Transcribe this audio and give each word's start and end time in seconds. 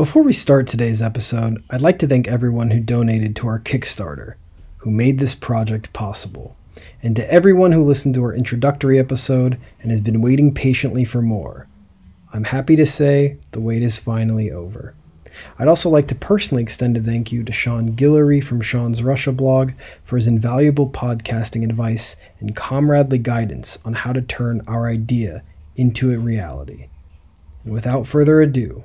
Before 0.00 0.22
we 0.22 0.32
start 0.32 0.66
today's 0.66 1.02
episode, 1.02 1.62
I'd 1.68 1.82
like 1.82 1.98
to 1.98 2.06
thank 2.06 2.26
everyone 2.26 2.70
who 2.70 2.80
donated 2.80 3.36
to 3.36 3.48
our 3.48 3.60
Kickstarter, 3.60 4.36
who 4.78 4.90
made 4.90 5.18
this 5.18 5.34
project 5.34 5.92
possible, 5.92 6.56
and 7.02 7.14
to 7.16 7.30
everyone 7.30 7.72
who 7.72 7.82
listened 7.82 8.14
to 8.14 8.22
our 8.22 8.34
introductory 8.34 8.98
episode 8.98 9.60
and 9.82 9.90
has 9.90 10.00
been 10.00 10.22
waiting 10.22 10.54
patiently 10.54 11.04
for 11.04 11.20
more. 11.20 11.68
I'm 12.32 12.44
happy 12.44 12.76
to 12.76 12.86
say 12.86 13.36
the 13.50 13.60
wait 13.60 13.82
is 13.82 13.98
finally 13.98 14.50
over. 14.50 14.94
I'd 15.58 15.68
also 15.68 15.90
like 15.90 16.08
to 16.08 16.14
personally 16.14 16.62
extend 16.62 16.96
a 16.96 17.00
thank 17.00 17.30
you 17.30 17.44
to 17.44 17.52
Sean 17.52 17.90
Guillory 17.90 18.42
from 18.42 18.62
Sean's 18.62 19.02
Russia 19.02 19.32
blog 19.32 19.72
for 20.02 20.16
his 20.16 20.26
invaluable 20.26 20.88
podcasting 20.88 21.62
advice 21.62 22.16
and 22.38 22.56
comradely 22.56 23.18
guidance 23.18 23.78
on 23.84 23.92
how 23.92 24.14
to 24.14 24.22
turn 24.22 24.62
our 24.66 24.88
idea 24.88 25.42
into 25.76 26.10
a 26.10 26.18
reality. 26.18 26.88
And 27.64 27.74
without 27.74 28.06
further 28.06 28.40
ado, 28.40 28.84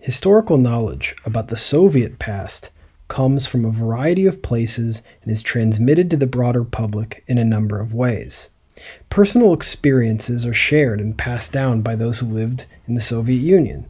historical 0.00 0.58
knowledge 0.58 1.14
about 1.24 1.48
the 1.48 1.56
Soviet 1.56 2.18
past 2.18 2.70
comes 3.08 3.46
from 3.46 3.64
a 3.64 3.70
variety 3.70 4.24
of 4.26 4.42
places 4.42 5.02
and 5.22 5.30
is 5.30 5.42
transmitted 5.42 6.10
to 6.10 6.16
the 6.16 6.26
broader 6.26 6.64
public 6.64 7.22
in 7.26 7.38
a 7.38 7.44
number 7.44 7.80
of 7.80 7.92
ways. 7.92 8.50
Personal 9.10 9.52
experiences 9.52 10.46
are 10.46 10.54
shared 10.54 11.00
and 11.00 11.18
passed 11.18 11.52
down 11.52 11.82
by 11.82 11.94
those 11.94 12.18
who 12.18 12.26
lived 12.26 12.66
in 12.86 12.94
the 12.94 13.00
Soviet 13.00 13.40
Union. 13.40 13.86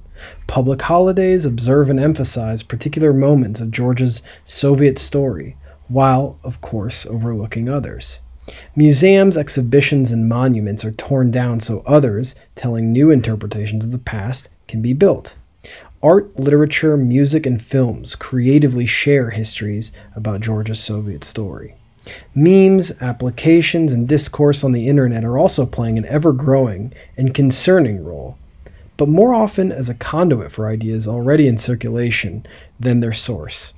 Public 0.46 0.82
holidays 0.82 1.46
observe 1.46 1.88
and 1.88 2.00
emphasize 2.00 2.62
particular 2.62 3.12
moments 3.12 3.60
of 3.60 3.70
Georgia's 3.70 4.22
Soviet 4.44 4.98
story, 4.98 5.56
while, 5.86 6.38
of 6.42 6.60
course, 6.60 7.06
overlooking 7.06 7.68
others. 7.68 8.20
Museums, 8.74 9.36
exhibitions, 9.36 10.10
and 10.10 10.28
monuments 10.28 10.84
are 10.84 10.92
torn 10.92 11.30
down 11.30 11.60
so 11.60 11.82
others, 11.86 12.34
telling 12.56 12.90
new 12.92 13.10
interpretations 13.10 13.84
of 13.84 13.92
the 13.92 13.98
past, 13.98 14.48
can 14.66 14.82
be 14.82 14.92
built. 14.92 15.36
Art, 16.02 16.40
literature, 16.40 16.96
music, 16.96 17.44
and 17.44 17.60
films 17.60 18.14
creatively 18.14 18.86
share 18.86 19.30
histories 19.30 19.92
about 20.16 20.40
Georgia's 20.40 20.80
Soviet 20.80 21.24
story. 21.24 21.74
Memes, 22.34 22.92
applications, 23.02 23.92
and 23.92 24.08
discourse 24.08 24.64
on 24.64 24.72
the 24.72 24.88
internet 24.88 25.24
are 25.24 25.36
also 25.36 25.66
playing 25.66 25.98
an 25.98 26.06
ever 26.06 26.32
growing 26.32 26.94
and 27.18 27.34
concerning 27.34 28.02
role, 28.02 28.38
but 28.96 29.10
more 29.10 29.34
often 29.34 29.70
as 29.70 29.90
a 29.90 29.94
conduit 29.94 30.50
for 30.50 30.66
ideas 30.66 31.06
already 31.06 31.46
in 31.46 31.58
circulation 31.58 32.46
than 32.78 33.00
their 33.00 33.12
source. 33.12 33.74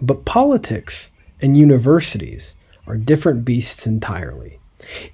But 0.00 0.24
politics 0.24 1.10
and 1.40 1.56
universities 1.56 2.54
are 2.86 2.96
different 2.96 3.44
beasts 3.44 3.88
entirely. 3.88 4.60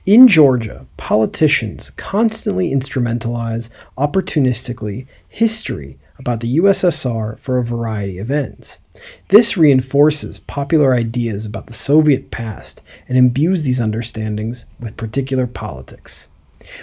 In 0.06 0.28
Georgia, 0.28 0.86
politicians 0.96 1.90
constantly 1.90 2.72
instrumentalize 2.72 3.70
opportunistically 3.96 5.06
history 5.28 5.98
about 6.18 6.40
the 6.40 6.58
USSR 6.58 7.38
for 7.38 7.58
a 7.58 7.64
variety 7.64 8.18
of 8.18 8.30
ends. 8.30 8.80
This 9.28 9.56
reinforces 9.56 10.40
popular 10.40 10.94
ideas 10.94 11.46
about 11.46 11.66
the 11.66 11.72
Soviet 11.72 12.30
past 12.30 12.82
and 13.08 13.16
imbues 13.16 13.62
these 13.62 13.80
understandings 13.80 14.66
with 14.80 14.96
particular 14.96 15.46
politics. 15.46 16.28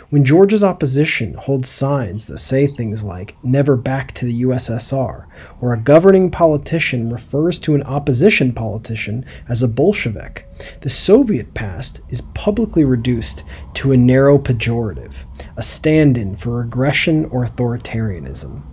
When 0.09 0.25
Georgia's 0.25 0.63
opposition 0.63 1.34
holds 1.34 1.69
signs 1.69 2.25
that 2.25 2.40
say 2.40 2.66
things 2.68 3.03
like 3.03 3.35
never 3.44 3.75
back 3.75 4.13
to 4.13 4.25
the 4.25 4.44
USSR, 4.44 5.25
or 5.62 5.73
a 5.73 5.79
governing 5.79 6.31
politician 6.31 7.12
refers 7.12 7.59
to 7.59 7.75
an 7.75 7.84
opposition 7.84 8.51
politician 8.51 9.25
as 9.47 9.62
a 9.62 9.68
Bolshevik, 9.68 10.47
the 10.81 10.90
Soviet 10.90 11.53
past 11.53 12.01
is 12.09 12.22
publicly 12.34 12.84
reduced 12.84 13.44
to 13.75 13.91
a 13.91 13.97
narrow 13.97 14.38
pejorative, 14.38 15.13
a 15.57 15.63
stand 15.63 16.18
in 16.18 16.35
for 16.35 16.62
aggression 16.62 17.25
or 17.25 17.45
authoritarianism. 17.45 18.63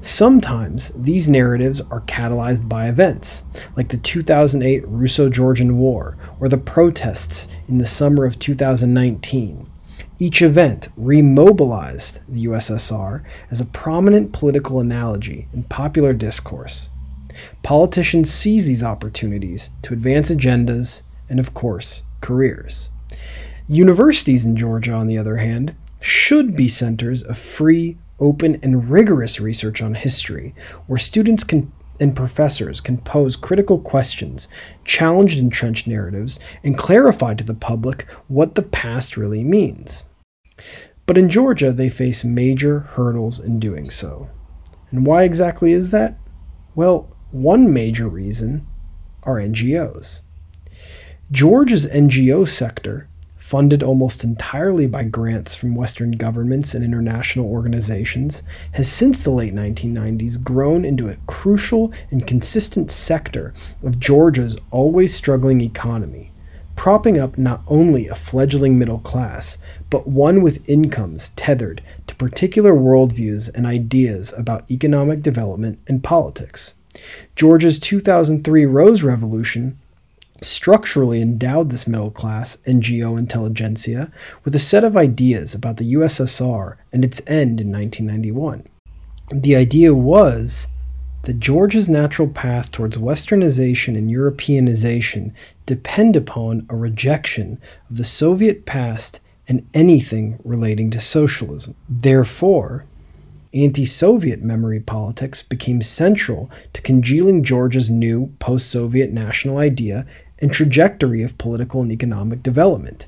Sometimes 0.00 0.92
these 0.94 1.28
narratives 1.28 1.80
are 1.90 2.02
catalyzed 2.02 2.68
by 2.68 2.88
events, 2.88 3.44
like 3.76 3.88
the 3.88 3.96
2008 3.96 4.86
Russo 4.86 5.28
Georgian 5.28 5.78
War 5.78 6.16
or 6.40 6.48
the 6.48 6.58
protests 6.58 7.48
in 7.68 7.78
the 7.78 7.86
summer 7.86 8.24
of 8.24 8.38
2019. 8.38 9.68
Each 10.24 10.40
event 10.40 10.88
remobilized 10.98 12.20
the 12.26 12.46
USSR 12.46 13.22
as 13.50 13.60
a 13.60 13.66
prominent 13.66 14.32
political 14.32 14.80
analogy 14.80 15.48
in 15.52 15.64
popular 15.64 16.14
discourse. 16.14 16.88
Politicians 17.62 18.32
seize 18.32 18.64
these 18.64 18.82
opportunities 18.82 19.68
to 19.82 19.92
advance 19.92 20.30
agendas 20.30 21.02
and, 21.28 21.38
of 21.38 21.52
course, 21.52 22.04
careers. 22.22 22.90
Universities 23.68 24.46
in 24.46 24.56
Georgia, 24.56 24.92
on 24.92 25.08
the 25.08 25.18
other 25.18 25.36
hand, 25.36 25.74
should 26.00 26.56
be 26.56 26.70
centers 26.70 27.22
of 27.22 27.36
free, 27.36 27.98
open, 28.18 28.58
and 28.62 28.88
rigorous 28.88 29.40
research 29.40 29.82
on 29.82 29.94
history, 29.94 30.54
where 30.86 30.98
students 30.98 31.44
can 31.44 31.70
and 32.00 32.16
professors 32.16 32.80
can 32.80 32.96
pose 32.96 33.36
critical 33.36 33.78
questions, 33.78 34.48
challenge 34.86 35.38
entrenched 35.38 35.86
narratives, 35.86 36.40
and 36.64 36.78
clarify 36.78 37.34
to 37.34 37.44
the 37.44 37.52
public 37.52 38.06
what 38.26 38.54
the 38.54 38.62
past 38.62 39.18
really 39.18 39.44
means. 39.44 40.06
But 41.06 41.18
in 41.18 41.28
Georgia, 41.28 41.72
they 41.72 41.88
face 41.88 42.24
major 42.24 42.80
hurdles 42.80 43.38
in 43.38 43.60
doing 43.60 43.90
so. 43.90 44.30
And 44.90 45.06
why 45.06 45.24
exactly 45.24 45.72
is 45.72 45.90
that? 45.90 46.18
Well, 46.74 47.14
one 47.30 47.72
major 47.72 48.08
reason 48.08 48.66
are 49.24 49.36
NGOs. 49.36 50.22
Georgia's 51.30 51.86
NGO 51.86 52.46
sector 52.46 53.08
funded 53.44 53.82
almost 53.82 54.24
entirely 54.24 54.86
by 54.86 55.04
grants 55.04 55.54
from 55.54 55.74
Western 55.74 56.12
governments 56.12 56.74
and 56.74 56.82
international 56.82 57.46
organizations, 57.46 58.42
has 58.72 58.90
since 58.90 59.18
the 59.18 59.30
late 59.30 59.54
1990s 59.54 60.42
grown 60.42 60.82
into 60.82 61.10
a 61.10 61.16
crucial 61.26 61.92
and 62.10 62.26
consistent 62.26 62.90
sector 62.90 63.52
of 63.82 64.00
Georgia's 64.00 64.56
always 64.70 65.12
struggling 65.12 65.60
economy, 65.60 66.32
propping 66.76 67.18
up 67.18 67.38
not 67.38 67.62
only 67.66 68.08
a 68.08 68.14
fledgling 68.14 68.78
middle 68.78 68.98
class, 68.98 69.58
but 69.90 70.06
one 70.06 70.42
with 70.42 70.68
incomes 70.68 71.30
tethered 71.30 71.82
to 72.06 72.14
particular 72.16 72.72
worldviews 72.72 73.52
and 73.54 73.66
ideas 73.66 74.32
about 74.36 74.70
economic 74.70 75.22
development 75.22 75.78
and 75.86 76.02
politics. 76.02 76.74
Georgia's 77.36 77.78
2003 77.78 78.66
Rose 78.66 79.02
Revolution 79.02 79.78
structurally 80.42 81.22
endowed 81.22 81.70
this 81.70 81.86
middle 81.86 82.10
class 82.10 82.56
NGO 82.66 83.18
intelligentsia 83.18 84.12
with 84.44 84.54
a 84.54 84.58
set 84.58 84.84
of 84.84 84.96
ideas 84.96 85.54
about 85.54 85.78
the 85.78 85.94
USSR 85.94 86.76
and 86.92 87.04
its 87.04 87.20
end 87.26 87.60
in 87.60 87.72
1991. 87.72 88.66
The 89.32 89.56
idea 89.56 89.94
was 89.94 90.66
that 91.24 91.40
Georgia's 91.40 91.88
natural 91.88 92.28
path 92.28 92.70
towards 92.70 92.98
westernization 92.98 93.96
and 93.96 94.10
Europeanization 94.10 95.32
depend 95.66 96.16
upon 96.16 96.66
a 96.68 96.76
rejection 96.76 97.58
of 97.90 97.96
the 97.96 98.04
Soviet 98.04 98.66
past 98.66 99.20
and 99.48 99.66
anything 99.74 100.38
relating 100.44 100.90
to 100.90 101.00
socialism. 101.00 101.74
Therefore, 101.88 102.84
anti 103.52 103.84
Soviet 103.84 104.42
memory 104.42 104.80
politics 104.80 105.42
became 105.42 105.80
central 105.80 106.50
to 106.72 106.82
congealing 106.82 107.44
Georgia's 107.44 107.88
new 107.88 108.32
post 108.38 108.70
Soviet 108.70 109.12
national 109.12 109.58
idea 109.58 110.06
and 110.40 110.52
trajectory 110.52 111.22
of 111.22 111.38
political 111.38 111.80
and 111.80 111.92
economic 111.92 112.42
development. 112.42 113.06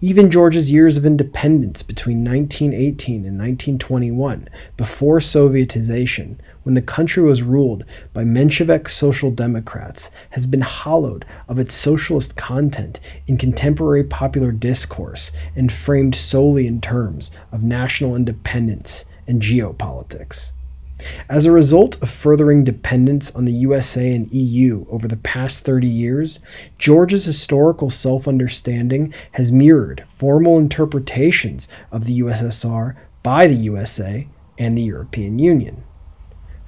Even 0.00 0.30
Georgia's 0.30 0.72
years 0.72 0.96
of 0.96 1.04
independence 1.04 1.82
between 1.82 2.24
1918 2.24 3.26
and 3.26 3.38
1921, 3.38 4.48
before 4.76 5.18
Sovietization, 5.18 6.36
when 6.62 6.74
the 6.74 6.82
country 6.82 7.22
was 7.22 7.42
ruled 7.42 7.84
by 8.12 8.24
Menshevik 8.24 8.88
social 8.88 9.30
democrats, 9.30 10.10
has 10.30 10.46
been 10.46 10.60
hollowed 10.60 11.24
of 11.48 11.58
its 11.58 11.74
socialist 11.74 12.36
content 12.36 13.00
in 13.26 13.38
contemporary 13.38 14.04
popular 14.04 14.52
discourse 14.52 15.32
and 15.56 15.72
framed 15.72 16.14
solely 16.14 16.66
in 16.66 16.80
terms 16.80 17.30
of 17.52 17.62
national 17.62 18.14
independence 18.14 19.04
and 19.26 19.40
geopolitics. 19.40 20.52
As 21.28 21.46
a 21.46 21.52
result 21.52 22.00
of 22.02 22.10
furthering 22.10 22.62
dependence 22.62 23.30
on 23.34 23.46
the 23.46 23.52
USA 23.52 24.14
and 24.14 24.30
EU 24.32 24.84
over 24.90 25.08
the 25.08 25.16
past 25.16 25.64
30 25.64 25.86
years, 25.86 26.40
Georgia's 26.78 27.24
historical 27.24 27.88
self 27.88 28.28
understanding 28.28 29.14
has 29.32 29.50
mirrored 29.50 30.04
formal 30.08 30.58
interpretations 30.58 31.68
of 31.90 32.04
the 32.04 32.20
USSR 32.20 32.96
by 33.22 33.46
the 33.46 33.54
USA 33.54 34.28
and 34.58 34.76
the 34.76 34.82
European 34.82 35.38
Union. 35.38 35.84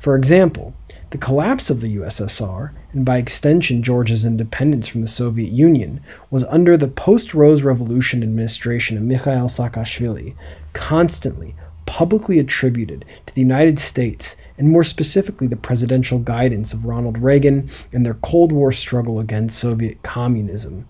For 0.02 0.16
example, 0.16 0.74
the 1.10 1.16
collapse 1.16 1.70
of 1.70 1.80
the 1.80 1.94
USSR, 1.98 2.72
and 2.92 3.04
by 3.04 3.18
extension 3.18 3.84
Georgia's 3.84 4.24
independence 4.24 4.88
from 4.88 5.00
the 5.00 5.06
Soviet 5.06 5.52
Union, 5.52 6.00
was 6.28 6.42
under 6.46 6.76
the 6.76 6.88
post 6.88 7.34
Rose 7.34 7.62
Revolution 7.62 8.24
administration 8.24 8.96
of 8.96 9.04
Mikhail 9.04 9.46
Saakashvili, 9.46 10.34
constantly 10.72 11.54
publicly 11.86 12.40
attributed 12.40 13.04
to 13.26 13.34
the 13.36 13.42
United 13.42 13.78
States, 13.78 14.36
and 14.58 14.70
more 14.70 14.82
specifically 14.82 15.46
the 15.46 15.54
presidential 15.54 16.18
guidance 16.18 16.74
of 16.74 16.84
Ronald 16.84 17.18
Reagan 17.18 17.68
and 17.92 18.04
their 18.04 18.14
Cold 18.14 18.50
War 18.50 18.72
struggle 18.72 19.20
against 19.20 19.56
Soviet 19.56 20.02
communism. 20.02 20.84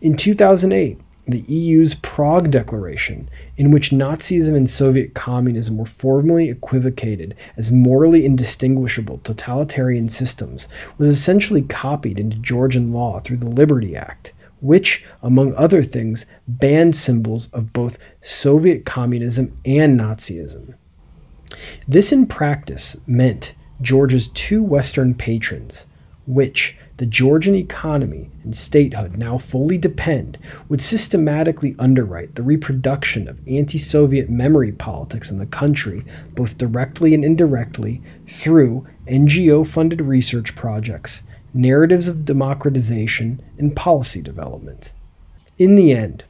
In 0.00 0.16
2008, 0.16 0.96
the 1.26 1.44
EU's 1.46 1.94
Prague 1.96 2.50
Declaration, 2.50 3.28
in 3.56 3.70
which 3.70 3.90
Nazism 3.90 4.56
and 4.56 4.68
Soviet 4.68 5.14
communism 5.14 5.76
were 5.76 5.86
formally 5.86 6.48
equivocated 6.48 7.36
as 7.56 7.70
morally 7.70 8.24
indistinguishable 8.24 9.18
totalitarian 9.18 10.08
systems, 10.08 10.68
was 10.98 11.08
essentially 11.08 11.62
copied 11.62 12.18
into 12.18 12.36
Georgian 12.38 12.92
law 12.92 13.20
through 13.20 13.36
the 13.36 13.48
Liberty 13.48 13.94
Act, 13.94 14.32
which, 14.60 15.04
among 15.22 15.54
other 15.54 15.82
things, 15.82 16.26
banned 16.48 16.96
symbols 16.96 17.48
of 17.52 17.72
both 17.72 17.98
Soviet 18.20 18.84
communism 18.84 19.56
and 19.64 19.98
Nazism. 19.98 20.74
This 21.86 22.12
in 22.12 22.26
practice 22.26 22.96
meant 23.06 23.54
Georgia's 23.82 24.28
two 24.28 24.62
Western 24.62 25.14
patrons, 25.14 25.86
which 26.26 26.76
the 27.00 27.06
Georgian 27.06 27.54
economy 27.54 28.28
and 28.42 28.54
statehood 28.54 29.16
now 29.16 29.38
fully 29.38 29.78
depend, 29.78 30.36
would 30.68 30.82
systematically 30.82 31.74
underwrite 31.78 32.34
the 32.34 32.42
reproduction 32.42 33.26
of 33.26 33.40
anti 33.48 33.78
Soviet 33.78 34.28
memory 34.28 34.70
politics 34.70 35.30
in 35.30 35.38
the 35.38 35.46
country, 35.46 36.04
both 36.34 36.58
directly 36.58 37.14
and 37.14 37.24
indirectly, 37.24 38.02
through 38.26 38.86
NGO 39.06 39.66
funded 39.66 40.02
research 40.02 40.54
projects 40.54 41.22
narratives 41.54 42.06
of 42.06 42.26
democratization, 42.26 43.42
and 43.56 43.74
policy 43.74 44.20
development. 44.20 44.92
In 45.56 45.76
the 45.76 45.92
end, 45.92 46.24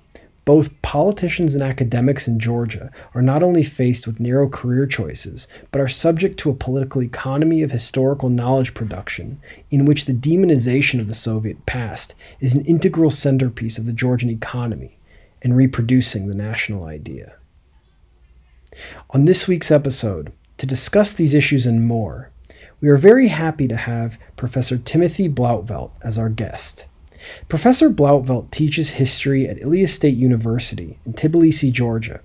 both 0.44 0.80
politicians 0.82 1.54
and 1.54 1.62
academics 1.62 2.26
in 2.26 2.40
Georgia 2.40 2.90
are 3.14 3.22
not 3.22 3.42
only 3.42 3.62
faced 3.62 4.06
with 4.06 4.20
narrow 4.20 4.48
career 4.48 4.86
choices, 4.86 5.46
but 5.70 5.80
are 5.80 5.88
subject 5.88 6.38
to 6.38 6.50
a 6.50 6.54
political 6.54 7.02
economy 7.02 7.62
of 7.62 7.70
historical 7.70 8.28
knowledge 8.28 8.74
production 8.74 9.40
in 9.70 9.84
which 9.84 10.06
the 10.06 10.14
demonization 10.14 11.00
of 11.00 11.08
the 11.08 11.14
Soviet 11.14 11.66
past 11.66 12.14
is 12.40 12.54
an 12.54 12.64
integral 12.64 13.10
centerpiece 13.10 13.78
of 13.78 13.86
the 13.86 13.92
Georgian 13.92 14.30
economy 14.30 14.98
and 15.42 15.56
reproducing 15.56 16.26
the 16.26 16.36
national 16.36 16.84
idea. 16.84 17.34
On 19.10 19.24
this 19.24 19.46
week's 19.46 19.70
episode, 19.70 20.32
to 20.56 20.66
discuss 20.66 21.12
these 21.12 21.34
issues 21.34 21.66
and 21.66 21.86
more, 21.86 22.30
we 22.80 22.88
are 22.88 22.96
very 22.96 23.28
happy 23.28 23.68
to 23.68 23.76
have 23.76 24.18
Professor 24.36 24.78
Timothy 24.78 25.28
Blauvelt 25.28 25.92
as 26.02 26.18
our 26.18 26.28
guest. 26.28 26.86
Professor 27.48 27.90
Blauvelt 27.90 28.50
teaches 28.50 28.90
history 28.90 29.48
at 29.48 29.60
Ilia 29.60 29.88
State 29.88 30.16
University 30.16 30.98
in 31.04 31.12
Tbilisi, 31.12 31.70
Georgia. 31.70 32.20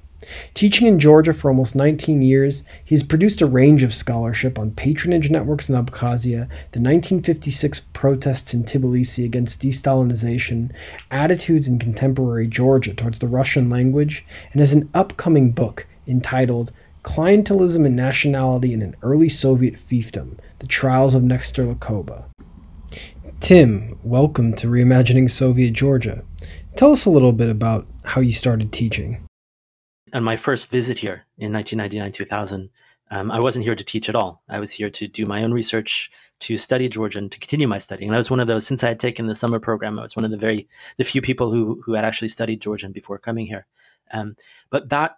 Teaching 0.53 0.87
in 0.87 0.99
Georgia 0.99 1.33
for 1.33 1.49
almost 1.49 1.75
19 1.75 2.21
years, 2.21 2.63
he 2.83 2.95
has 2.95 3.03
produced 3.03 3.41
a 3.41 3.45
range 3.45 3.83
of 3.83 3.93
scholarship 3.93 4.57
on 4.57 4.71
patronage 4.71 5.29
networks 5.29 5.69
in 5.69 5.75
Abkhazia, 5.75 6.47
the 6.71 6.81
1956 6.81 7.81
protests 7.93 8.53
in 8.53 8.63
Tbilisi 8.63 9.23
against 9.23 9.59
de-Stalinization, 9.59 10.71
attitudes 11.11 11.67
in 11.67 11.77
contemporary 11.77 12.47
Georgia 12.47 12.93
towards 12.93 13.19
the 13.19 13.27
Russian 13.27 13.69
language, 13.69 14.25
and 14.51 14.61
has 14.61 14.73
an 14.73 14.89
upcoming 14.93 15.51
book 15.51 15.85
entitled 16.07 16.71
Clientelism 17.03 17.85
and 17.85 17.95
Nationality 17.95 18.73
in 18.73 18.81
an 18.81 18.95
Early 19.03 19.29
Soviet 19.29 19.75
Fiefdom 19.75 20.39
The 20.57 20.67
Trials 20.67 21.13
of 21.13 21.23
Nestor 21.23 21.65
Lakoba. 21.65 22.25
Tim, 23.39 23.99
welcome 24.03 24.53
to 24.55 24.67
Reimagining 24.67 25.29
Soviet 25.29 25.73
Georgia. 25.73 26.23
Tell 26.75 26.91
us 26.91 27.05
a 27.05 27.09
little 27.09 27.31
bit 27.31 27.49
about 27.49 27.87
how 28.03 28.21
you 28.21 28.31
started 28.31 28.71
teaching. 28.71 29.27
On 30.13 30.23
my 30.23 30.35
first 30.35 30.71
visit 30.71 30.99
here 30.99 31.25
in 31.37 31.53
1999 31.53 32.11
2000, 32.11 32.69
um, 33.11 33.31
I 33.31 33.39
wasn't 33.39 33.65
here 33.65 33.75
to 33.75 33.83
teach 33.83 34.09
at 34.09 34.15
all. 34.15 34.41
I 34.49 34.59
was 34.59 34.73
here 34.73 34.89
to 34.89 35.07
do 35.07 35.25
my 35.25 35.43
own 35.43 35.51
research, 35.51 36.09
to 36.39 36.57
study 36.57 36.89
Georgian, 36.89 37.29
to 37.29 37.39
continue 37.39 37.67
my 37.67 37.77
studying. 37.77 38.09
And 38.09 38.15
I 38.15 38.19
was 38.19 38.31
one 38.31 38.39
of 38.39 38.47
those, 38.47 38.65
since 38.65 38.83
I 38.83 38.87
had 38.87 38.99
taken 38.99 39.27
the 39.27 39.35
summer 39.35 39.59
program, 39.59 39.99
I 39.99 40.03
was 40.03 40.15
one 40.15 40.25
of 40.25 40.31
the 40.31 40.37
very, 40.37 40.67
the 40.97 41.03
few 41.03 41.21
people 41.21 41.51
who, 41.51 41.81
who 41.85 41.93
had 41.93 42.05
actually 42.05 42.29
studied 42.29 42.61
Georgian 42.61 42.91
before 42.91 43.19
coming 43.19 43.45
here. 43.45 43.67
Um, 44.11 44.35
but 44.69 44.89
that 44.89 45.17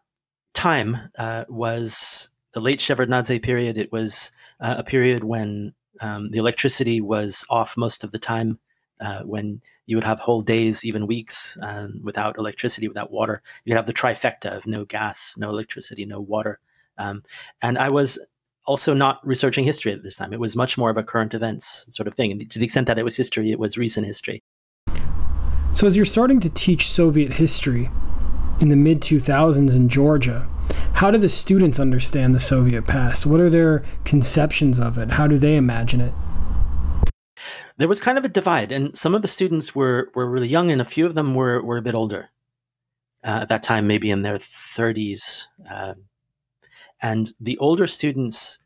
time 0.54 0.98
uh, 1.18 1.46
was 1.48 2.30
the 2.54 2.60
late 2.60 2.80
Shevardnadze 2.80 3.42
period. 3.42 3.78
It 3.78 3.92
was 3.92 4.32
uh, 4.60 4.76
a 4.80 4.84
period 4.84 5.24
when 5.24 5.74
um, 6.02 6.28
the 6.28 6.38
electricity 6.38 7.02
was 7.02 7.46
off 7.50 7.76
most 7.78 8.04
of 8.04 8.12
the 8.12 8.20
time, 8.20 8.60
uh, 9.00 9.22
when 9.22 9.62
you 9.86 9.96
would 9.96 10.04
have 10.04 10.20
whole 10.20 10.42
days, 10.42 10.84
even 10.84 11.08
weeks, 11.08 11.58
um, 11.62 12.02
without 12.04 12.38
electricity, 12.38 12.88
without 12.88 13.12
water. 13.12 13.42
You'd 13.64 13.76
have 13.76 13.86
the 13.86 13.94
trifecta 13.94 14.56
of 14.56 14.68
no 14.68 14.86
gas, 14.86 15.36
no 15.38 15.50
electricity, 15.50 16.06
no 16.06 16.20
water. 16.20 16.60
Um, 16.98 17.24
and 17.62 17.78
I 17.78 17.90
was 17.90 18.20
also 18.66 18.94
not 18.94 19.26
researching 19.26 19.64
history 19.64 19.94
at 19.94 20.04
this 20.04 20.18
time. 20.18 20.34
It 20.34 20.40
was 20.40 20.56
much 20.56 20.78
more 20.78 20.90
of 20.90 20.98
a 20.98 21.04
current 21.04 21.34
events 21.34 21.88
sort 21.90 22.08
of 22.08 22.16
thing. 22.16 22.32
And 22.32 22.52
to 22.52 22.60
the 22.60 22.66
extent 22.66 22.88
that 22.88 23.00
it 23.00 23.04
was 23.04 23.16
history, 23.16 23.52
it 23.52 23.60
was 23.60 23.78
recent 23.78 24.06
history. 24.06 24.44
So, 25.74 25.88
as 25.88 25.96
you're 25.96 26.06
starting 26.06 26.40
to 26.42 26.50
teach 26.50 26.90
Soviet 26.90 27.32
history, 27.32 27.90
in 28.60 28.70
the 28.70 28.76
mid 28.76 29.02
2000s 29.02 29.76
in 29.76 29.90
Georgia. 29.90 30.48
How 30.94 31.12
do 31.12 31.18
the 31.18 31.30
students 31.30 31.80
understand 31.80 32.34
the 32.34 32.40
Soviet 32.40 32.88
past? 32.88 33.26
What 33.26 33.40
are 33.40 33.50
their 33.50 33.84
conceptions 34.04 34.80
of 34.80 34.98
it? 34.98 35.12
How 35.12 35.28
do 35.28 35.38
they 35.38 35.56
imagine 35.56 36.02
it? 36.02 36.14
There 37.78 37.88
was 37.88 38.02
kind 38.02 38.18
of 38.18 38.26
a 38.26 38.30
divide, 38.30 38.72
and 38.72 38.98
some 38.98 39.14
of 39.14 39.22
the 39.22 39.28
students 39.28 39.76
were, 39.76 40.12
were 40.16 40.30
really 40.30 40.48
young, 40.48 40.72
and 40.72 40.82
a 40.82 40.86
few 40.86 41.06
of 41.06 41.14
them 41.14 41.36
were, 41.36 41.62
were 41.62 41.78
a 41.78 41.84
bit 41.84 41.94
older. 41.94 42.30
Uh, 43.24 43.40
at 43.42 43.50
that 43.50 43.62
time, 43.62 43.86
maybe 43.86 44.10
in 44.10 44.24
their 44.24 44.38
30s. 44.38 45.46
Uh, 45.70 45.94
and 47.02 47.34
the 47.40 47.58
older 47.60 47.86
students 47.86 48.60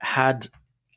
had 0.00 0.48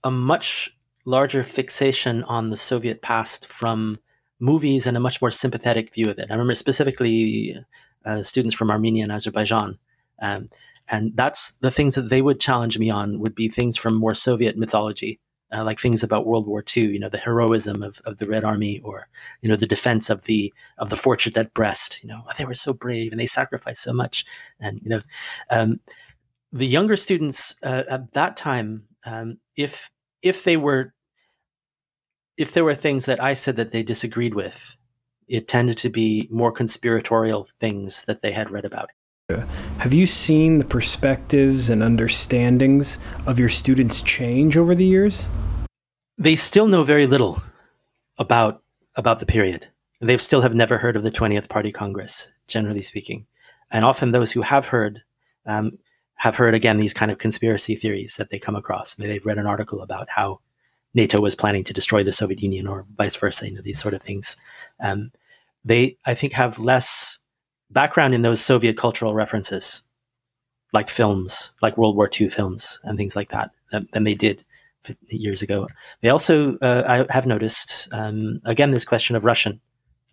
a 0.04 0.12
much 0.12 0.78
larger 1.06 1.44
fixation 1.44 2.24
on 2.26 2.52
the 2.52 2.58
Soviet 2.58 3.02
past 3.02 3.48
from 3.48 4.00
movies 4.40 4.86
and 4.86 4.98
a 4.98 5.00
much 5.00 5.22
more 5.22 5.32
sympathetic 5.32 5.94
view 5.94 6.10
of 6.10 6.20
it. 6.20 6.28
I 6.30 6.34
remember 6.34 6.56
specifically 6.56 7.56
uh, 8.06 8.24
students 8.24 8.56
from 8.56 8.72
Armenia 8.72 9.04
and 9.04 9.12
Azerbaijan. 9.12 9.78
Um, 10.22 10.50
and 10.88 11.16
that's 11.16 11.54
the 11.54 11.72
things 11.72 11.96
that 11.96 12.10
they 12.10 12.22
would 12.22 12.40
challenge 12.40 12.78
me 12.78 12.90
on 12.90 13.20
would 13.20 13.36
be 13.36 13.48
things 13.48 13.78
from 13.78 13.96
more 13.96 14.14
Soviet 14.14 14.58
mythology, 14.58 15.20
uh, 15.54 15.64
like 15.64 15.80
things 15.80 16.04
about 16.04 16.26
World 16.26 16.48
War 16.48 16.64
II, 16.76 16.84
you 16.84 17.00
know, 17.00 17.10
the 17.10 17.18
heroism 17.18 17.82
of, 17.82 18.02
of 18.06 18.18
the 18.18 18.28
Red 18.28 18.44
Army 18.44 18.82
or, 18.84 19.08
you 19.42 19.50
know, 19.50 19.56
the 19.56 19.68
defense 19.68 20.10
of 20.10 20.24
the, 20.24 20.54
of 20.78 20.90
the 20.90 20.98
fortress 20.98 21.38
at 21.38 21.54
Brest, 21.54 22.00
you 22.04 22.10
know, 22.10 22.24
they 22.38 22.46
were 22.46 22.56
so 22.56 22.74
brave 22.74 23.12
and 23.12 23.20
they 23.20 23.26
sacrificed 23.26 23.84
so 23.84 23.94
much. 23.94 24.26
And, 24.60 24.82
you 24.84 24.90
know, 24.90 25.02
um, 25.50 25.80
the 26.52 26.68
younger 26.68 26.98
students 26.98 27.56
uh, 27.64 27.84
at 27.90 28.12
that 28.14 28.36
time, 28.36 28.88
um, 29.06 29.38
if, 29.56 29.90
if 30.22 30.44
they 30.44 30.58
were, 30.58 30.94
if 32.38 32.54
there 32.54 32.64
were 32.64 32.76
things 32.76 33.06
that 33.06 33.22
I 33.22 33.34
said 33.34 33.56
that 33.58 33.72
they 33.72 33.84
disagreed 33.84 34.34
with, 34.34 34.76
it 35.32 35.48
tended 35.48 35.78
to 35.78 35.90
be 35.90 36.28
more 36.30 36.52
conspiratorial 36.52 37.48
things 37.60 38.04
that 38.04 38.22
they 38.22 38.34
had 38.34 38.52
read 38.52 38.66
about. 38.66 38.90
Have 39.78 39.94
you 39.94 40.06
seen 40.06 40.58
the 40.58 40.66
perspectives 40.66 41.70
and 41.70 41.82
understandings 41.82 43.00
of 43.26 43.40
your 43.40 43.48
students 43.48 44.02
change 44.02 44.58
over 44.58 44.76
the 44.76 44.86
years? 44.86 45.30
They 46.18 46.36
still 46.36 46.68
know 46.68 46.84
very 46.84 47.08
little 47.08 47.42
about 48.18 48.62
about 48.96 49.22
the 49.22 49.26
period. 49.26 49.70
They 50.02 50.18
still 50.18 50.42
have 50.42 50.54
never 50.54 50.80
heard 50.80 50.98
of 50.98 51.04
the 51.04 51.12
20th 51.12 51.48
Party 51.48 51.72
Congress, 51.72 52.30
generally 52.46 52.82
speaking. 52.82 53.26
And 53.72 53.86
often 53.86 54.12
those 54.12 54.34
who 54.34 54.42
have 54.42 54.66
heard 54.66 55.04
um, 55.46 55.78
have 56.16 56.36
heard 56.36 56.54
again 56.54 56.78
these 56.78 56.94
kind 56.94 57.10
of 57.10 57.20
conspiracy 57.20 57.76
theories 57.76 58.18
that 58.18 58.32
they 58.32 58.38
come 58.38 58.58
across. 58.58 58.96
They've 58.96 59.26
read 59.26 59.38
an 59.38 59.48
article 59.48 59.82
about 59.82 60.10
how 60.10 60.42
NATO 60.94 61.22
was 61.22 61.36
planning 61.36 61.64
to 61.64 61.74
destroy 61.74 62.04
the 62.04 62.12
Soviet 62.12 62.44
Union 62.44 62.68
or 62.68 62.86
vice 62.98 63.16
versa, 63.16 63.48
you 63.48 63.56
know, 63.56 63.62
these 63.62 63.80
sort 63.80 63.94
of 63.94 64.02
things. 64.02 64.36
Um, 64.82 65.14
they, 65.64 65.98
I 66.06 66.14
think, 66.14 66.34
have 66.34 66.60
less 66.60 67.20
background 67.70 68.14
in 68.14 68.22
those 68.22 68.42
Soviet 68.42 68.78
cultural 68.78 69.14
references, 69.14 69.84
like 70.74 70.90
films, 70.90 71.52
like 71.62 71.78
World 71.78 71.96
War 71.96 72.10
II 72.20 72.30
films 72.30 72.80
and 72.84 72.98
things 72.98 73.16
like 73.16 73.30
that, 73.30 73.52
than 73.72 74.04
they 74.04 74.16
did 74.16 74.44
years 75.08 75.42
ago. 75.42 75.68
They 76.02 76.10
also, 76.10 76.58
uh, 76.58 77.06
I 77.10 77.14
have 77.14 77.26
noticed, 77.26 77.88
um, 77.94 78.42
again, 78.46 78.72
this 78.72 78.86
question 78.86 79.16
of 79.16 79.24
Russian. 79.24 79.62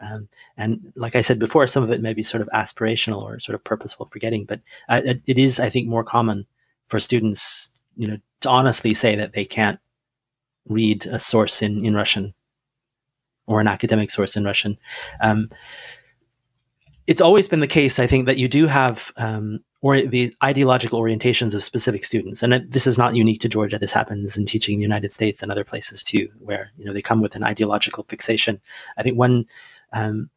Um, 0.00 0.28
and 0.57 0.93
like 0.95 1.17
I 1.17 1.23
said 1.23 1.38
before, 1.38 1.67
some 1.67 1.83
of 1.83 1.90
it 1.90 2.02
may 2.02 2.14
be 2.14 2.23
sort 2.23 2.43
of 2.43 2.49
aspirational 2.55 3.23
or 3.23 3.40
sort 3.40 3.55
of 3.55 3.64
purposeful 3.64 4.07
forgetting, 4.07 4.45
but 4.45 4.61
uh, 4.88 5.00
it 5.05 5.38
is, 5.38 5.59
I 5.59 5.71
think, 5.71 5.88
more 5.88 6.05
common 6.05 6.47
for 6.87 7.00
students 7.00 7.71
you 7.99 8.07
know, 8.07 8.19
to 8.40 8.49
honestly 8.49 8.95
say 8.95 9.17
that 9.17 9.35
they 9.35 9.45
can't 9.45 9.81
read 10.67 11.05
a 11.07 11.19
source 11.19 11.61
in, 11.61 11.85
in 11.85 11.95
Russian 11.95 12.33
or 13.49 13.61
an 13.61 13.67
academic 13.67 14.11
source 14.11 14.37
in 14.37 14.45
Russian. 14.45 14.78
Um, 15.21 15.50
it's 17.09 17.23
always 17.23 17.49
been 17.49 17.61
the 17.61 17.67
case, 17.67 17.99
I 17.99 18.07
think, 18.07 18.26
that 18.26 18.37
you 18.37 18.47
do 18.49 18.67
have 18.67 19.12
um, 19.17 19.61
or 19.81 20.02
the 20.02 20.37
ideological 20.45 21.00
orientations 21.00 21.55
of 21.55 21.64
specific 21.64 22.05
students, 22.05 22.43
and 22.43 22.71
this 22.71 22.87
is 22.87 22.99
not 22.99 23.14
unique 23.17 23.40
to 23.40 23.49
Georgia. 23.49 23.78
This 23.78 23.93
happens 23.93 24.37
in 24.37 24.45
teaching 24.45 24.75
in 24.75 24.78
the 24.81 24.83
United 24.83 25.12
States 25.12 25.43
and 25.43 25.50
other 25.50 25.64
places 25.64 26.05
too, 26.05 26.28
where 26.38 26.71
you 26.76 26.85
know 26.85 26.93
they 26.93 27.02
come 27.02 27.23
with 27.23 27.35
an 27.35 27.45
ideological 27.45 28.05
fixation. 28.09 28.61
I 28.99 29.02
think 29.02 29.17
one 29.17 29.47
um, 29.93 30.31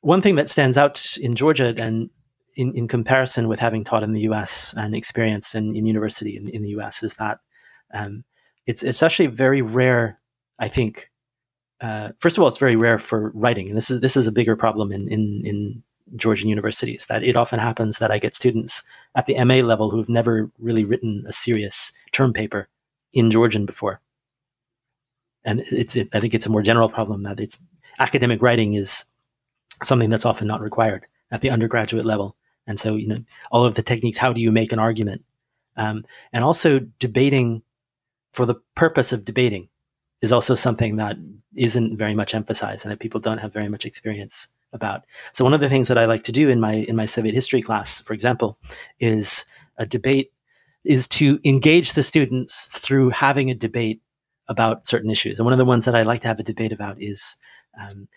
one 0.00 0.20
thing 0.20 0.34
that 0.34 0.48
stands 0.48 0.76
out 0.76 1.16
in 1.18 1.36
Georgia 1.36 1.72
and 1.78 2.10
in, 2.56 2.72
in 2.72 2.88
comparison 2.88 3.46
with 3.46 3.60
having 3.60 3.84
taught 3.84 4.02
in 4.02 4.12
the 4.12 4.22
U.S. 4.22 4.74
and 4.76 4.94
experience 4.94 5.54
in, 5.54 5.76
in 5.76 5.86
university 5.86 6.36
in, 6.36 6.48
in 6.48 6.62
the 6.62 6.70
U.S. 6.70 7.04
is 7.04 7.14
that 7.14 7.38
um, 7.94 8.24
it's 8.66 8.82
it's 8.82 9.04
actually 9.04 9.28
very 9.28 9.62
rare. 9.62 10.18
I 10.58 10.66
think 10.66 11.10
uh, 11.80 12.10
first 12.18 12.36
of 12.36 12.42
all, 12.42 12.48
it's 12.48 12.58
very 12.58 12.76
rare 12.76 12.98
for 12.98 13.30
writing, 13.34 13.68
and 13.68 13.76
this 13.76 13.90
is 13.90 14.00
this 14.00 14.16
is 14.16 14.26
a 14.26 14.32
bigger 14.32 14.56
problem 14.56 14.90
in 14.90 15.08
in, 15.08 15.42
in 15.44 15.82
Georgian 16.16 16.48
universities. 16.48 17.06
That 17.06 17.22
it 17.22 17.36
often 17.36 17.60
happens 17.60 17.98
that 17.98 18.10
I 18.10 18.18
get 18.18 18.34
students 18.34 18.82
at 19.14 19.26
the 19.26 19.42
MA 19.44 19.56
level 19.56 19.90
who've 19.90 20.08
never 20.08 20.50
really 20.58 20.84
written 20.84 21.24
a 21.28 21.32
serious 21.32 21.92
term 22.10 22.32
paper 22.32 22.68
in 23.12 23.30
Georgian 23.30 23.64
before, 23.64 24.00
and 25.44 25.60
it's 25.70 25.94
it, 25.94 26.08
I 26.12 26.20
think 26.20 26.34
it's 26.34 26.46
a 26.46 26.50
more 26.50 26.62
general 26.62 26.88
problem 26.88 27.22
that 27.22 27.38
it's 27.38 27.60
academic 28.00 28.42
writing 28.42 28.74
is 28.74 29.04
something 29.84 30.10
that's 30.10 30.26
often 30.26 30.48
not 30.48 30.60
required 30.60 31.06
at 31.30 31.42
the 31.42 31.50
undergraduate 31.50 32.04
level, 32.04 32.34
and 32.66 32.80
so 32.80 32.96
you 32.96 33.06
know 33.06 33.24
all 33.52 33.64
of 33.64 33.76
the 33.76 33.82
techniques. 33.82 34.18
How 34.18 34.32
do 34.32 34.40
you 34.40 34.50
make 34.50 34.72
an 34.72 34.80
argument? 34.80 35.24
Um, 35.76 36.04
and 36.32 36.42
also 36.42 36.80
debating 36.98 37.62
for 38.32 38.46
the 38.46 38.56
purpose 38.74 39.12
of 39.12 39.24
debating 39.24 39.68
is 40.20 40.32
also 40.32 40.54
something 40.54 40.96
that 40.96 41.16
isn't 41.54 41.96
very 41.96 42.14
much 42.14 42.34
emphasized 42.34 42.84
and 42.84 42.92
that 42.92 43.00
people 43.00 43.20
don't 43.20 43.38
have 43.38 43.52
very 43.52 43.68
much 43.68 43.84
experience 43.84 44.48
about. 44.72 45.04
So 45.32 45.44
one 45.44 45.54
of 45.54 45.60
the 45.60 45.68
things 45.68 45.88
that 45.88 45.98
I 45.98 46.04
like 46.04 46.24
to 46.24 46.32
do 46.32 46.48
in 46.48 46.60
my 46.60 46.74
in 46.74 46.96
my 46.96 47.06
Soviet 47.06 47.34
history 47.34 47.62
class, 47.62 48.00
for 48.00 48.12
example, 48.12 48.58
is 49.00 49.46
a 49.76 49.86
debate 49.86 50.32
is 50.84 51.08
to 51.08 51.38
engage 51.44 51.92
the 51.92 52.02
students 52.02 52.64
through 52.66 53.10
having 53.10 53.50
a 53.50 53.54
debate 53.54 54.00
about 54.48 54.86
certain 54.86 55.10
issues. 55.10 55.38
And 55.38 55.44
one 55.44 55.52
of 55.52 55.58
the 55.58 55.64
ones 55.64 55.84
that 55.84 55.94
I 55.94 56.02
like 56.02 56.22
to 56.22 56.28
have 56.28 56.38
a 56.38 56.44
debate 56.44 56.72
about 56.72 57.00
is 57.00 57.36
um, 57.78 58.08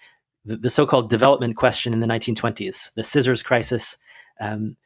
the, 0.45 0.55
the, 0.55 0.69
so-called 0.69 1.09
development 1.09 1.57
question 1.57 1.91
in 1.91 1.99
the 1.99 2.07
1920s, 2.07 2.93
the 2.93 3.03
scissors 3.03 3.43
crisis. 3.43 3.97
Um, 4.39 4.77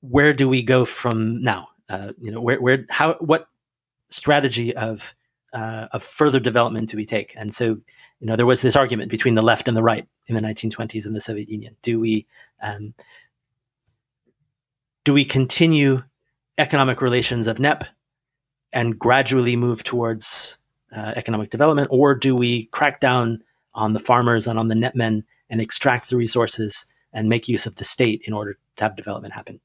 where 0.00 0.34
do 0.34 0.48
we 0.48 0.62
go 0.62 0.84
from 0.84 1.42
now? 1.42 1.68
Uh, 1.88 2.12
you 2.20 2.30
know, 2.30 2.40
where, 2.40 2.60
where, 2.60 2.84
how, 2.90 3.14
what 3.14 3.48
strategy 4.10 4.76
of 4.76 5.14
uh, 5.54 5.88
of 5.92 6.02
further 6.02 6.40
development 6.40 6.90
do 6.90 6.96
we 6.96 7.06
take? 7.06 7.32
And 7.36 7.54
so, 7.54 7.78
you 8.20 8.26
know, 8.26 8.36
there 8.36 8.46
was 8.46 8.60
this 8.60 8.76
argument 8.76 9.10
between 9.10 9.34
the 9.34 9.42
left 9.42 9.68
and 9.68 9.76
the 9.76 9.82
right 9.82 10.06
in 10.26 10.34
the 10.34 10.40
1920s 10.40 11.06
in 11.06 11.14
the 11.14 11.20
Soviet 11.20 11.48
Union. 11.48 11.76
Do 11.82 12.00
we 12.00 12.26
um, 12.60 12.94
do 15.04 15.12
we 15.12 15.24
continue 15.24 16.02
economic 16.58 17.00
relations 17.00 17.46
of 17.46 17.58
NEP 17.58 17.84
and 18.72 18.98
gradually 18.98 19.54
move 19.54 19.84
towards 19.84 20.58
uh, 20.94 21.12
economic 21.16 21.50
development, 21.50 21.88
or 21.90 22.14
do 22.14 22.34
we 22.34 22.66
crack 22.66 23.00
down 23.00 23.42
on 23.74 23.92
the 23.92 24.00
farmers 24.00 24.46
and 24.46 24.58
on 24.58 24.68
the 24.68 24.74
NEPmen 24.74 25.24
and 25.50 25.60
extract 25.60 26.08
the 26.08 26.16
resources 26.16 26.86
and 27.12 27.28
make 27.28 27.48
use 27.48 27.66
of 27.66 27.76
the 27.76 27.84
state 27.84 28.22
in 28.24 28.32
order 28.32 28.58
to 28.76 28.84
have 28.84 28.96
development 28.96 29.34
happen? 29.34 29.60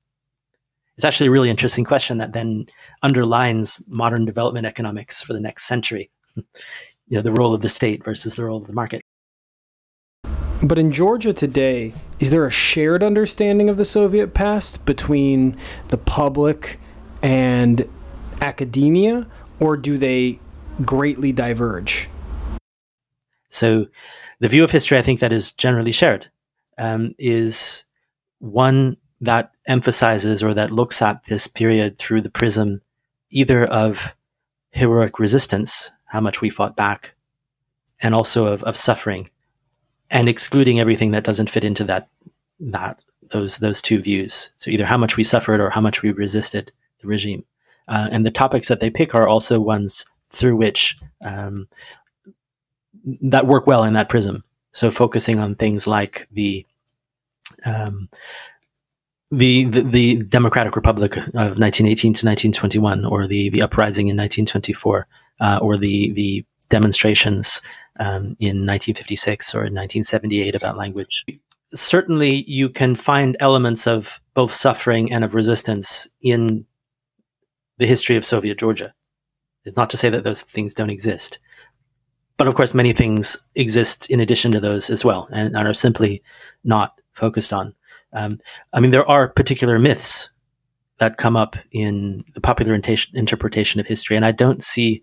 It's 0.99 1.05
actually 1.05 1.27
a 1.27 1.31
really 1.31 1.49
interesting 1.49 1.85
question 1.85 2.17
that 2.17 2.33
then 2.33 2.65
underlines 3.03 3.81
modern 3.87 4.25
development 4.25 4.65
economics 4.65 5.21
for 5.21 5.31
the 5.31 5.39
next 5.39 5.63
century. 5.63 6.11
you 6.35 6.45
know, 7.11 7.21
the 7.21 7.31
role 7.31 7.53
of 7.53 7.61
the 7.61 7.69
state 7.69 8.03
versus 8.03 8.35
the 8.35 8.43
role 8.43 8.57
of 8.57 8.67
the 8.67 8.73
market. 8.73 9.01
But 10.61 10.77
in 10.77 10.91
Georgia 10.91 11.31
today, 11.31 11.93
is 12.19 12.31
there 12.31 12.45
a 12.45 12.51
shared 12.51 13.01
understanding 13.01 13.69
of 13.69 13.77
the 13.77 13.85
Soviet 13.85 14.33
past 14.33 14.85
between 14.85 15.55
the 15.87 15.95
public 15.95 16.81
and 17.21 17.87
academia, 18.41 19.25
or 19.61 19.77
do 19.77 19.97
they 19.97 20.41
greatly 20.81 21.31
diverge? 21.31 22.09
So, 23.47 23.85
the 24.41 24.49
view 24.49 24.65
of 24.65 24.71
history 24.71 24.97
I 24.97 25.01
think 25.01 25.21
that 25.21 25.31
is 25.31 25.53
generally 25.53 25.93
shared 25.93 26.29
um, 26.77 27.15
is 27.17 27.85
one 28.39 28.97
that 29.21 29.51
emphasizes 29.67 30.41
or 30.41 30.53
that 30.53 30.71
looks 30.71 31.01
at 31.01 31.23
this 31.25 31.47
period 31.47 31.97
through 31.97 32.21
the 32.21 32.29
prism 32.29 32.81
either 33.29 33.65
of 33.65 34.15
heroic 34.71 35.19
resistance, 35.19 35.91
how 36.05 36.21
much 36.21 36.41
we 36.41 36.49
fought 36.49 36.75
back, 36.75 37.15
and 38.01 38.15
also 38.15 38.47
of, 38.47 38.63
of 38.63 38.77
suffering, 38.77 39.29
and 40.09 40.29
excluding 40.29 40.79
everything 40.79 41.11
that 41.11 41.23
doesn't 41.23 41.49
fit 41.49 41.63
into 41.63 41.83
that 41.83 42.09
that 42.59 43.03
those 43.31 43.57
those 43.57 43.81
two 43.81 44.01
views. 44.01 44.51
So 44.57 44.71
either 44.71 44.85
how 44.85 44.97
much 44.97 45.17
we 45.17 45.23
suffered 45.23 45.61
or 45.61 45.69
how 45.69 45.81
much 45.81 46.01
we 46.01 46.11
resisted 46.11 46.71
the 47.01 47.07
regime. 47.07 47.45
Uh, 47.87 48.07
and 48.11 48.25
the 48.25 48.31
topics 48.31 48.67
that 48.67 48.79
they 48.79 48.89
pick 48.89 49.15
are 49.15 49.27
also 49.27 49.59
ones 49.59 50.05
through 50.29 50.55
which 50.55 50.97
um, 51.23 51.67
that 53.21 53.47
work 53.47 53.65
well 53.65 53.83
in 53.83 53.93
that 53.93 54.09
prism. 54.09 54.43
So 54.71 54.91
focusing 54.91 55.39
on 55.39 55.55
things 55.55 55.87
like 55.87 56.27
the 56.31 56.65
um, 57.65 58.09
the, 59.31 59.65
the, 59.65 60.23
Democratic 60.23 60.75
Republic 60.75 61.15
of 61.17 61.59
1918 61.59 62.13
to 62.13 62.25
1921, 62.25 63.05
or 63.05 63.27
the 63.27 63.49
the 63.49 63.61
uprising 63.61 64.07
in 64.07 64.17
1924, 64.17 65.07
uh, 65.39 65.59
or 65.61 65.77
the 65.77 66.11
the 66.13 66.45
demonstrations 66.69 67.61
um, 67.99 68.35
in 68.39 68.65
1956 68.65 69.53
or 69.53 69.59
in 69.59 69.75
1978 69.75 70.55
about 70.55 70.77
language. 70.77 71.25
Certainly, 71.73 72.45
you 72.47 72.69
can 72.69 72.95
find 72.95 73.37
elements 73.39 73.85
of 73.85 74.19
both 74.33 74.53
suffering 74.53 75.11
and 75.11 75.23
of 75.23 75.35
resistance 75.35 76.07
in 76.21 76.65
the 77.77 77.85
history 77.85 78.15
of 78.15 78.25
Soviet 78.25 78.57
Georgia. 78.57 78.93
It's 79.65 79.77
not 79.77 79.89
to 79.91 79.97
say 79.97 80.09
that 80.09 80.23
those 80.23 80.41
things 80.41 80.73
don't 80.73 80.89
exist, 80.89 81.37
but 82.37 82.47
of 82.47 82.55
course, 82.55 82.73
many 82.73 82.93
things 82.93 83.45
exist 83.53 84.09
in 84.09 84.19
addition 84.19 84.51
to 84.53 84.59
those 84.59 84.89
as 84.89 85.05
well, 85.05 85.27
and 85.31 85.55
are 85.55 85.73
simply 85.73 86.23
not 86.63 86.99
focused 87.13 87.53
on. 87.53 87.75
Um, 88.13 88.39
I 88.73 88.79
mean, 88.79 88.91
there 88.91 89.09
are 89.09 89.27
particular 89.27 89.79
myths 89.79 90.29
that 90.99 91.17
come 91.17 91.35
up 91.35 91.55
in 91.71 92.25
the 92.33 92.41
popular 92.41 92.73
interpretation 93.13 93.79
of 93.79 93.87
history, 93.87 94.15
and 94.15 94.25
I 94.25 94.31
don't 94.31 94.63
see, 94.63 95.01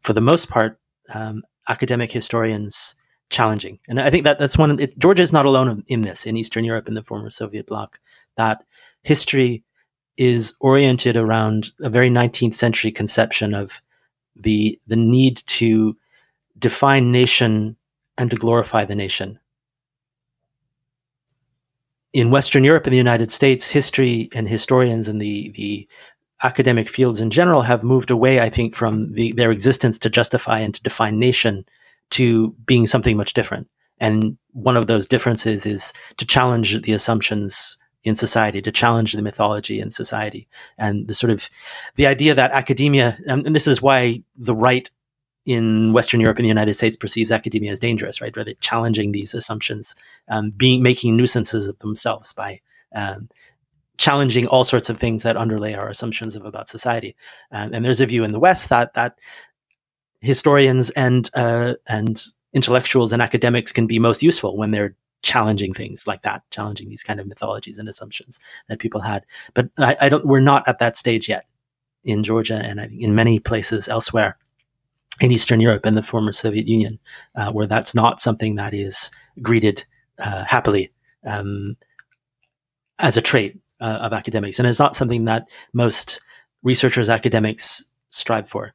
for 0.00 0.12
the 0.12 0.20
most 0.20 0.48
part, 0.48 0.78
um, 1.12 1.42
academic 1.68 2.12
historians 2.12 2.96
challenging. 3.30 3.78
And 3.88 4.00
I 4.00 4.10
think 4.10 4.24
that 4.24 4.38
that's 4.38 4.58
one. 4.58 4.78
It, 4.78 4.98
Georgia 4.98 5.22
is 5.22 5.32
not 5.32 5.46
alone 5.46 5.84
in 5.88 6.02
this. 6.02 6.26
In 6.26 6.36
Eastern 6.36 6.64
Europe, 6.64 6.88
in 6.88 6.94
the 6.94 7.02
former 7.02 7.30
Soviet 7.30 7.66
bloc, 7.66 7.98
that 8.36 8.64
history 9.02 9.64
is 10.16 10.54
oriented 10.60 11.16
around 11.16 11.72
a 11.80 11.88
very 11.88 12.10
19th 12.10 12.54
century 12.54 12.92
conception 12.92 13.54
of 13.54 13.80
the 14.36 14.78
the 14.86 14.96
need 14.96 15.42
to 15.46 15.96
define 16.58 17.10
nation 17.10 17.76
and 18.18 18.30
to 18.30 18.36
glorify 18.36 18.84
the 18.84 18.94
nation 18.94 19.38
in 22.12 22.30
Western 22.30 22.64
Europe 22.64 22.86
and 22.86 22.92
the 22.92 22.98
United 22.98 23.32
States, 23.32 23.68
history 23.68 24.28
and 24.32 24.48
historians 24.48 25.08
and 25.08 25.20
the, 25.20 25.50
the 25.56 25.88
academic 26.42 26.88
fields 26.88 27.20
in 27.20 27.30
general 27.30 27.62
have 27.62 27.82
moved 27.82 28.10
away, 28.10 28.40
I 28.40 28.50
think, 28.50 28.74
from 28.74 29.12
the, 29.12 29.32
their 29.32 29.50
existence 29.50 29.98
to 30.00 30.10
justify 30.10 30.58
and 30.60 30.74
to 30.74 30.82
define 30.82 31.18
nation 31.18 31.64
to 32.10 32.50
being 32.66 32.86
something 32.86 33.16
much 33.16 33.32
different. 33.32 33.68
And 33.98 34.36
one 34.52 34.76
of 34.76 34.88
those 34.88 35.06
differences 35.06 35.64
is 35.64 35.92
to 36.18 36.26
challenge 36.26 36.82
the 36.82 36.92
assumptions 36.92 37.78
in 38.04 38.16
society, 38.16 38.60
to 38.60 38.72
challenge 38.72 39.12
the 39.12 39.22
mythology 39.22 39.80
in 39.80 39.90
society. 39.90 40.48
And 40.76 41.06
the 41.06 41.14
sort 41.14 41.30
of 41.30 41.48
the 41.94 42.06
idea 42.06 42.34
that 42.34 42.50
academia, 42.50 43.16
and 43.26 43.54
this 43.54 43.68
is 43.68 43.80
why 43.80 44.24
the 44.36 44.56
right 44.56 44.90
in 45.44 45.92
Western 45.92 46.20
Europe 46.20 46.38
and 46.38 46.44
the 46.44 46.48
United 46.48 46.74
States 46.74 46.96
perceives 46.96 47.32
academia 47.32 47.72
as 47.72 47.80
dangerous, 47.80 48.20
right? 48.20 48.36
Rather 48.36 48.54
challenging 48.60 49.12
these 49.12 49.34
assumptions, 49.34 49.96
um, 50.28 50.50
being 50.50 50.82
making 50.82 51.16
nuisances 51.16 51.68
of 51.68 51.78
themselves 51.80 52.32
by 52.32 52.60
um, 52.94 53.28
challenging 53.98 54.46
all 54.46 54.64
sorts 54.64 54.88
of 54.88 54.98
things 54.98 55.22
that 55.22 55.36
underlay 55.36 55.74
our 55.74 55.88
assumptions 55.88 56.36
of 56.36 56.44
about 56.44 56.68
society. 56.68 57.16
Um, 57.50 57.72
and 57.74 57.84
there's 57.84 58.00
a 58.00 58.06
view 58.06 58.24
in 58.24 58.32
the 58.32 58.40
West 58.40 58.68
that 58.68 58.94
that 58.94 59.18
historians 60.20 60.90
and 60.90 61.28
uh, 61.34 61.74
and 61.88 62.22
intellectuals 62.52 63.12
and 63.12 63.20
academics 63.20 63.72
can 63.72 63.86
be 63.86 63.98
most 63.98 64.22
useful 64.22 64.56
when 64.56 64.70
they're 64.70 64.94
challenging 65.22 65.72
things 65.72 66.06
like 66.06 66.22
that, 66.22 66.42
challenging 66.50 66.88
these 66.88 67.04
kind 67.04 67.20
of 67.20 67.26
mythologies 67.26 67.78
and 67.78 67.88
assumptions 67.88 68.38
that 68.68 68.78
people 68.78 69.00
had. 69.00 69.24
But 69.54 69.70
I, 69.78 69.96
I 70.00 70.08
don't. 70.08 70.26
We're 70.26 70.40
not 70.40 70.66
at 70.68 70.78
that 70.78 70.96
stage 70.96 71.28
yet 71.28 71.46
in 72.04 72.22
Georgia 72.24 72.56
and 72.56 72.80
in 72.80 73.14
many 73.14 73.38
places 73.38 73.88
elsewhere 73.88 74.36
in 75.20 75.30
Eastern 75.30 75.60
Europe 75.60 75.84
and 75.84 75.96
the 75.96 76.02
former 76.02 76.32
Soviet 76.32 76.66
Union, 76.66 76.98
uh, 77.34 77.52
where 77.52 77.66
that's 77.66 77.94
not 77.94 78.20
something 78.20 78.56
that 78.56 78.74
is 78.74 79.10
greeted 79.40 79.84
uh, 80.18 80.44
happily 80.44 80.90
um, 81.26 81.76
as 82.98 83.16
a 83.16 83.22
trait 83.22 83.60
uh, 83.80 83.98
of 84.02 84.12
academics, 84.12 84.58
and 84.58 84.68
it's 84.68 84.78
not 84.78 84.96
something 84.96 85.24
that 85.24 85.48
most 85.72 86.20
researchers, 86.62 87.08
academics 87.08 87.84
strive 88.10 88.48
for. 88.48 88.72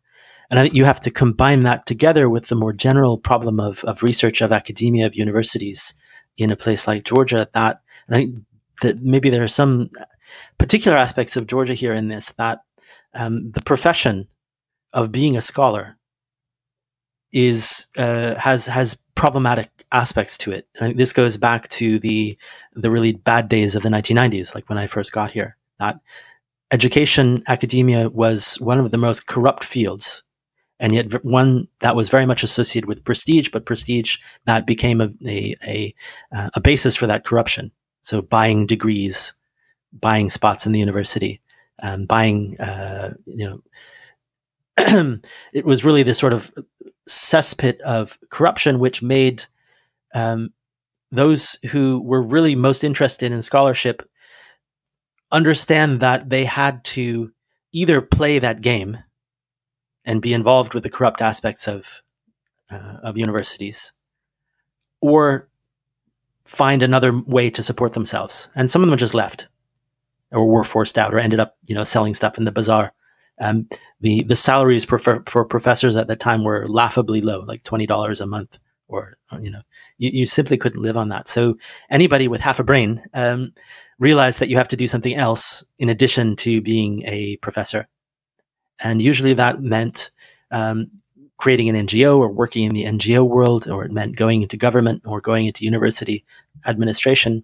And 0.50 0.60
I 0.60 0.64
think 0.64 0.76
you 0.76 0.86
have 0.86 1.02
to 1.02 1.12
combine 1.12 1.64
that 1.64 1.86
together 1.86 2.30
with 2.30 2.48
the 2.48 2.56
more 2.56 2.74
general 2.74 3.18
problem 3.18 3.60
of, 3.60 3.84
of 3.84 4.04
research 4.04 4.42
of 4.42 4.52
academia, 4.52 5.06
of 5.06 5.16
universities 5.16 5.94
in 6.38 6.52
a 6.52 6.56
place 6.56 6.88
like 6.88 7.04
Georgia 7.04 7.50
that, 7.54 7.82
and 8.08 8.16
I 8.16 8.20
think 8.20 8.36
that 8.82 9.02
maybe 9.02 9.30
there 9.30 9.44
are 9.44 9.50
some 9.50 9.90
particular 10.58 10.98
aspects 10.98 11.36
of 11.36 11.48
Georgia 11.48 11.74
here 11.74 11.94
in 11.94 12.08
this 12.08 12.32
that 12.38 12.60
um, 13.14 13.52
the 13.52 13.62
profession 13.62 14.28
of 14.94 15.12
being 15.12 15.36
a 15.36 15.42
scholar 15.42 15.97
is 17.38 17.86
uh, 17.98 18.34
has 18.34 18.66
has 18.66 18.98
problematic 19.14 19.70
aspects 19.92 20.40
to 20.40 20.52
it. 20.52 20.68
And 20.80 21.00
this 21.00 21.14
goes 21.14 21.38
back 21.38 21.70
to 21.70 22.00
the 22.00 22.36
the 22.74 22.90
really 22.90 23.12
bad 23.12 23.48
days 23.48 23.76
of 23.76 23.84
the 23.84 23.90
1990s, 23.90 24.56
like 24.56 24.68
when 24.70 24.80
I 24.80 24.88
first 24.88 25.14
got 25.14 25.32
here. 25.32 25.56
That 25.80 26.00
education, 26.72 27.44
academia 27.48 28.10
was 28.10 28.60
one 28.60 28.80
of 28.80 28.90
the 28.90 28.98
most 28.98 29.28
corrupt 29.28 29.64
fields 29.64 30.24
and 30.80 30.96
yet 30.96 31.24
one 31.24 31.68
that 31.80 31.96
was 31.96 32.10
very 32.10 32.26
much 32.26 32.44
associated 32.44 32.88
with 32.88 33.06
prestige, 33.06 33.50
but 33.50 33.66
prestige 33.66 34.18
that 34.46 34.66
became 34.66 35.00
a, 35.00 35.10
a, 35.26 35.56
a, 35.64 35.96
uh, 36.36 36.50
a, 36.56 36.62
basis 36.62 36.96
for 36.96 37.08
that 37.08 37.26
corruption. 37.26 37.72
So 38.02 38.22
buying 38.22 38.66
degrees, 38.66 39.34
buying 39.94 40.30
spots 40.30 40.66
in 40.66 40.72
the 40.72 40.80
university, 40.80 41.42
um, 41.82 42.06
buying, 42.06 42.60
uh, 42.60 43.14
you 43.26 43.48
know, 43.48 43.62
it 45.54 45.66
was 45.66 45.84
really 45.84 46.04
this 46.04 46.20
sort 46.20 46.34
of 46.34 46.52
cesspit 47.08 47.80
of 47.82 48.18
corruption, 48.30 48.80
which 48.80 49.02
made 49.02 49.46
um, 50.14 50.54
those 51.12 51.60
who 51.72 52.02
were 52.02 52.22
really 52.22 52.56
most 52.56 52.84
interested 52.84 53.32
in 53.32 53.42
scholarship 53.42 54.08
understand 55.32 56.00
that 56.00 56.30
they 56.30 56.46
had 56.46 56.84
to 56.84 57.32
either 57.72 58.02
play 58.02 58.40
that 58.40 58.62
game 58.62 58.98
and 60.06 60.22
be 60.22 60.34
involved 60.34 60.74
with 60.74 60.84
the 60.84 60.90
corrupt 60.90 61.22
aspects 61.22 61.68
of 61.68 62.02
uh, 62.70 62.98
of 63.04 63.18
universities, 63.18 63.94
or 65.00 65.48
find 66.44 66.82
another 66.84 67.22
way 67.26 67.50
to 67.50 67.64
support 67.64 67.94
themselves. 67.94 68.50
And 68.56 68.70
some 68.70 68.84
of 68.84 68.90
them 68.90 68.98
just 68.98 69.14
left, 69.14 69.48
or 70.32 70.46
were 70.46 70.64
forced 70.64 70.98
out, 70.98 71.14
or 71.14 71.20
ended 71.20 71.40
up, 71.40 71.58
you 71.66 71.76
know, 71.76 71.84
selling 71.84 72.14
stuff 72.14 72.38
in 72.38 72.46
the 72.46 72.52
bazaar. 72.52 72.94
Um, 73.40 73.68
the 74.02 74.24
the 74.24 74.36
salaries 74.36 74.86
for, 74.86 75.00
for 75.00 75.46
professors 75.46 75.96
at 75.96 76.08
that 76.08 76.20
time 76.20 76.44
were 76.44 76.68
laughably 76.68 77.22
low, 77.22 77.42
like 77.42 77.64
twenty 77.64 77.86
dollars 77.86 78.22
a 78.22 78.28
month, 78.28 78.58
or 78.88 79.18
you 79.40 79.52
know, 79.52 79.62
you, 79.98 80.12
you, 80.14 80.26
simply 80.26 80.58
couldn't 80.58 80.82
live 80.82 80.98
on 80.98 81.10
that. 81.10 81.28
So 81.28 81.58
anybody 81.90 82.28
with 82.28 82.42
half 82.42 82.60
a 82.60 82.64
brain 82.64 83.04
um, 83.14 83.54
realized 84.00 84.40
that 84.40 84.50
you 84.50 84.58
have 84.58 84.68
to 84.70 84.78
do 84.78 84.88
something 84.88 85.16
else 85.16 85.64
in 85.78 85.90
addition 85.90 86.36
to 86.38 86.62
being 86.62 87.04
a 87.06 87.38
professor. 87.38 87.88
And 88.80 89.02
usually 89.02 89.34
that 89.34 89.62
meant 89.62 90.12
um, 90.52 90.92
creating 91.38 91.70
an 91.70 91.88
NGO 91.88 92.18
or 92.18 92.30
working 92.30 92.64
in 92.64 92.74
the 92.74 92.84
NGO 92.84 93.28
world, 93.28 93.68
or 93.68 93.86
it 93.86 93.92
meant 93.92 94.16
going 94.16 94.42
into 94.42 94.58
government 94.58 95.04
or 95.06 95.22
going 95.22 95.46
into 95.46 95.66
university 95.66 96.26
administration. 96.66 97.44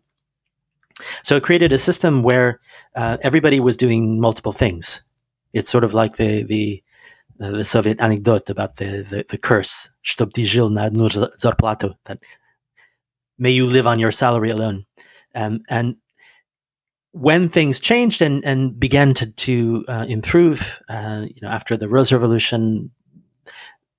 So 1.24 1.36
it 1.36 1.44
created 1.44 1.74
a 1.74 1.78
system 1.78 2.24
where 2.24 2.60
uh, 2.96 3.18
everybody 3.22 3.60
was 3.60 3.78
doing 3.78 4.20
multiple 4.20 4.52
things 4.52 5.04
It's 5.53 5.71
sort 5.71 5.85
of 5.85 5.95
like 5.95 6.17
the 6.17 6.43
the, 6.43 6.83
uh, 7.41 7.51
the 7.51 7.65
Soviet 7.65 8.01
anecdote 8.01 8.51
about 8.51 8.77
the 8.77 9.07
the, 9.09 9.25
the 9.29 9.39
curse 9.39 9.91
"Чтоб 10.03 10.33
ты 10.33 10.45
жил 10.45 10.71
на 10.71 10.87
одну 10.87 11.09
зарплату," 11.09 11.97
that 12.05 12.21
may 13.39 13.51
you 13.51 13.67
live 13.67 13.87
on 13.87 13.99
your 13.99 14.13
salary 14.13 14.51
alone. 14.51 14.87
Um, 15.35 15.63
and 15.69 15.97
when 17.13 17.49
things 17.49 17.81
changed 17.81 18.23
and, 18.23 18.45
and 18.45 18.79
began 18.79 19.15
to, 19.15 19.27
to 19.27 19.85
uh, 19.89 20.07
improve, 20.09 20.81
uh, 20.89 21.27
you 21.27 21.41
know, 21.43 21.49
after 21.49 21.77
the 21.77 21.89
Rose 21.89 22.13
Revolution, 22.13 22.91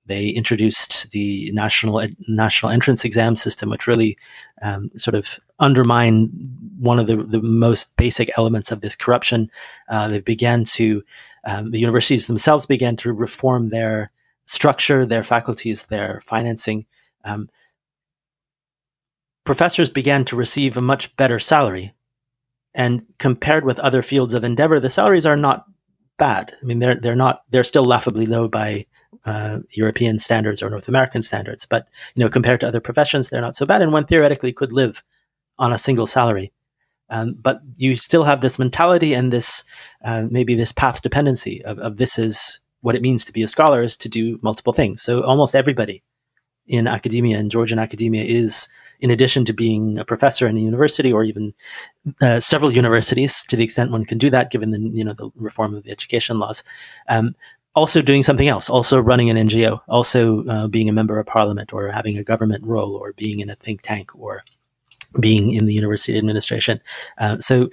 they 0.05 0.29
introduced 0.29 1.11
the 1.11 1.51
national 1.51 2.01
national 2.27 2.71
entrance 2.71 3.05
exam 3.05 3.35
system, 3.35 3.69
which 3.69 3.87
really 3.87 4.17
um, 4.61 4.89
sort 4.97 5.15
of 5.15 5.39
undermined 5.59 6.31
one 6.79 6.97
of 6.97 7.07
the, 7.07 7.17
the 7.17 7.41
most 7.41 7.95
basic 7.95 8.31
elements 8.37 8.71
of 8.71 8.81
this 8.81 8.95
corruption. 8.95 9.51
Uh, 9.87 10.07
they 10.07 10.19
began 10.19 10.63
to 10.63 11.03
um, 11.46 11.70
the 11.70 11.78
universities 11.78 12.26
themselves 12.26 12.66
began 12.66 12.96
to 12.96 13.12
reform 13.12 13.70
their 13.70 14.10
structure, 14.46 15.06
their 15.06 15.24
faculties, 15.24 15.86
their 15.86 16.22
financing. 16.24 16.86
Um, 17.24 17.48
professors 19.44 19.90
began 19.90 20.24
to 20.26 20.36
receive 20.36 20.76
a 20.76 20.82
much 20.82 21.14
better 21.16 21.38
salary 21.38 21.94
and 22.74 23.06
compared 23.18 23.64
with 23.64 23.78
other 23.78 24.02
fields 24.02 24.34
of 24.34 24.44
endeavor, 24.44 24.80
the 24.80 24.90
salaries 24.90 25.26
are 25.26 25.36
not 25.36 25.64
bad. 26.18 26.54
I 26.60 26.64
mean, 26.64 26.80
they're 26.80 26.96
they're 26.96 27.14
not 27.14 27.42
they're 27.50 27.64
still 27.64 27.84
laughably 27.84 28.26
low 28.26 28.48
by 28.48 28.86
uh, 29.24 29.60
European 29.70 30.18
standards 30.18 30.62
or 30.62 30.70
North 30.70 30.88
American 30.88 31.22
standards, 31.22 31.66
but 31.66 31.86
you 32.14 32.24
know, 32.24 32.28
compared 32.28 32.60
to 32.60 32.68
other 32.68 32.80
professions, 32.80 33.28
they're 33.28 33.40
not 33.40 33.56
so 33.56 33.64
bad. 33.64 33.80
And 33.80 33.92
one 33.92 34.06
theoretically 34.06 34.52
could 34.52 34.72
live 34.72 35.02
on 35.58 35.72
a 35.72 35.78
single 35.78 36.06
salary. 36.06 36.52
Um, 37.10 37.34
but 37.40 37.60
you 37.76 37.96
still 37.96 38.24
have 38.24 38.40
this 38.40 38.58
mentality 38.58 39.14
and 39.14 39.32
this 39.32 39.64
uh, 40.04 40.26
maybe 40.30 40.54
this 40.54 40.72
path 40.72 41.02
dependency 41.02 41.62
of, 41.64 41.78
of 41.78 41.96
this 41.98 42.18
is 42.18 42.60
what 42.80 42.94
it 42.94 43.02
means 43.02 43.24
to 43.24 43.32
be 43.32 43.42
a 43.42 43.48
scholar 43.48 43.82
is 43.82 43.96
to 43.98 44.08
do 44.08 44.38
multiple 44.42 44.72
things. 44.72 45.02
So 45.02 45.22
almost 45.22 45.54
everybody 45.54 46.02
in 46.66 46.86
academia 46.86 47.38
and 47.38 47.50
Georgian 47.50 47.78
academia 47.78 48.24
is 48.24 48.68
in 49.00 49.10
addition 49.10 49.44
to 49.44 49.52
being 49.52 49.98
a 49.98 50.04
professor 50.04 50.46
in 50.46 50.56
a 50.56 50.60
university 50.60 51.12
or 51.12 51.24
even 51.24 51.52
uh, 52.20 52.40
several 52.40 52.72
universities, 52.72 53.44
to 53.48 53.56
the 53.56 53.64
extent 53.64 53.90
one 53.90 54.04
can 54.04 54.18
do 54.18 54.30
that, 54.30 54.50
given 54.50 54.70
the 54.70 54.78
you 54.78 55.04
know 55.04 55.12
the 55.12 55.30
reform 55.34 55.74
of 55.74 55.82
the 55.82 55.90
education 55.90 56.38
laws, 56.38 56.64
um, 57.08 57.34
also 57.74 58.00
doing 58.00 58.22
something 58.22 58.48
else, 58.48 58.70
also 58.70 58.98
running 59.00 59.30
an 59.30 59.36
NGO, 59.36 59.80
also 59.88 60.44
uh, 60.46 60.66
being 60.68 60.88
a 60.88 60.92
member 60.92 61.18
of 61.18 61.26
parliament 61.26 61.72
or 61.72 61.90
having 61.90 62.16
a 62.16 62.24
government 62.24 62.64
role 62.64 62.94
or 62.94 63.12
being 63.12 63.40
in 63.40 63.50
a 63.50 63.56
think 63.56 63.82
tank 63.82 64.14
or 64.14 64.44
being 65.20 65.52
in 65.52 65.66
the 65.66 65.74
university 65.74 66.16
administration. 66.18 66.80
Uh, 67.18 67.38
so 67.38 67.70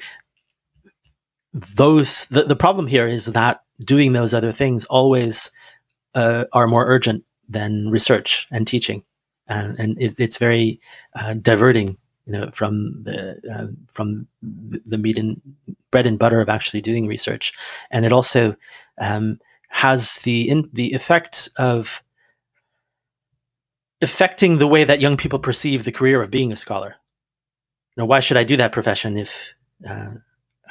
those 1.53 2.25
the, 2.25 2.43
the 2.43 2.55
problem 2.55 2.87
here 2.87 3.07
is 3.07 3.25
that 3.27 3.61
doing 3.83 4.13
those 4.13 4.33
other 4.33 4.51
things 4.51 4.85
always 4.85 5.51
uh, 6.15 6.45
are 6.53 6.67
more 6.67 6.85
urgent 6.85 7.23
than 7.49 7.89
research 7.89 8.47
and 8.51 8.67
teaching 8.67 9.03
and, 9.51 9.79
and 9.79 10.01
it, 10.01 10.15
it's 10.17 10.37
very 10.37 10.79
uh, 11.15 11.33
diverting, 11.33 11.97
you 12.25 12.33
know, 12.33 12.49
from 12.53 13.03
the 13.03 13.39
uh, 13.51 13.67
from 13.91 14.27
the 14.41 14.97
meat 14.97 15.17
and 15.17 15.41
bread 15.91 16.07
and 16.07 16.17
butter 16.17 16.39
of 16.39 16.49
actually 16.49 16.81
doing 16.81 17.07
research, 17.07 17.53
and 17.89 18.05
it 18.05 18.13
also 18.13 18.55
um, 18.97 19.39
has 19.69 20.19
the 20.19 20.49
in, 20.49 20.69
the 20.71 20.93
effect 20.93 21.49
of 21.57 22.03
affecting 24.01 24.57
the 24.57 24.67
way 24.67 24.83
that 24.83 25.01
young 25.01 25.17
people 25.17 25.39
perceive 25.39 25.83
the 25.83 25.91
career 25.91 26.21
of 26.21 26.31
being 26.31 26.51
a 26.51 26.55
scholar. 26.55 26.95
You 27.95 28.01
know, 28.01 28.05
why 28.05 28.19
should 28.19 28.37
I 28.37 28.43
do 28.43 28.57
that 28.57 28.71
profession 28.71 29.17
if 29.17 29.53
uh, 29.87 30.15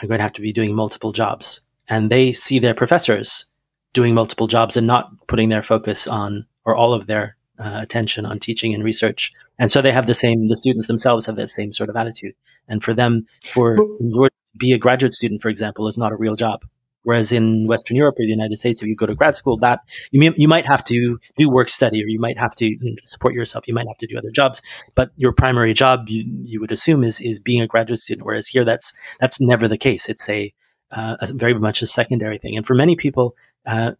I'm 0.01 0.09
going 0.09 0.19
to 0.19 0.23
have 0.23 0.33
to 0.35 0.41
be 0.41 0.53
doing 0.53 0.75
multiple 0.75 1.13
jobs? 1.13 1.61
And 1.89 2.11
they 2.11 2.33
see 2.33 2.59
their 2.59 2.75
professors 2.75 3.47
doing 3.93 4.15
multiple 4.15 4.47
jobs 4.47 4.77
and 4.77 4.87
not 4.87 5.11
putting 5.27 5.49
their 5.49 5.63
focus 5.63 6.07
on 6.07 6.47
or 6.65 6.75
all 6.75 6.95
of 6.95 7.07
their 7.07 7.37
uh, 7.59 7.81
attention 7.83 8.25
on 8.25 8.39
teaching 8.39 8.73
and 8.73 8.83
research. 8.85 9.33
And 9.59 9.71
so 9.71 9.83
they 9.83 9.93
have 9.93 10.07
the 10.07 10.15
same, 10.15 10.49
the 10.49 10.57
students 10.57 10.87
themselves 10.87 11.27
have 11.27 11.37
that 11.37 11.51
same 11.51 11.73
sort 11.73 11.91
of 11.91 11.97
attitude. 11.97 12.35
And 12.69 12.83
for 12.83 12.95
them, 12.95 13.27
for 13.45 13.77
to 13.77 14.31
be 14.57 14.73
a 14.73 14.79
graduate 14.79 15.13
student, 15.13 15.43
for 15.43 15.49
example, 15.49 15.89
is 15.89 15.99
not 15.99 16.13
a 16.13 16.17
real 16.17 16.37
job. 16.37 16.65
Whereas 17.03 17.33
in 17.33 17.67
Western 17.67 17.97
Europe 17.97 18.17
or 18.19 18.25
the 18.25 18.31
United 18.31 18.59
States, 18.59 18.83
if 18.83 18.89
you 18.89 18.95
go 18.95 19.07
to 19.07 19.15
grad 19.15 19.35
school, 19.35 19.57
that 19.59 19.81
you 20.11 20.21
may, 20.21 20.33
you 20.37 20.49
might 20.49 20.67
have 20.67 20.85
to 20.85 21.19
do 21.37 21.49
work 21.49 21.71
study, 21.71 22.03
or 22.05 22.07
you 22.07 22.21
might 22.21 22.39
have 22.39 22.55
to 22.57 22.67
you 22.67 22.77
know, 22.83 22.97
support 23.05 23.35
yourself. 23.35 23.67
You 23.67 23.75
might 23.75 23.87
have 23.87 23.99
to 23.99 24.07
do 24.07 24.19
other 24.19 24.31
jobs, 24.31 24.61
but 24.95 25.11
your 25.17 25.33
primary 25.33 25.73
job, 25.73 26.09
you, 26.09 26.25
you 26.45 26.61
would 26.61 26.73
assume, 26.73 27.03
is 27.03 27.21
is 27.21 27.39
being 27.39 27.63
a 27.63 27.67
graduate 27.67 28.01
student. 28.01 28.27
Whereas 28.27 28.49
here, 28.49 28.65
that's 28.65 28.93
that's 29.19 29.41
never 29.41 29.67
the 29.67 29.79
case. 29.79 30.09
It's 30.09 30.29
a, 30.29 30.53
uh, 30.91 31.17
a 31.21 31.33
very 31.33 31.55
much 31.55 31.81
a 31.81 31.87
secondary 31.87 32.39
thing. 32.39 32.57
And 32.57 32.67
for 32.67 32.75
many 32.75 32.97
people, 32.97 33.35
uh, 33.65 33.93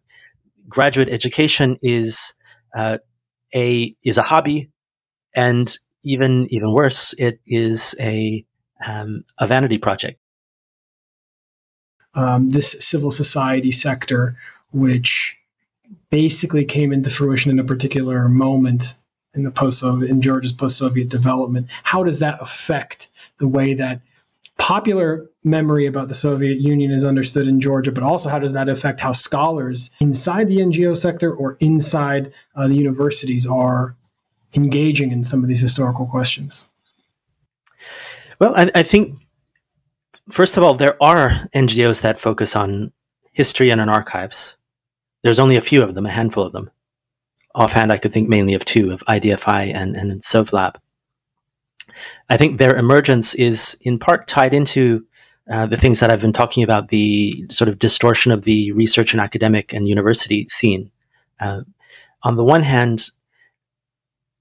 graduate 0.69 1.09
education 1.09 1.77
is 1.81 2.35
uh, 2.75 2.99
a 3.55 3.95
is 4.03 4.17
a 4.19 4.23
hobby, 4.23 4.69
and 5.35 5.75
even 6.03 6.47
even 6.51 6.71
worse, 6.73 7.13
it 7.13 7.39
is 7.47 7.95
a 7.99 8.45
um, 8.85 9.23
a 9.39 9.47
vanity 9.47 9.77
project. 9.77 10.20
Um, 12.13 12.49
this 12.51 12.71
civil 12.85 13.09
society 13.09 13.71
sector, 13.71 14.35
which 14.71 15.37
basically 16.09 16.65
came 16.65 16.91
into 16.91 17.09
fruition 17.09 17.51
in 17.51 17.59
a 17.59 17.63
particular 17.63 18.27
moment 18.27 18.95
in 19.33 19.43
the 19.43 19.51
post 19.51 19.81
in 19.81 20.21
Georgia's 20.21 20.51
post-Soviet 20.51 21.07
development. 21.07 21.67
How 21.83 22.03
does 22.03 22.19
that 22.19 22.37
affect 22.41 23.07
the 23.37 23.47
way 23.47 23.73
that 23.75 24.01
popular 24.57 25.27
memory 25.43 25.87
about 25.87 26.07
the 26.07 26.15
Soviet 26.15 26.59
Union 26.59 26.91
is 26.91 27.03
understood 27.03 27.47
in 27.47 27.59
Georgia, 27.59 27.91
but 27.91 28.03
also 28.03 28.29
how 28.29 28.39
does 28.39 28.53
that 28.53 28.69
affect 28.69 28.99
how 28.99 29.11
scholars 29.11 29.89
inside 29.99 30.47
the 30.47 30.57
NGO 30.57 30.95
sector 30.95 31.33
or 31.33 31.57
inside 31.59 32.31
uh, 32.55 32.67
the 32.67 32.75
universities 32.75 33.47
are 33.47 33.95
engaging 34.53 35.11
in 35.11 35.23
some 35.23 35.41
of 35.41 35.47
these 35.47 35.61
historical 35.61 36.05
questions? 36.05 36.67
Well, 38.39 38.53
I, 38.55 38.69
I, 38.75 38.83
think, 38.83 39.19
first 40.31 40.57
of 40.57 40.63
all, 40.63 40.73
there 40.73 41.01
are 41.01 41.47
NGOs 41.53 42.01
that 42.01 42.19
focus 42.19 42.55
on 42.55 42.91
history 43.33 43.69
and 43.69 43.79
on 43.81 43.89
archives. 43.89 44.57
there's 45.23 45.39
only 45.39 45.55
a 45.55 45.61
few 45.61 45.83
of 45.83 45.93
them, 45.93 46.05
a 46.07 46.11
handful 46.11 46.43
of 46.43 46.51
them. 46.51 46.71
Offhand, 47.53 47.91
I 47.91 47.97
could 47.97 48.11
think 48.11 48.27
mainly 48.27 48.55
of 48.55 48.65
two, 48.65 48.91
of 48.91 49.03
IDFI 49.07 49.71
and, 49.75 49.95
and 49.95 50.21
SovLab. 50.21 50.75
I 52.29 52.37
think 52.37 52.57
their 52.57 52.75
emergence 52.75 53.35
is 53.35 53.77
in 53.81 53.99
part 53.99 54.27
tied 54.27 54.53
into 54.53 55.05
uh, 55.49 55.67
the 55.67 55.77
things 55.77 55.99
that 55.99 56.09
I've 56.09 56.21
been 56.21 56.33
talking 56.33 56.63
about, 56.63 56.87
the 56.87 57.45
sort 57.51 57.67
of 57.67 57.77
distortion 57.77 58.31
of 58.31 58.43
the 58.43 58.71
research 58.71 59.13
and 59.13 59.21
academic 59.21 59.73
and 59.73 59.85
university 59.85 60.47
scene. 60.47 60.91
Uh, 61.39 61.61
on 62.23 62.35
the 62.35 62.43
one 62.43 62.63
hand, 62.63 63.09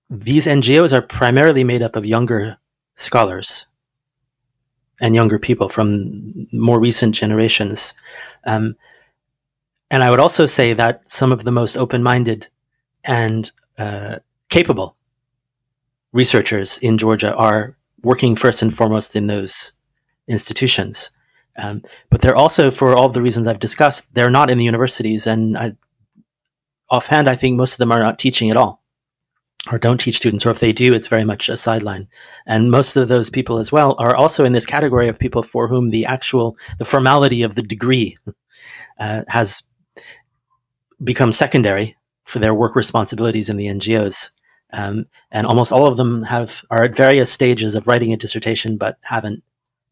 these 0.08 0.46
NGOs 0.46 0.92
are 0.92 1.02
primarily 1.02 1.64
made 1.64 1.82
up 1.82 1.96
of 1.96 2.06
younger 2.06 2.58
scholars 2.96 3.66
and 5.00 5.14
younger 5.14 5.38
people 5.38 5.68
from 5.68 6.46
more 6.52 6.78
recent 6.78 7.14
generations. 7.14 7.94
Um, 8.44 8.76
and 9.90 10.02
I 10.02 10.10
would 10.10 10.20
also 10.20 10.46
say 10.46 10.72
that 10.74 11.10
some 11.10 11.32
of 11.32 11.44
the 11.44 11.50
most 11.50 11.76
open 11.76 12.02
minded 12.02 12.48
and 13.04 13.50
uh, 13.78 14.16
capable 14.50 14.96
researchers 16.12 16.78
in 16.78 16.98
Georgia 16.98 17.34
are 17.34 17.76
working 18.02 18.36
first 18.36 18.62
and 18.62 18.74
foremost 18.74 19.16
in 19.16 19.26
those 19.26 19.72
institutions. 20.28 21.10
Um, 21.56 21.82
but 22.08 22.20
they're 22.20 22.36
also, 22.36 22.70
for 22.70 22.94
all 22.94 23.08
the 23.08 23.22
reasons 23.22 23.46
I've 23.46 23.58
discussed, 23.58 24.14
they're 24.14 24.30
not 24.30 24.50
in 24.50 24.58
the 24.58 24.64
universities. 24.64 25.26
And 25.26 25.58
I, 25.58 25.76
offhand, 26.88 27.28
I 27.28 27.36
think 27.36 27.56
most 27.56 27.72
of 27.72 27.78
them 27.78 27.92
are 27.92 28.02
not 28.02 28.18
teaching 28.18 28.50
at 28.50 28.56
all 28.56 28.79
or 29.70 29.78
don't 29.78 29.98
teach 29.98 30.16
students, 30.16 30.46
or 30.46 30.50
if 30.50 30.60
they 30.60 30.72
do, 30.72 30.94
it's 30.94 31.08
very 31.08 31.24
much 31.24 31.48
a 31.48 31.56
sideline. 31.56 32.08
And 32.46 32.70
most 32.70 32.96
of 32.96 33.08
those 33.08 33.28
people 33.28 33.58
as 33.58 33.70
well 33.70 33.94
are 33.98 34.16
also 34.16 34.44
in 34.44 34.52
this 34.52 34.66
category 34.66 35.08
of 35.08 35.18
people 35.18 35.42
for 35.42 35.68
whom 35.68 35.90
the 35.90 36.06
actual, 36.06 36.56
the 36.78 36.84
formality 36.84 37.42
of 37.42 37.54
the 37.54 37.62
degree 37.62 38.16
uh, 38.98 39.22
has 39.28 39.64
become 41.02 41.32
secondary 41.32 41.96
for 42.24 42.38
their 42.38 42.54
work 42.54 42.74
responsibilities 42.74 43.48
in 43.48 43.56
the 43.56 43.66
NGOs. 43.66 44.30
Um, 44.72 45.06
and 45.30 45.46
almost 45.46 45.72
all 45.72 45.86
of 45.86 45.96
them 45.96 46.22
have 46.22 46.64
are 46.70 46.84
at 46.84 46.96
various 46.96 47.32
stages 47.32 47.74
of 47.74 47.86
writing 47.86 48.12
a 48.12 48.16
dissertation, 48.16 48.76
but 48.76 48.98
haven't 49.02 49.42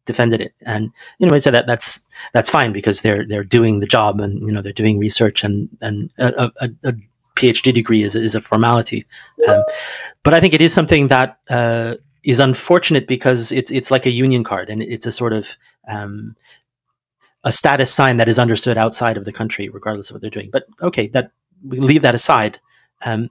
defended 0.05 0.41
it. 0.41 0.53
And 0.65 0.91
you 1.19 1.27
know, 1.27 1.35
I 1.35 1.39
say 1.39 1.51
that 1.51 1.67
that's 1.67 2.01
that's 2.33 2.49
fine 2.49 2.71
because 2.71 3.01
they're 3.01 3.27
they're 3.27 3.43
doing 3.43 3.79
the 3.79 3.85
job 3.85 4.19
and 4.19 4.41
you 4.41 4.51
know 4.51 4.61
they're 4.61 4.73
doing 4.73 4.99
research 4.99 5.43
and 5.43 5.69
and 5.81 6.11
a, 6.17 6.51
a, 6.61 6.69
a 6.83 6.93
PhD 7.39 7.73
degree 7.73 8.03
is, 8.03 8.15
is 8.15 8.35
a 8.35 8.41
formality. 8.41 9.05
Um, 9.47 9.63
but 10.23 10.33
I 10.33 10.39
think 10.39 10.53
it 10.53 10.61
is 10.61 10.73
something 10.73 11.07
that 11.07 11.39
uh, 11.49 11.95
is 12.23 12.39
unfortunate 12.39 13.07
because 13.07 13.51
it's 13.51 13.71
it's 13.71 13.91
like 13.91 14.05
a 14.05 14.11
union 14.11 14.43
card 14.43 14.69
and 14.69 14.81
it's 14.81 15.05
a 15.05 15.11
sort 15.11 15.33
of 15.33 15.57
um, 15.87 16.35
a 17.43 17.51
status 17.51 17.93
sign 17.93 18.17
that 18.17 18.27
is 18.27 18.37
understood 18.39 18.77
outside 18.77 19.17
of 19.17 19.25
the 19.25 19.31
country, 19.31 19.69
regardless 19.69 20.09
of 20.09 20.15
what 20.15 20.21
they're 20.21 20.29
doing. 20.29 20.49
But 20.51 20.65
okay, 20.81 21.07
that 21.07 21.31
we 21.63 21.79
leave 21.79 22.01
that 22.01 22.15
aside. 22.15 22.59
Um, 23.01 23.29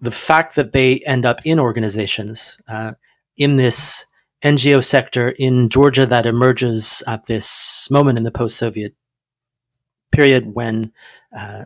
the 0.00 0.10
fact 0.10 0.56
that 0.56 0.72
they 0.72 1.00
end 1.00 1.26
up 1.26 1.40
in 1.44 1.58
organizations 1.58 2.60
uh, 2.66 2.92
in 3.36 3.56
this 3.56 4.06
NGO 4.42 4.82
sector 4.82 5.28
in 5.28 5.68
Georgia 5.68 6.06
that 6.06 6.24
emerges 6.24 7.02
at 7.06 7.26
this 7.26 7.90
moment 7.90 8.16
in 8.16 8.24
the 8.24 8.30
post-Soviet 8.30 8.94
period 10.10 10.54
when 10.54 10.92
uh, 11.36 11.64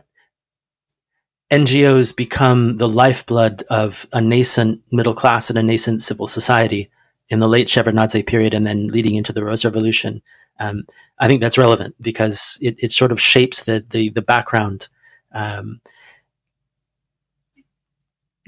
NGOs 1.51 2.15
become 2.15 2.77
the 2.77 2.87
lifeblood 2.87 3.63
of 3.69 4.07
a 4.11 4.21
nascent 4.21 4.81
middle 4.91 5.13
class 5.13 5.49
and 5.49 5.59
a 5.59 5.63
nascent 5.63 6.01
civil 6.01 6.27
society 6.27 6.89
in 7.29 7.39
the 7.39 7.47
late 7.47 7.67
Shevardnadze 7.67 8.25
period 8.25 8.53
and 8.53 8.65
then 8.65 8.87
leading 8.87 9.15
into 9.15 9.31
the 9.31 9.43
Rose 9.43 9.65
Revolution. 9.65 10.21
Um, 10.59 10.87
I 11.19 11.27
think 11.27 11.41
that's 11.41 11.57
relevant 11.57 11.95
because 12.01 12.57
it, 12.61 12.75
it 12.79 12.91
sort 12.91 13.11
of 13.11 13.21
shapes 13.21 13.63
the, 13.63 13.85
the, 13.89 14.09
the 14.09 14.21
background. 14.21 14.89
Um, 15.31 15.81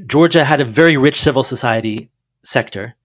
Georgia 0.06 0.44
had 0.44 0.62
a 0.62 0.66
very 0.66 0.98
rich 0.98 1.20
civil 1.20 1.44
society 1.44 2.10
sector, 2.44 2.96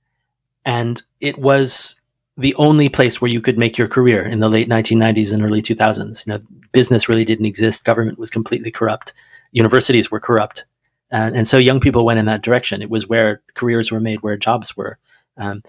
and 0.65 1.03
it 1.21 1.39
was 1.39 2.01
the 2.37 2.55
only 2.55 2.89
place 2.89 3.21
where 3.21 3.31
you 3.31 3.41
could 3.41 3.59
make 3.59 3.77
your 3.77 3.89
career 3.89 4.25
in 4.25 4.41
the 4.41 4.49
late 4.49 4.69
1990s 4.69 5.33
and 5.33 5.43
early 5.43 5.63
2000s. 5.63 6.27
You 6.27 6.33
know, 6.33 6.41
business 6.73 7.09
really 7.09 7.25
didn't 7.25 7.47
exist. 7.47 7.85
Government 7.85 8.19
was 8.19 8.31
completely 8.31 8.71
corrupt 8.71 9.13
universities 9.53 10.11
were 10.11 10.21
corrupt. 10.21 10.65
And, 11.11 11.37
and 11.37 11.47
so 11.47 11.59
young 11.59 11.81
people 11.81 12.05
went 12.05 12.19
in 12.19 12.27
that 12.27 12.43
direction. 12.43 12.83
It 12.83 12.91
was 12.91 13.09
where 13.09 13.43
careers 13.55 13.93
were 13.93 14.01
made, 14.01 14.23
where 14.23 14.37
jobs 14.37 14.77
were. 14.77 14.99
Um, 15.37 15.63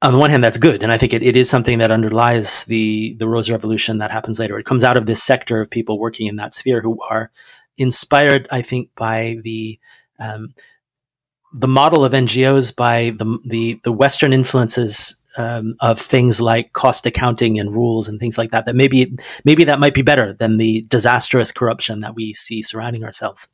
on 0.00 0.12
the 0.12 0.18
one 0.18 0.30
hand, 0.30 0.42
that's 0.42 0.58
good, 0.58 0.82
and 0.82 0.90
I 0.90 0.98
think 0.98 1.12
it, 1.12 1.22
it 1.22 1.36
is 1.36 1.48
something 1.48 1.78
that 1.78 1.92
underlies 1.92 2.64
the 2.64 3.14
the 3.20 3.28
Rose 3.28 3.48
Revolution 3.48 3.98
that 3.98 4.10
happens 4.10 4.40
later. 4.40 4.58
It 4.58 4.66
comes 4.66 4.82
out 4.82 4.96
of 4.96 5.06
this 5.06 5.22
sector 5.22 5.60
of 5.60 5.70
people 5.70 5.96
working 5.96 6.26
in 6.26 6.34
that 6.36 6.54
sphere 6.54 6.80
who 6.80 7.00
are 7.02 7.30
inspired, 7.78 8.48
I 8.50 8.62
think, 8.62 8.90
by 8.96 9.38
the 9.44 9.78
um, 10.18 10.54
the 11.52 11.68
model 11.68 12.04
of 12.04 12.12
NGOs, 12.12 12.74
by 12.74 13.14
the 13.16 13.38
the, 13.44 13.80
the 13.84 13.92
Western 13.92 14.32
influences 14.32 15.16
um, 15.36 15.74
of 15.80 16.00
things 16.00 16.40
like 16.40 16.72
cost 16.72 17.06
accounting 17.06 17.58
and 17.58 17.74
rules 17.74 18.08
and 18.08 18.18
things 18.20 18.38
like 18.38 18.50
that. 18.50 18.66
That 18.66 18.76
maybe 18.76 19.16
maybe 19.44 19.64
that 19.64 19.80
might 19.80 19.94
be 19.94 20.02
better 20.02 20.32
than 20.32 20.56
the 20.56 20.82
disastrous 20.88 21.52
corruption 21.52 22.00
that 22.00 22.14
we 22.14 22.32
see 22.34 22.62
surrounding 22.62 23.04
ourselves. 23.04 23.48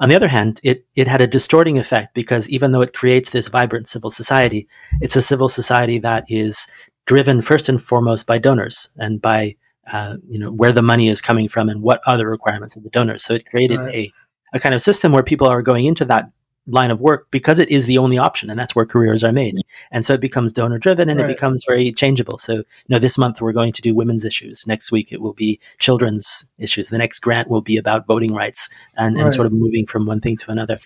On 0.00 0.08
the 0.08 0.16
other 0.16 0.28
hand, 0.28 0.60
it 0.62 0.86
it 0.94 1.08
had 1.08 1.20
a 1.20 1.26
distorting 1.26 1.78
effect 1.78 2.14
because 2.14 2.48
even 2.48 2.72
though 2.72 2.82
it 2.82 2.92
creates 2.92 3.30
this 3.30 3.48
vibrant 3.48 3.88
civil 3.88 4.10
society, 4.10 4.68
it's 5.00 5.16
a 5.16 5.22
civil 5.22 5.48
society 5.48 5.98
that 5.98 6.24
is 6.28 6.68
driven 7.06 7.42
first 7.42 7.68
and 7.68 7.82
foremost 7.82 8.26
by 8.26 8.38
donors 8.38 8.90
and 8.96 9.20
by 9.20 9.56
uh, 9.90 10.16
you 10.28 10.38
know 10.38 10.52
where 10.52 10.72
the 10.72 10.82
money 10.82 11.08
is 11.08 11.20
coming 11.20 11.48
from 11.48 11.68
and 11.68 11.82
what 11.82 12.00
are 12.06 12.16
the 12.16 12.26
requirements 12.26 12.76
of 12.76 12.82
the 12.82 12.90
donors. 12.90 13.24
So 13.24 13.34
it 13.34 13.46
created 13.46 13.80
right. 13.80 13.94
a 13.94 14.12
a 14.54 14.60
kind 14.60 14.74
of 14.74 14.82
system 14.82 15.12
where 15.12 15.22
people 15.22 15.46
are 15.46 15.62
going 15.62 15.86
into 15.86 16.04
that 16.06 16.30
line 16.68 16.90
of 16.90 17.00
work 17.00 17.28
because 17.30 17.58
it 17.58 17.68
is 17.70 17.86
the 17.86 17.98
only 17.98 18.18
option 18.18 18.50
and 18.50 18.58
that's 18.58 18.74
where 18.74 18.86
careers 18.86 19.24
are 19.24 19.32
made. 19.32 19.56
And 19.90 20.04
so 20.04 20.14
it 20.14 20.20
becomes 20.20 20.52
donor 20.52 20.78
driven 20.78 21.08
and 21.08 21.18
right. 21.18 21.28
it 21.28 21.34
becomes 21.34 21.64
very 21.66 21.92
changeable. 21.92 22.38
So 22.38 22.54
you 22.54 22.64
know 22.88 22.98
this 22.98 23.18
month 23.18 23.40
we're 23.40 23.52
going 23.52 23.72
to 23.72 23.82
do 23.82 23.94
women's 23.94 24.24
issues. 24.24 24.66
Next 24.66 24.92
week 24.92 25.12
it 25.12 25.20
will 25.20 25.32
be 25.32 25.58
children's 25.78 26.48
issues. 26.58 26.88
The 26.88 26.98
next 26.98 27.20
grant 27.20 27.48
will 27.48 27.62
be 27.62 27.76
about 27.76 28.06
voting 28.06 28.34
rights 28.34 28.68
and, 28.96 29.16
right. 29.16 29.24
and 29.24 29.34
sort 29.34 29.46
of 29.46 29.52
moving 29.52 29.86
from 29.86 30.06
one 30.06 30.20
thing 30.20 30.36
to 30.36 30.50
another. 30.50 30.78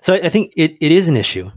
So 0.00 0.14
i 0.14 0.28
think 0.28 0.52
it, 0.56 0.76
it 0.80 0.92
is 0.92 1.08
an 1.08 1.16
issue 1.16 1.50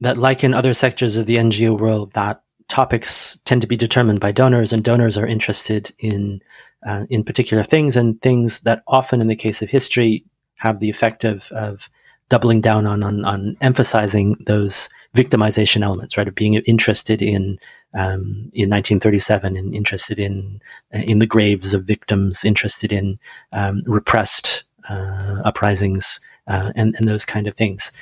that 0.00 0.18
like 0.18 0.42
in 0.42 0.54
other 0.54 0.74
sectors 0.74 1.16
of 1.16 1.26
the 1.26 1.36
ngo 1.36 1.78
world 1.78 2.12
that 2.14 2.42
topics 2.68 3.38
tend 3.44 3.60
to 3.60 3.68
be 3.68 3.76
determined 3.76 4.20
by 4.20 4.32
donors 4.32 4.72
and 4.72 4.82
donors 4.82 5.18
are 5.18 5.26
interested 5.26 5.92
in 5.98 6.40
uh, 6.86 7.04
in 7.10 7.22
particular 7.22 7.62
things 7.62 7.96
and 7.96 8.20
things 8.22 8.60
that 8.60 8.82
often 8.86 9.20
in 9.20 9.26
the 9.26 9.36
case 9.36 9.60
of 9.60 9.68
history 9.68 10.24
have 10.60 10.80
the 10.80 10.90
effect 10.90 11.24
of, 11.24 11.50
of 11.52 11.90
doubling 12.28 12.60
down 12.60 12.86
on, 12.86 13.02
on, 13.02 13.24
on 13.24 13.56
emphasizing 13.60 14.36
those 14.46 14.88
victimization 15.16 15.82
elements, 15.82 16.16
right? 16.16 16.28
Of 16.28 16.34
being 16.34 16.54
interested 16.54 17.20
in, 17.20 17.58
um, 17.94 18.50
in 18.54 18.70
1937 18.70 19.56
and 19.56 19.74
interested 19.74 20.18
in, 20.18 20.60
in 20.92 21.18
the 21.18 21.26
graves 21.26 21.74
of 21.74 21.84
victims, 21.84 22.44
interested 22.44 22.92
in, 22.92 23.18
um, 23.52 23.82
repressed, 23.86 24.64
uh, 24.88 25.42
uprisings, 25.44 26.20
uh, 26.46 26.72
and, 26.76 26.94
and 26.98 27.08
those 27.08 27.24
kind 27.24 27.46
of 27.46 27.56
things. 27.56 27.92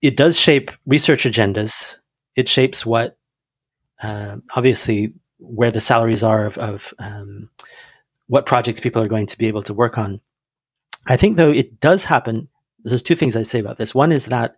It 0.00 0.16
does 0.16 0.38
shape 0.38 0.70
research 0.86 1.24
agendas. 1.24 1.98
It 2.36 2.48
shapes 2.48 2.84
what, 2.84 3.16
uh, 4.02 4.38
obviously, 4.54 5.14
where 5.38 5.70
the 5.70 5.80
salaries 5.80 6.22
are 6.22 6.46
of, 6.46 6.58
of 6.58 6.92
um, 6.98 7.50
what 8.26 8.46
projects 8.46 8.80
people 8.80 9.02
are 9.02 9.08
going 9.08 9.26
to 9.26 9.38
be 9.38 9.46
able 9.46 9.62
to 9.62 9.74
work 9.74 9.96
on. 9.96 10.20
I 11.06 11.16
think 11.16 11.36
though 11.36 11.52
it 11.52 11.80
does 11.80 12.04
happen. 12.04 12.48
There's 12.84 13.02
two 13.02 13.14
things 13.14 13.36
I 13.36 13.42
say 13.44 13.60
about 13.60 13.78
this. 13.78 13.94
One 13.94 14.12
is 14.12 14.26
that 14.26 14.56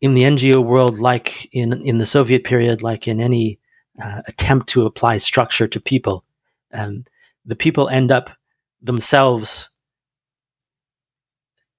in 0.00 0.14
the 0.14 0.22
NGO 0.22 0.64
world, 0.64 0.98
like 0.98 1.48
in 1.52 1.72
in 1.82 1.98
the 1.98 2.06
Soviet 2.06 2.44
period, 2.44 2.82
like 2.82 3.06
in 3.06 3.20
any 3.20 3.58
uh, 4.02 4.22
attempt 4.26 4.68
to 4.70 4.86
apply 4.86 5.18
structure 5.18 5.68
to 5.68 5.80
people, 5.80 6.24
um, 6.72 7.04
the 7.44 7.56
people 7.56 7.88
end 7.88 8.10
up 8.10 8.30
themselves 8.80 9.70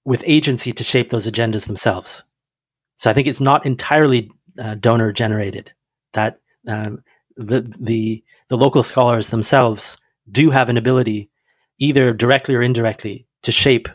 with 0.04 0.24
agency 0.26 0.72
to 0.74 0.84
shape 0.84 1.10
those 1.10 1.30
agendas 1.30 1.68
themselves. 1.68 2.24
So 2.98 3.10
I 3.10 3.14
think 3.14 3.28
it's 3.28 3.42
not 3.42 3.66
entirely 3.66 4.32
uh, 4.60 4.76
donor 4.76 5.12
generated. 5.12 5.74
That 6.14 6.40
um, 6.68 7.04
the 7.36 7.74
the 7.80 8.24
the 8.50 8.58
local 8.58 8.84
scholars 8.84 9.30
themselves 9.30 10.00
do 10.30 10.52
have 10.52 10.70
an 10.70 10.78
ability, 10.78 11.30
either 11.80 12.14
directly 12.14 12.56
or 12.56 12.62
indirectly, 12.62 13.26
to 13.44 13.52
shape 13.52 13.90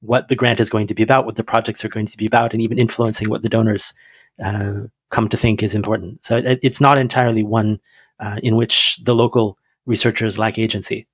what 0.00 0.28
the 0.28 0.36
grant 0.36 0.60
is 0.60 0.70
going 0.70 0.86
to 0.86 0.94
be 0.94 1.02
about, 1.02 1.26
what 1.26 1.36
the 1.36 1.44
projects 1.44 1.84
are 1.84 1.88
going 1.88 2.06
to 2.06 2.16
be 2.16 2.26
about, 2.26 2.52
and 2.52 2.62
even 2.62 2.78
influencing 2.78 3.28
what 3.28 3.42
the 3.42 3.48
donors 3.48 3.94
uh, 4.42 4.82
come 5.10 5.28
to 5.28 5.36
think 5.36 5.62
is 5.62 5.74
important. 5.74 6.24
So 6.24 6.36
it, 6.36 6.60
it's 6.62 6.80
not 6.80 6.98
entirely 6.98 7.42
one 7.42 7.80
uh, 8.20 8.38
in 8.42 8.56
which 8.56 8.98
the 9.04 9.14
local 9.14 9.58
researchers 9.86 10.38
lack 10.38 10.58
agency. 10.58 11.06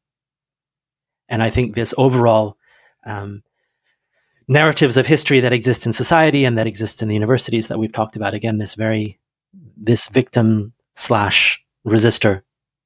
And 1.28 1.42
I 1.42 1.50
think 1.50 1.74
this 1.74 1.94
overall 1.96 2.56
um, 3.06 3.42
narratives 4.46 4.96
of 4.96 5.06
history 5.06 5.40
that 5.40 5.52
exist 5.52 5.86
in 5.86 5.92
society 5.92 6.44
and 6.44 6.58
that 6.58 6.66
exist 6.66 7.02
in 7.02 7.08
the 7.08 7.14
universities 7.14 7.68
that 7.68 7.78
we've 7.78 7.92
talked 7.92 8.16
about 8.16 8.34
again, 8.34 8.58
this 8.58 8.74
very 8.74 9.18
this 9.76 10.08
victim 10.08 10.72
slash 10.94 11.64
resistor 11.86 12.42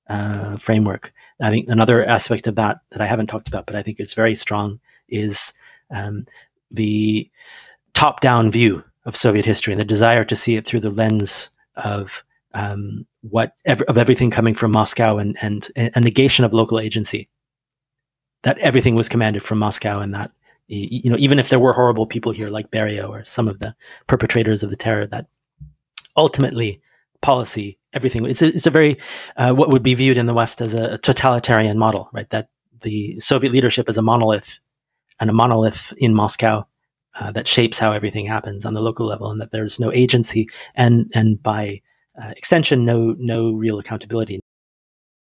uh, 0.08 0.56
framework 0.56 1.12
I 1.40 1.50
think 1.50 1.68
another 1.68 2.04
aspect 2.04 2.46
of 2.46 2.56
that 2.56 2.80
that 2.90 3.00
I 3.00 3.06
haven't 3.06 3.28
talked 3.28 3.48
about, 3.48 3.66
but 3.66 3.76
I 3.76 3.82
think 3.82 4.00
it's 4.00 4.14
very 4.14 4.34
strong, 4.34 4.80
is 5.08 5.52
um, 5.90 6.26
the 6.70 7.30
top-down 7.94 8.50
view 8.50 8.84
of 9.04 9.16
Soviet 9.16 9.44
history 9.44 9.72
and 9.72 9.80
the 9.80 9.84
desire 9.84 10.24
to 10.24 10.36
see 10.36 10.56
it 10.56 10.66
through 10.66 10.80
the 10.80 10.90
lens 10.90 11.50
of 11.76 12.24
um, 12.54 13.06
what 13.22 13.54
of 13.66 13.98
everything 13.98 14.30
coming 14.30 14.54
from 14.54 14.72
Moscow 14.72 15.18
and 15.18 15.36
and 15.40 15.70
a 15.76 16.00
negation 16.00 16.44
of 16.44 16.52
local 16.52 16.80
agency. 16.80 17.28
That 18.42 18.58
everything 18.58 18.94
was 18.94 19.08
commanded 19.08 19.42
from 19.42 19.58
Moscow, 19.58 20.00
and 20.00 20.14
that 20.14 20.32
you 20.66 21.10
know 21.10 21.16
even 21.18 21.38
if 21.38 21.48
there 21.48 21.58
were 21.58 21.72
horrible 21.72 22.06
people 22.06 22.32
here 22.32 22.50
like 22.50 22.70
Beria 22.70 23.08
or 23.08 23.24
some 23.24 23.48
of 23.48 23.58
the 23.60 23.74
perpetrators 24.06 24.62
of 24.62 24.70
the 24.70 24.76
terror, 24.76 25.06
that 25.06 25.26
ultimately 26.16 26.80
policy 27.20 27.78
everything 27.98 28.24
it's 28.24 28.42
a, 28.42 28.46
it's 28.46 28.66
a 28.66 28.70
very 28.70 28.96
uh, 29.36 29.52
what 29.52 29.70
would 29.70 29.82
be 29.82 29.94
viewed 29.94 30.16
in 30.16 30.26
the 30.26 30.34
West 30.34 30.60
as 30.60 30.72
a, 30.72 30.98
totalitarian 30.98 31.76
model, 31.78 32.08
right? 32.12 32.30
That 32.30 32.48
the 32.82 33.18
Soviet 33.20 33.52
leadership 33.52 33.88
is 33.88 33.98
a 33.98 34.02
monolith 34.02 34.60
and 35.18 35.28
a 35.28 35.32
monolith 35.32 35.92
in 35.98 36.14
Moscow 36.14 36.64
uh, 37.18 37.32
that 37.32 37.48
shapes 37.48 37.78
how 37.78 37.92
everything 37.92 38.26
happens 38.26 38.64
on 38.64 38.74
the 38.74 38.80
local 38.80 39.04
level, 39.04 39.30
and 39.30 39.40
that 39.40 39.50
there's 39.50 39.80
no 39.80 39.92
agency 39.92 40.48
and 40.74 41.10
and 41.12 41.42
by 41.42 41.82
uh, 42.20 42.32
extension, 42.36 42.84
no 42.84 43.16
no 43.18 43.52
real 43.52 43.78
accountability. 43.78 44.40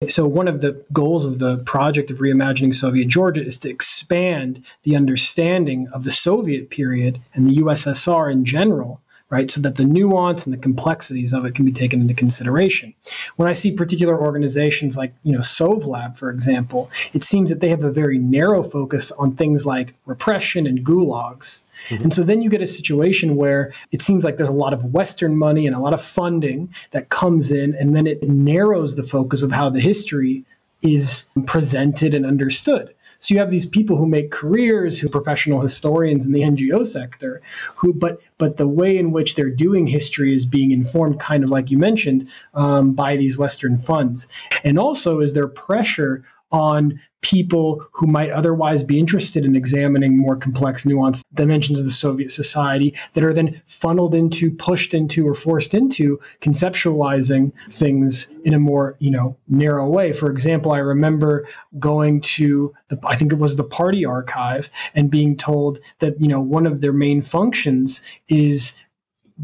So 0.08 0.26
one 0.26 0.48
of 0.48 0.62
the 0.62 0.82
goals 0.94 1.26
of 1.26 1.40
the 1.40 1.58
project 1.60 2.10
of 2.10 2.20
reimagining 2.20 2.74
Soviet 2.74 3.10
Georgia 3.10 3.42
is 3.42 3.58
to 3.60 3.70
expand 3.70 4.64
the 4.84 4.96
understanding 4.96 5.90
of 5.94 6.06
the 6.06 6.12
Soviet 6.12 6.70
period 6.70 7.22
and 7.34 7.48
the 7.48 7.58
USSR 7.58 8.32
in 8.32 8.46
general 8.46 9.02
right? 9.30 9.52
So 9.52 9.62
that 9.62 9.76
the 9.76 9.86
nuance 9.86 10.46
and 10.46 10.54
the 10.54 10.58
complexities 10.58 11.34
of 11.34 11.46
it 11.46 11.54
can 11.54 11.66
be 11.66 11.72
taken 11.72 12.02
into 12.02 12.14
consideration. 12.14 12.94
When 13.36 13.48
I 13.48 13.54
see 13.54 13.72
particular 13.72 14.20
organizations 14.20 14.98
like, 14.98 15.14
you 15.24 15.32
know, 15.32 15.40
Sovlab, 15.40 16.18
for 16.18 16.30
example, 16.30 16.90
it 17.14 17.24
seems 17.24 17.50
that 17.50 17.60
they 17.60 17.70
have 17.70 17.84
a 17.84 17.92
very 17.92 18.18
narrow 18.18 18.64
focus 18.64 19.12
on 19.14 19.36
things 19.36 19.66
like 19.66 19.94
repression 20.06 20.66
and 20.66 20.86
gulags. 20.86 21.62
Mm-hmm. 21.90 22.04
And 22.04 22.14
so 22.14 22.24
then 22.24 22.42
you 22.42 22.50
get 22.50 22.62
a 22.62 22.68
situation 22.68 23.36
where 23.36 23.74
it 23.92 24.02
seems 24.02 24.24
like 24.24 24.38
there's 24.38 24.50
a 24.50 24.54
lot 24.54 24.74
of 24.74 24.94
Western 24.94 25.38
money 25.38 25.66
and 25.66 25.76
a 25.76 25.80
lot 25.80 25.94
of 25.94 26.02
funding 26.02 26.74
that 26.92 27.10
comes 27.10 27.52
in, 27.52 27.76
and 27.76 27.96
then 27.96 28.06
it 28.08 28.28
narrows 28.28 28.96
the 28.96 29.04
focus 29.04 29.44
of 29.44 29.52
how 29.52 29.70
the 29.70 29.80
history 29.80 30.44
is 30.82 31.30
presented 31.46 32.14
and 32.14 32.26
understood. 32.26 32.94
So 33.20 33.34
you 33.34 33.40
have 33.40 33.52
these 33.52 33.66
people 33.66 33.98
who 33.98 34.06
make 34.06 34.32
careers, 34.32 35.00
who 35.00 35.08
are 35.08 35.12
professional 35.12 35.62
historians 35.62 36.26
in 36.26 36.32
the 36.32 36.42
NGO 36.42 36.86
sector, 36.86 37.42
who 37.76 37.94
but 37.94 38.22
but 38.38 38.58
the 38.58 38.68
way 38.68 38.98
in 38.98 39.12
which 39.12 39.36
they're 39.36 39.50
doing 39.50 39.88
history 39.88 40.34
is 40.34 40.46
being 40.46 40.72
informed, 40.72 41.20
kind 41.20 41.44
of 41.44 41.50
like 41.50 41.70
you 41.70 41.78
mentioned, 41.78 42.28
um, 42.54 42.94
by 42.94 43.18
these 43.18 43.38
Western 43.38 43.78
funds. 43.78 44.28
And 44.64 44.80
also, 44.80 45.20
is 45.20 45.34
there 45.34 45.48
pressure 45.48 46.24
on 46.52 47.00
people 47.22 47.86
who 47.92 48.08
might 48.08 48.32
otherwise 48.32 48.84
be 48.84 48.98
interested 49.00 49.44
in 49.46 49.56
examining 49.56 50.18
more 50.18 50.38
complex, 50.38 50.86
nuanced 50.86 51.24
dimensions 51.34 51.78
of 51.78 51.86
the 51.86 51.92
Soviet 51.92 52.32
society 52.32 52.96
that 53.14 53.24
are 53.24 53.34
then 53.34 53.62
funneled 53.66 54.16
into, 54.16 54.50
pushed 54.52 54.94
into, 54.94 55.28
or 55.28 55.34
forced 55.34 55.74
into 55.74 56.20
conceptualizing 56.42 57.52
things 57.70 58.34
in 58.46 58.54
a 58.54 58.60
more, 58.60 58.96
you 59.00 59.12
know, 59.12 59.36
narrow 59.50 59.90
way. 59.90 60.14
For 60.14 60.32
example, 60.32 60.72
I 60.72 60.78
remember 60.78 61.48
going 61.78 62.22
to 62.22 62.74
the, 62.88 62.98
I 63.06 63.16
think 63.16 63.34
it 63.34 63.40
was 63.40 63.58
the 63.58 63.64
party 63.64 64.06
archive 64.06 64.70
and 64.96 65.12
being 65.12 65.36
told 65.36 65.80
that, 66.00 66.20
you 66.22 66.28
know, 66.28 66.40
one 66.40 66.66
of 66.66 66.80
their 66.80 66.94
main 66.94 67.22
functions 67.22 68.02
is 68.30 68.80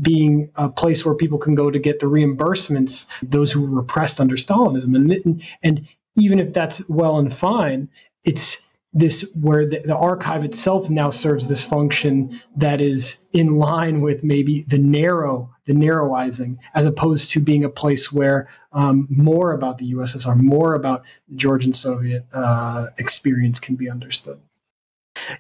being 0.02 0.50
a 0.56 0.70
place 0.70 1.06
where 1.06 1.16
people 1.16 1.38
can 1.38 1.56
go 1.56 1.72
to 1.72 1.80
get 1.80 2.00
the 2.00 2.06
reimbursements 2.06 3.08
those 3.24 3.52
who 3.52 3.62
were 3.62 3.82
repressed 3.82 4.20
under 4.20 4.36
Stalinism 4.36 4.94
and 4.94 5.44
and 5.64 5.88
even 6.16 6.40
if 6.40 6.54
that's 6.54 6.88
well 6.90 7.18
and 7.18 7.34
fine, 7.34 7.90
it's 8.24 8.66
this 8.96 9.30
where 9.40 9.68
the, 9.68 9.80
the, 9.80 9.96
archive 9.96 10.46
itself 10.46 10.90
now 10.90 11.10
serves 11.10 11.48
this 11.48 11.66
function 11.66 12.42
that 12.56 12.80
is 12.80 13.26
in 13.34 13.56
line 13.56 14.00
with 14.00 14.24
maybe 14.24 14.64
the 14.70 14.78
narrow 14.78 15.54
the 15.66 15.74
narrowizing 15.74 16.58
as 16.74 16.86
opposed 16.86 17.30
to 17.30 17.40
being 17.42 17.66
a 17.66 17.70
place 17.70 18.12
where 18.12 18.48
um, 18.72 19.06
more 19.10 19.52
about 19.52 19.78
the 19.80 19.94
ussr 19.94 20.40
more 20.40 20.74
about 20.74 21.04
georgian 21.36 21.74
soviet 21.74 22.26
uh, 22.34 22.88
experience 22.98 23.60
can 23.60 23.76
be 23.76 23.90
understood. 23.90 24.40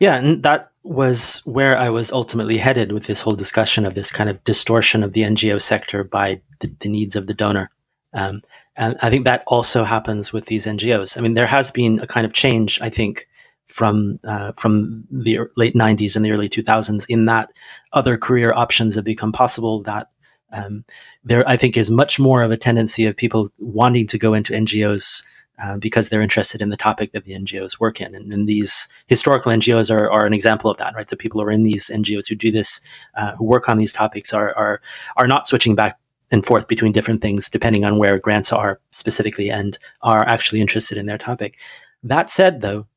Yeah 0.01 0.15
and 0.15 0.43
that 0.43 0.71
was 0.83 1.41
where 1.45 1.77
i 1.77 1.89
was 1.89 2.11
ultimately 2.11 2.57
headed 2.57 2.91
with 2.91 3.05
this 3.05 3.21
whole 3.21 3.35
discussion 3.35 3.85
of 3.85 3.95
this 3.95 4.11
kind 4.11 4.29
of 4.29 4.43
distortion 4.43 5.01
of 5.01 5.13
the 5.13 5.21
ngo 5.21 5.61
sector 5.61 6.03
by 6.03 6.41
the, 6.59 6.75
the 6.81 6.89
needs 6.89 7.15
of 7.15 7.27
the 7.27 7.33
donor. 7.33 7.71
Um, 8.13 8.41
and 8.77 8.97
I 9.01 9.09
think 9.09 9.25
that 9.25 9.43
also 9.47 9.83
happens 9.83 10.33
with 10.33 10.47
these 10.47 10.65
NGOs. 10.65 11.17
I 11.17 11.21
mean, 11.21 11.33
there 11.33 11.47
has 11.47 11.71
been 11.71 11.99
a 11.99 12.07
kind 12.07 12.25
of 12.25 12.33
change, 12.33 12.79
I 12.81 12.89
think, 12.89 13.27
from 13.67 14.19
uh, 14.23 14.51
from 14.53 15.05
the 15.09 15.39
late 15.55 15.73
'90s 15.73 16.15
and 16.15 16.23
the 16.23 16.31
early 16.31 16.49
2000s, 16.49 17.05
in 17.09 17.25
that 17.25 17.51
other 17.93 18.17
career 18.17 18.53
options 18.53 18.95
have 18.95 19.05
become 19.05 19.31
possible. 19.31 19.81
That 19.83 20.09
um, 20.51 20.83
there, 21.23 21.47
I 21.47 21.57
think, 21.57 21.77
is 21.77 21.89
much 21.89 22.19
more 22.19 22.43
of 22.43 22.51
a 22.51 22.57
tendency 22.57 23.05
of 23.05 23.15
people 23.15 23.49
wanting 23.59 24.07
to 24.07 24.17
go 24.17 24.33
into 24.33 24.53
NGOs 24.53 25.23
uh, 25.57 25.77
because 25.77 26.09
they're 26.09 26.21
interested 26.21 26.61
in 26.61 26.69
the 26.69 26.77
topic 26.77 27.13
that 27.13 27.23
the 27.23 27.33
NGOs 27.33 27.79
work 27.79 28.01
in. 28.01 28.13
And, 28.13 28.33
and 28.33 28.47
these 28.47 28.89
historical 29.07 29.53
NGOs 29.53 29.89
are, 29.89 30.11
are, 30.11 30.25
an 30.25 30.33
example 30.33 30.69
of 30.69 30.77
that, 30.77 30.93
right? 30.95 31.07
The 31.07 31.15
people 31.15 31.39
who 31.39 31.47
are 31.47 31.51
in 31.51 31.63
these 31.63 31.89
NGOs 31.89 32.27
who 32.27 32.35
do 32.35 32.51
this, 32.51 32.81
uh, 33.15 33.35
who 33.37 33.45
work 33.45 33.69
on 33.69 33.77
these 33.77 33.93
topics, 33.93 34.33
are 34.33 34.53
are 34.57 34.81
are 35.15 35.27
not 35.27 35.47
switching 35.47 35.75
back 35.75 35.97
and 36.31 36.45
forth 36.45 36.67
between 36.67 36.91
different 36.91 37.21
things 37.21 37.49
depending 37.49 37.85
on 37.85 37.97
where 37.97 38.19
grants 38.19 38.51
are 38.51 38.79
specifically 38.91 39.49
and 39.49 39.77
are 40.01 40.27
actually 40.27 40.61
interested 40.61 40.97
in 40.97 41.05
their 41.05 41.17
topic. 41.17 41.57
That 42.03 42.29
said, 42.29 42.61
though, 42.61 42.87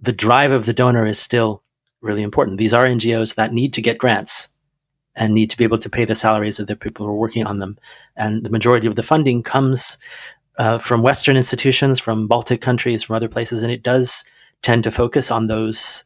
the 0.00 0.12
drive 0.12 0.50
of 0.50 0.66
the 0.66 0.72
donor 0.72 1.06
is 1.06 1.18
still 1.18 1.62
really 2.00 2.22
important. 2.22 2.58
These 2.58 2.74
are 2.74 2.84
NGOs 2.84 3.34
that 3.36 3.52
need 3.52 3.72
to 3.74 3.82
get 3.82 3.98
grants 3.98 4.50
and 5.16 5.32
need 5.32 5.50
to 5.50 5.56
be 5.56 5.64
able 5.64 5.78
to 5.78 5.90
pay 5.90 6.04
the 6.04 6.14
salaries 6.14 6.58
of 6.58 6.66
the 6.66 6.76
people 6.76 7.06
who 7.06 7.12
are 7.12 7.16
working 7.16 7.46
on 7.46 7.58
them. 7.58 7.78
And 8.16 8.44
the 8.44 8.50
majority 8.50 8.86
of 8.86 8.96
the 8.96 9.02
funding 9.02 9.42
comes 9.42 9.98
uh, 10.58 10.78
from 10.78 11.02
Western 11.02 11.36
institutions, 11.36 11.98
from 12.00 12.26
Baltic 12.26 12.60
countries, 12.60 13.02
from 13.02 13.16
other 13.16 13.28
places, 13.28 13.62
and 13.62 13.72
it 13.72 13.82
does 13.82 14.24
tend 14.62 14.84
to 14.84 14.90
focus 14.90 15.30
on 15.30 15.46
those 15.46 16.04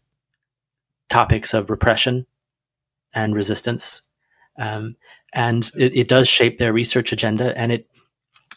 topics 1.08 1.54
of 1.54 1.70
repression 1.70 2.26
and 3.14 3.34
resistance. 3.34 4.02
Um, 4.58 4.96
and 5.32 5.70
it, 5.76 5.96
it 5.96 6.08
does 6.08 6.28
shape 6.28 6.58
their 6.58 6.72
research 6.72 7.12
agenda. 7.12 7.56
And 7.56 7.72
it, 7.72 7.86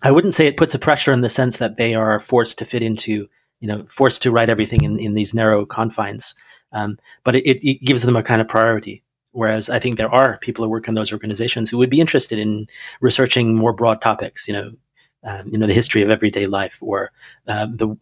I 0.03 0.11
wouldn't 0.11 0.33
say 0.33 0.47
it 0.47 0.57
puts 0.57 0.75
a 0.75 0.79
pressure 0.79 1.13
in 1.13 1.21
the 1.21 1.29
sense 1.29 1.57
that 1.57 1.77
they 1.77 1.93
are 1.93 2.19
forced 2.19 2.57
to 2.59 2.65
fit 2.65 2.81
into, 2.81 3.27
you 3.59 3.67
know, 3.67 3.85
forced 3.87 4.21
to 4.23 4.31
write 4.31 4.49
everything 4.49 4.83
in, 4.83 4.99
in 4.99 5.13
these 5.13 5.33
narrow 5.33 5.65
confines. 5.65 6.35
Um, 6.71 6.97
but 7.23 7.35
it, 7.35 7.67
it 7.67 7.81
gives 7.85 8.03
them 8.03 8.15
a 8.15 8.23
kind 8.23 8.41
of 8.41 8.47
priority. 8.47 9.03
Whereas 9.33 9.69
I 9.69 9.79
think 9.79 9.97
there 9.97 10.13
are 10.13 10.37
people 10.39 10.65
who 10.65 10.69
work 10.69 10.87
in 10.87 10.93
those 10.93 11.13
organizations 11.13 11.69
who 11.69 11.77
would 11.77 11.89
be 11.89 12.01
interested 12.01 12.37
in 12.37 12.67
researching 12.99 13.55
more 13.55 13.73
broad 13.73 14.01
topics, 14.01 14.47
you 14.47 14.53
know, 14.53 14.71
um, 15.23 15.49
you 15.51 15.57
know, 15.57 15.67
the 15.67 15.73
history 15.73 16.01
of 16.01 16.09
everyday 16.09 16.47
life 16.47 16.79
or 16.81 17.11
uh, 17.47 17.67
the 17.67 17.95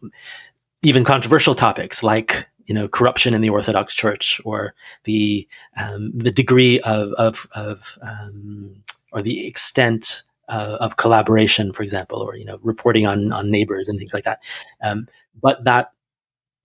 even 0.82 1.04
controversial 1.04 1.54
topics 1.54 2.02
like 2.02 2.48
you 2.70 2.74
know 2.74 2.86
corruption 2.86 3.34
in 3.34 3.40
the 3.40 3.50
Orthodox 3.50 3.92
Church 3.92 4.40
or 4.44 4.74
the 5.02 5.48
um, 5.76 6.12
the 6.14 6.30
degree 6.30 6.78
of 6.82 7.12
of, 7.14 7.48
of 7.52 7.98
um, 8.00 8.84
or 9.12 9.22
the 9.22 9.44
extent 9.44 10.22
uh, 10.48 10.76
of 10.78 10.96
collaboration, 10.96 11.72
for 11.72 11.82
example, 11.82 12.20
or 12.20 12.36
you 12.36 12.44
know 12.44 12.60
reporting 12.62 13.06
on 13.06 13.32
on 13.32 13.50
neighbors 13.50 13.88
and 13.88 13.98
things 13.98 14.14
like 14.14 14.22
that. 14.22 14.40
Um, 14.80 15.08
but 15.42 15.64
that 15.64 15.90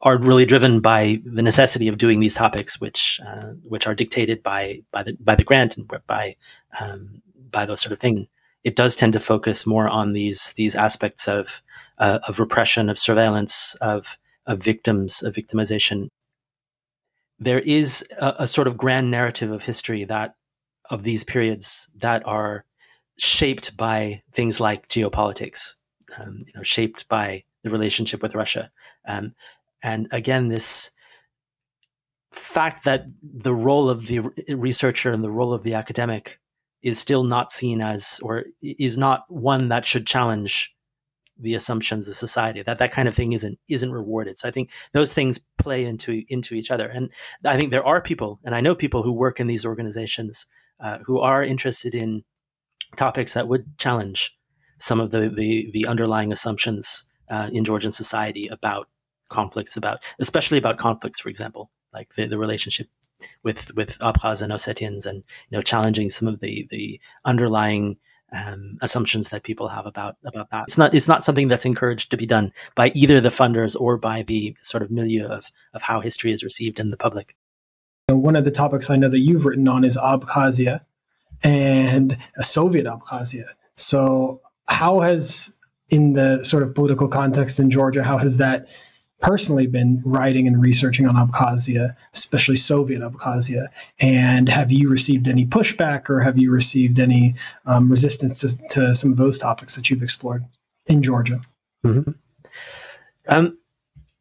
are 0.02 0.20
really 0.20 0.46
driven 0.46 0.80
by 0.80 1.22
the 1.26 1.42
necessity 1.42 1.88
of 1.88 1.98
doing 1.98 2.20
these 2.20 2.36
topics, 2.36 2.80
which 2.80 3.20
uh, 3.26 3.54
which 3.64 3.88
are 3.88 3.96
dictated 3.96 4.44
by 4.44 4.84
by 4.92 5.02
the 5.02 5.18
by 5.20 5.34
the 5.34 5.44
grant 5.44 5.76
and 5.76 5.92
by 6.06 6.36
um, 6.80 7.24
by 7.50 7.66
those 7.66 7.82
sort 7.82 7.94
of 7.94 8.00
thing. 8.00 8.28
It 8.64 8.76
does 8.76 8.96
tend 8.96 9.14
to 9.14 9.20
focus 9.20 9.66
more 9.66 9.90
on 9.90 10.14
these 10.14 10.54
these 10.54 10.76
aspects 10.76 11.28
of 11.28 11.64
uh, 11.98 12.20
of 12.28 12.38
repression, 12.38 12.92
of 12.92 13.00
surveillance, 13.00 13.74
of 13.82 14.20
of 14.46 14.64
victims, 14.64 15.24
of 15.24 15.36
victimization. 15.36 16.10
There 17.40 17.60
is 17.60 18.06
a, 18.20 18.36
a 18.40 18.48
sort 18.48 18.68
of 18.68 18.78
grand 18.78 19.12
narrative 19.12 19.52
of 19.52 19.64
history 19.64 20.04
that 20.06 20.36
of 20.90 21.04
these 21.04 21.24
periods 21.24 21.90
that 21.96 22.26
are 22.26 22.66
shaped 23.18 23.76
by 23.76 24.22
things 24.32 24.60
like 24.60 24.88
geopolitics, 24.90 25.76
um, 26.20 26.44
you 26.48 26.54
know, 26.56 26.64
shaped 26.64 27.08
by 27.08 27.44
the 27.64 27.70
relationship 27.70 28.22
with 28.22 28.36
Russia. 28.36 28.72
Um, 29.08 29.34
and 29.84 30.08
again, 30.12 30.50
this 30.50 30.92
fact 32.32 32.84
that 32.86 33.06
the 33.24 33.54
role 33.54 33.90
of 33.90 34.08
the 34.08 34.20
researcher 34.50 35.12
and 35.12 35.24
the 35.24 35.32
role 35.32 35.54
of 35.54 35.64
the 35.64 35.74
academic 35.74 36.40
is 36.82 37.00
still 37.00 37.24
not 37.24 37.52
seen 37.52 37.82
as, 37.82 38.20
or 38.22 38.46
is 38.62 38.98
not 38.98 39.26
one 39.30 39.70
that 39.70 39.86
should 39.86 40.06
challenge 40.06 40.76
the 41.40 41.54
assumptions 41.54 42.08
of 42.08 42.18
society 42.18 42.62
that 42.62 42.80
that 42.80 42.92
kind 42.92 43.08
of 43.08 43.16
thing 43.16 43.34
isn't 43.34 43.60
isn't 43.68 43.92
rewarded. 43.92 44.38
So 44.38 44.48
i 44.48 44.52
think 44.52 44.70
those 44.94 45.14
things 45.14 45.40
play 45.58 45.86
into 45.86 46.24
into 46.30 46.56
each 46.56 46.72
other. 46.72 46.88
And 46.88 47.10
i 47.44 47.58
think 47.58 47.72
there 47.72 47.86
are 47.86 48.02
people 48.02 48.40
and 48.44 48.56
i 48.56 48.62
know 48.62 48.76
people 48.76 49.04
who 49.04 49.12
work 49.12 49.40
in 49.40 49.48
these 49.48 49.66
organizations 49.66 50.48
uh, 50.80 51.00
who 51.06 51.20
are 51.20 51.44
interested 51.44 51.96
in 51.96 52.24
topics 52.96 53.34
that 53.34 53.48
would 53.48 53.78
challenge 53.78 54.38
some 54.80 55.00
of 55.00 55.12
the 55.12 55.30
the, 55.30 55.70
the 55.74 55.86
underlying 55.86 56.32
assumptions 56.32 57.06
uh, 57.30 57.50
in 57.52 57.66
Georgian 57.66 57.92
society 57.92 58.48
about 58.48 58.88
conflicts, 59.30 59.76
about 59.76 60.04
especially 60.20 60.58
about 60.58 60.78
conflicts, 60.78 61.20
for 61.20 61.30
example, 61.30 61.72
like 61.94 62.10
the, 62.16 62.28
the 62.28 62.38
relationship 62.38 62.88
with 63.44 63.74
with 63.76 63.98
Abkhaz 64.00 64.42
and 64.42 64.52
Ossetians, 64.52 65.06
and 65.06 65.24
you 65.50 65.58
know 65.58 65.62
challenging 65.62 66.10
some 66.10 66.28
of 66.28 66.40
the 66.40 66.68
the 66.70 67.00
underlying 67.24 67.98
um, 68.32 68.78
assumptions 68.82 69.30
that 69.30 69.44
people 69.44 69.70
have 69.70 69.86
about 69.86 70.18
about 70.26 70.50
that. 70.52 70.66
It's 70.68 70.78
not 70.78 70.94
it's 70.94 71.08
not 71.08 71.24
something 71.24 71.48
that's 71.48 71.66
encouraged 71.66 72.12
to 72.12 72.18
be 72.18 72.26
done 72.26 72.52
by 72.76 72.92
either 72.96 73.22
the 73.22 73.30
funders 73.30 73.76
or 73.80 73.98
by 73.98 74.24
the 74.24 74.56
sort 74.62 74.84
of 74.84 74.92
milieu 74.92 75.26
of 75.28 75.52
of 75.74 75.84
how 75.84 76.02
history 76.02 76.32
is 76.32 76.44
received 76.44 76.80
in 76.80 76.92
the 76.92 76.98
public. 76.98 77.36
One 78.08 78.36
of 78.36 78.46
the 78.46 78.52
topics 78.52 78.90
I 78.90 78.98
know 78.98 79.10
that 79.10 79.20
you've 79.20 79.46
written 79.46 79.68
on 79.68 79.84
is 79.84 79.98
Abkhazia 79.98 80.82
and 81.44 82.18
a 82.38 82.44
Soviet 82.44 82.86
Abkhazia. 82.86 83.48
So 83.78 84.42
how 84.68 85.00
has 85.00 85.54
in 85.90 86.14
the 86.14 86.44
sort 86.44 86.64
of 86.64 86.74
political 86.74 87.08
context 87.08 87.60
in 87.60 87.70
Georgia, 87.70 88.04
how 88.04 88.18
has 88.18 88.38
that 88.38 88.68
personally 89.22 89.68
been 89.68 90.02
writing 90.06 90.48
and 90.48 90.62
researching 90.62 91.08
on 91.08 91.16
Abkhazia, 91.16 91.96
especially 92.14 92.58
Soviet 92.58 93.02
Abkhazia. 93.02 93.68
And 94.00 94.50
have 94.50 94.72
you 94.72 94.90
received 94.90 95.28
any 95.28 95.46
pushback 95.46 96.10
or 96.10 96.22
have 96.22 96.38
you 96.38 96.52
received 96.52 97.00
any 97.00 97.36
um, 97.66 97.90
resistance 97.90 98.42
to, 98.42 98.68
to, 98.70 98.96
some 98.96 99.12
of 99.12 99.18
those 99.18 99.38
topics 99.38 99.76
that 99.76 99.90
you've 99.90 100.04
explored 100.04 100.46
in 100.86 101.02
Georgia? 101.02 101.42
Mm-hmm. 101.86 102.12
Um, 103.28 103.58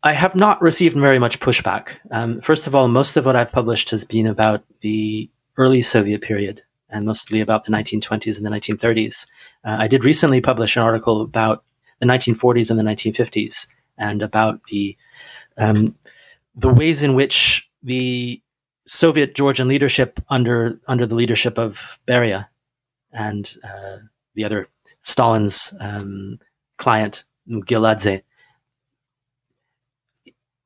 I 0.03 0.13
have 0.13 0.35
not 0.35 0.63
received 0.63 0.97
very 0.97 1.19
much 1.19 1.41
pushback. 1.41 1.97
Um, 2.11 2.41
first 2.41 2.67
of 2.67 2.75
all, 2.75 2.89
most 2.89 3.17
of 3.17 3.27
what 3.27 3.37
I've 3.37 3.53
published 3.53 3.91
has 3.91 4.05
been 4.05 4.27
about 4.27 4.65
the 4.81 5.31
early 5.57 5.83
Soviet 5.83 6.21
period 6.21 6.63
and 6.89 7.07
mostly 7.07 7.41
about 7.41 7.65
the 7.65 7.73
1920s 7.73 8.37
and 8.37 8.47
the 8.47 8.51
1930s. 8.51 9.27
Uh, 9.65 9.77
I 9.81 9.89
did 9.89 10.05
recently 10.05 10.41
publish 10.41 10.77
an 10.77 10.83
article 10.83 11.21
about 11.23 11.65
the 12.01 12.07
1940s 12.07 12.71
and 12.71 12.79
the 12.79 12.85
1950s 12.85 13.67
and 13.99 14.23
about 14.23 14.61
the 14.71 14.97
um, 15.57 15.97
the 16.55 16.73
ways 16.73 17.03
in 17.03 17.15
which 17.15 17.71
the 17.83 18.41
Soviet 18.87 19.35
Georgian 19.35 19.69
leadership 19.69 20.21
under 20.29 20.81
under 20.87 21.07
the 21.07 21.15
leadership 21.15 21.59
of 21.59 21.99
Beria 22.07 22.49
and 23.13 23.57
uh, 23.65 23.99
the 24.35 24.45
other 24.45 24.69
Stalin's 25.01 25.75
um, 25.81 26.39
client 26.77 27.25
Mgeladze, 27.49 28.23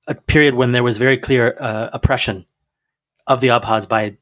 a 0.07 0.15
period 0.15 0.55
when 0.55 0.73
there 0.73 0.83
was 0.83 0.97
very 0.97 1.19
clear 1.19 1.57
uh, 1.61 1.91
oppression 1.93 2.47
of 3.27 3.41
the 3.41 3.49
Abkhaz 3.49 3.89
by 3.89 4.17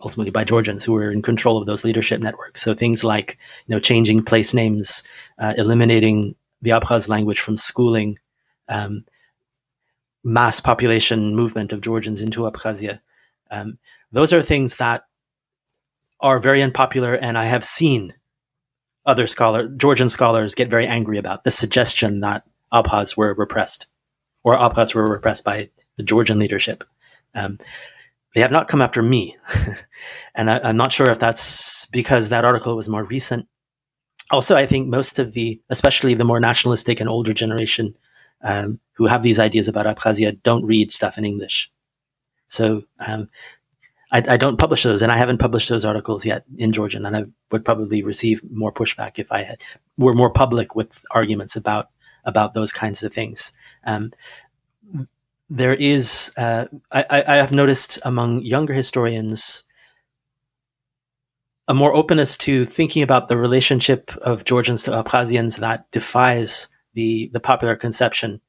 ultimately 0.00 0.30
by 0.30 0.44
Georgians 0.44 0.84
who 0.84 0.92
were 0.92 1.10
in 1.10 1.22
control 1.22 1.58
of 1.58 1.66
those 1.66 1.84
leadership 1.84 2.20
networks. 2.20 2.62
So 2.62 2.74
things 2.74 3.04
like 3.04 3.38
you 3.66 3.74
know 3.74 3.80
changing 3.80 4.24
place 4.24 4.52
names, 4.52 5.02
uh, 5.38 5.54
eliminating 5.56 6.34
the 6.60 6.70
Abkhaz 6.70 7.08
language 7.08 7.40
from 7.40 7.56
schooling, 7.56 8.18
um, 8.68 9.04
mass 10.24 10.60
population 10.60 11.34
movement 11.34 11.72
of 11.72 11.80
Georgians 11.80 12.22
into 12.22 12.42
Abkhazia. 12.42 13.00
Um, 13.50 13.78
those 14.12 14.32
are 14.32 14.42
things 14.42 14.76
that 14.76 15.04
are 16.20 16.38
very 16.38 16.62
unpopular, 16.62 17.14
and 17.14 17.36
I 17.36 17.44
have 17.46 17.64
seen 17.64 18.14
other 19.04 19.26
scholar 19.26 19.68
Georgian 19.68 20.08
scholars 20.08 20.54
get 20.54 20.70
very 20.70 20.86
angry 20.86 21.18
about 21.18 21.44
the 21.44 21.50
suggestion 21.50 22.20
that 22.20 22.44
Abkhaz 22.72 23.16
were 23.16 23.34
repressed, 23.34 23.86
or 24.44 24.56
Abkhaz 24.56 24.94
were 24.94 25.08
repressed 25.08 25.44
by 25.44 25.70
the 25.96 26.02
Georgian 26.02 26.38
leadership. 26.38 26.84
Um, 27.34 27.58
they 28.34 28.40
have 28.40 28.52
not 28.52 28.68
come 28.68 28.80
after 28.80 29.02
me, 29.02 29.36
and 30.34 30.50
I, 30.50 30.70
am 30.70 30.76
not 30.76 30.92
sure 30.92 31.10
if 31.10 31.18
that's 31.18 31.86
because 31.86 32.28
that 32.28 32.44
article 32.44 32.76
was 32.76 32.88
more 32.88 33.04
recent. 33.04 33.48
Also, 34.30 34.56
I 34.56 34.64
think 34.66 34.88
most 34.88 35.18
of 35.18 35.32
the, 35.32 35.60
especially 35.68 36.14
the 36.14 36.24
more 36.24 36.40
nationalistic 36.40 37.00
and 37.00 37.08
older 37.08 37.34
generation, 37.34 37.94
um, 38.42 38.80
who 38.94 39.06
have 39.06 39.22
these 39.22 39.38
ideas 39.38 39.68
about 39.68 39.86
Abkhazia 39.86 40.42
don't 40.42 40.64
read 40.64 40.92
stuff 40.92 41.18
in 41.18 41.24
English. 41.24 41.70
So 42.48 42.84
um, 42.98 43.28
I, 44.10 44.22
I, 44.28 44.36
don't 44.36 44.58
publish 44.58 44.82
those, 44.82 45.00
and 45.00 45.10
I 45.10 45.16
haven't 45.16 45.38
published 45.38 45.68
those 45.68 45.84
articles 45.84 46.26
yet 46.26 46.44
in 46.58 46.72
Georgian, 46.72 47.06
and 47.06 47.16
I 47.16 47.24
would 47.50 47.64
probably 47.64 48.02
receive 48.02 48.42
more 48.50 48.72
pushback 48.72 49.18
if 49.18 49.32
I 49.32 49.42
had, 49.42 49.62
were 49.96 50.14
more 50.14 50.30
public 50.30 50.74
with 50.74 51.04
arguments 51.10 51.56
about 51.56 51.88
about 52.24 52.54
those 52.54 52.72
kinds 52.72 53.02
of 53.02 53.12
things. 53.12 53.52
Um, 53.84 54.12
there 55.50 55.74
is, 55.74 56.32
uh, 56.36 56.66
I, 56.92 57.24
I 57.26 57.36
have 57.36 57.52
noticed 57.52 57.98
among 58.04 58.42
younger 58.42 58.72
historians 58.72 59.64
a 61.68 61.74
more 61.74 61.94
openness 61.94 62.36
to 62.38 62.64
thinking 62.64 63.02
about 63.02 63.28
the 63.28 63.36
relationship 63.36 64.10
of 64.22 64.44
Georgians 64.44 64.82
to 64.84 64.90
Abkhazians 64.92 65.58
that 65.58 65.90
defies 65.90 66.68
the 66.94 67.30
the 67.32 67.40
popular 67.40 67.76
conception. 67.76 68.40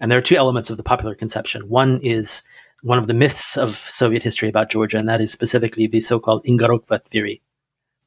And 0.00 0.10
there 0.10 0.18
are 0.18 0.22
two 0.22 0.36
elements 0.36 0.70
of 0.70 0.76
the 0.76 0.82
popular 0.82 1.14
conception. 1.14 1.68
One 1.68 2.00
is 2.02 2.42
one 2.82 2.98
of 2.98 3.06
the 3.06 3.14
myths 3.14 3.56
of 3.56 3.76
Soviet 3.76 4.24
history 4.24 4.48
about 4.48 4.70
Georgia, 4.70 4.98
and 4.98 5.08
that 5.08 5.20
is 5.20 5.30
specifically 5.30 5.86
the 5.86 6.00
so-called 6.00 6.44
Ingorokva 6.44 7.04
theory, 7.04 7.40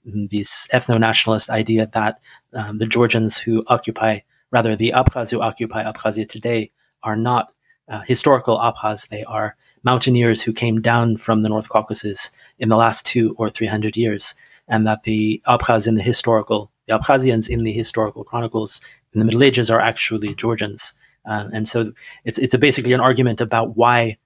this 0.04 0.68
ethno-nationalist 0.74 1.50
idea 1.50 1.88
that 1.94 2.20
um, 2.54 2.78
the 2.80 2.86
Georgians 2.86 3.40
who 3.40 3.64
occupy, 3.68 4.20
rather 4.52 4.76
the 4.76 4.92
Abkhaz 4.94 5.32
who 5.32 5.40
occupy 5.40 5.84
Abkhazia 5.84 6.28
today, 6.28 6.72
are 7.04 7.16
not 7.16 7.54
uh, 7.88 8.02
historical 8.02 8.58
Abkhaz. 8.58 9.08
They 9.08 9.24
are 9.24 9.56
mountaineers 9.84 10.44
who 10.44 10.52
came 10.52 10.82
down 10.82 11.16
from 11.16 11.44
the 11.44 11.50
North 11.50 11.70
Caucasus 11.70 12.32
in 12.60 12.68
the 12.68 12.76
last 12.76 13.06
two 13.06 13.36
or 13.38 13.50
three 13.50 13.68
hundred 13.68 13.96
years, 13.96 14.36
and 14.68 14.86
that 14.86 15.04
the 15.04 15.42
Abkhaz 15.48 15.88
in 15.88 15.96
the 15.96 16.04
historical, 16.04 16.72
the 16.88 16.98
Abkhazians 16.98 17.50
in 17.50 17.64
the 17.64 17.74
historical 17.74 18.24
chronicles 18.24 18.82
in 19.14 19.20
the 19.20 19.26
Middle 19.26 19.44
Ages 19.44 19.72
are 19.72 19.80
actually 19.80 20.36
Georgians. 20.36 20.94
Uh, 21.26 21.50
and 21.52 21.68
so 21.68 21.92
it's, 22.24 22.38
it's 22.38 22.56
basically 22.58 22.94
an 22.94 23.02
argument 23.02 23.42
about 23.42 23.76
why 23.76 24.18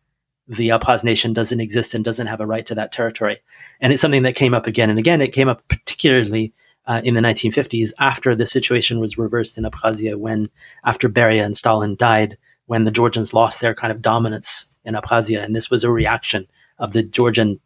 the 0.47 0.69
Abkhaz 0.69 1.03
nation 1.03 1.31
doesn't 1.31 1.59
exist 1.59 1.93
and 1.93 2.03
doesn't 2.03 2.27
have 2.27 2.41
a 2.41 2.47
right 2.47 2.65
to 2.65 2.75
that 2.75 2.91
territory. 2.91 3.39
And 3.79 3.93
it's 3.93 4.01
something 4.01 4.23
that 4.23 4.35
came 4.35 4.53
up 4.53 4.67
again 4.67 4.89
and 4.89 4.99
again. 4.99 5.21
It 5.21 5.31
came 5.31 5.47
up 5.47 5.65
particularly 5.67 6.53
uh, 6.87 7.01
in 7.03 7.13
the 7.13 7.21
1950s 7.21 7.93
after 7.99 8.35
the 8.35 8.47
situation 8.47 8.99
was 8.99 9.17
reversed 9.17 9.57
in 9.57 9.63
Abkhazia 9.63 10.15
when, 10.15 10.49
after 10.83 11.07
Beria 11.07 11.45
and 11.45 11.55
Stalin 11.55 11.95
died, 11.95 12.37
when 12.65 12.83
the 12.83 12.91
Georgians 12.91 13.33
lost 13.33 13.61
their 13.61 13.75
kind 13.75 13.91
of 13.91 14.01
dominance 14.01 14.69
in 14.83 14.95
Abkhazia. 14.95 15.43
And 15.43 15.55
this 15.55 15.69
was 15.69 15.83
a 15.83 15.91
reaction 15.91 16.47
of 16.79 16.93
the 16.93 17.03
Georgian 17.03 17.59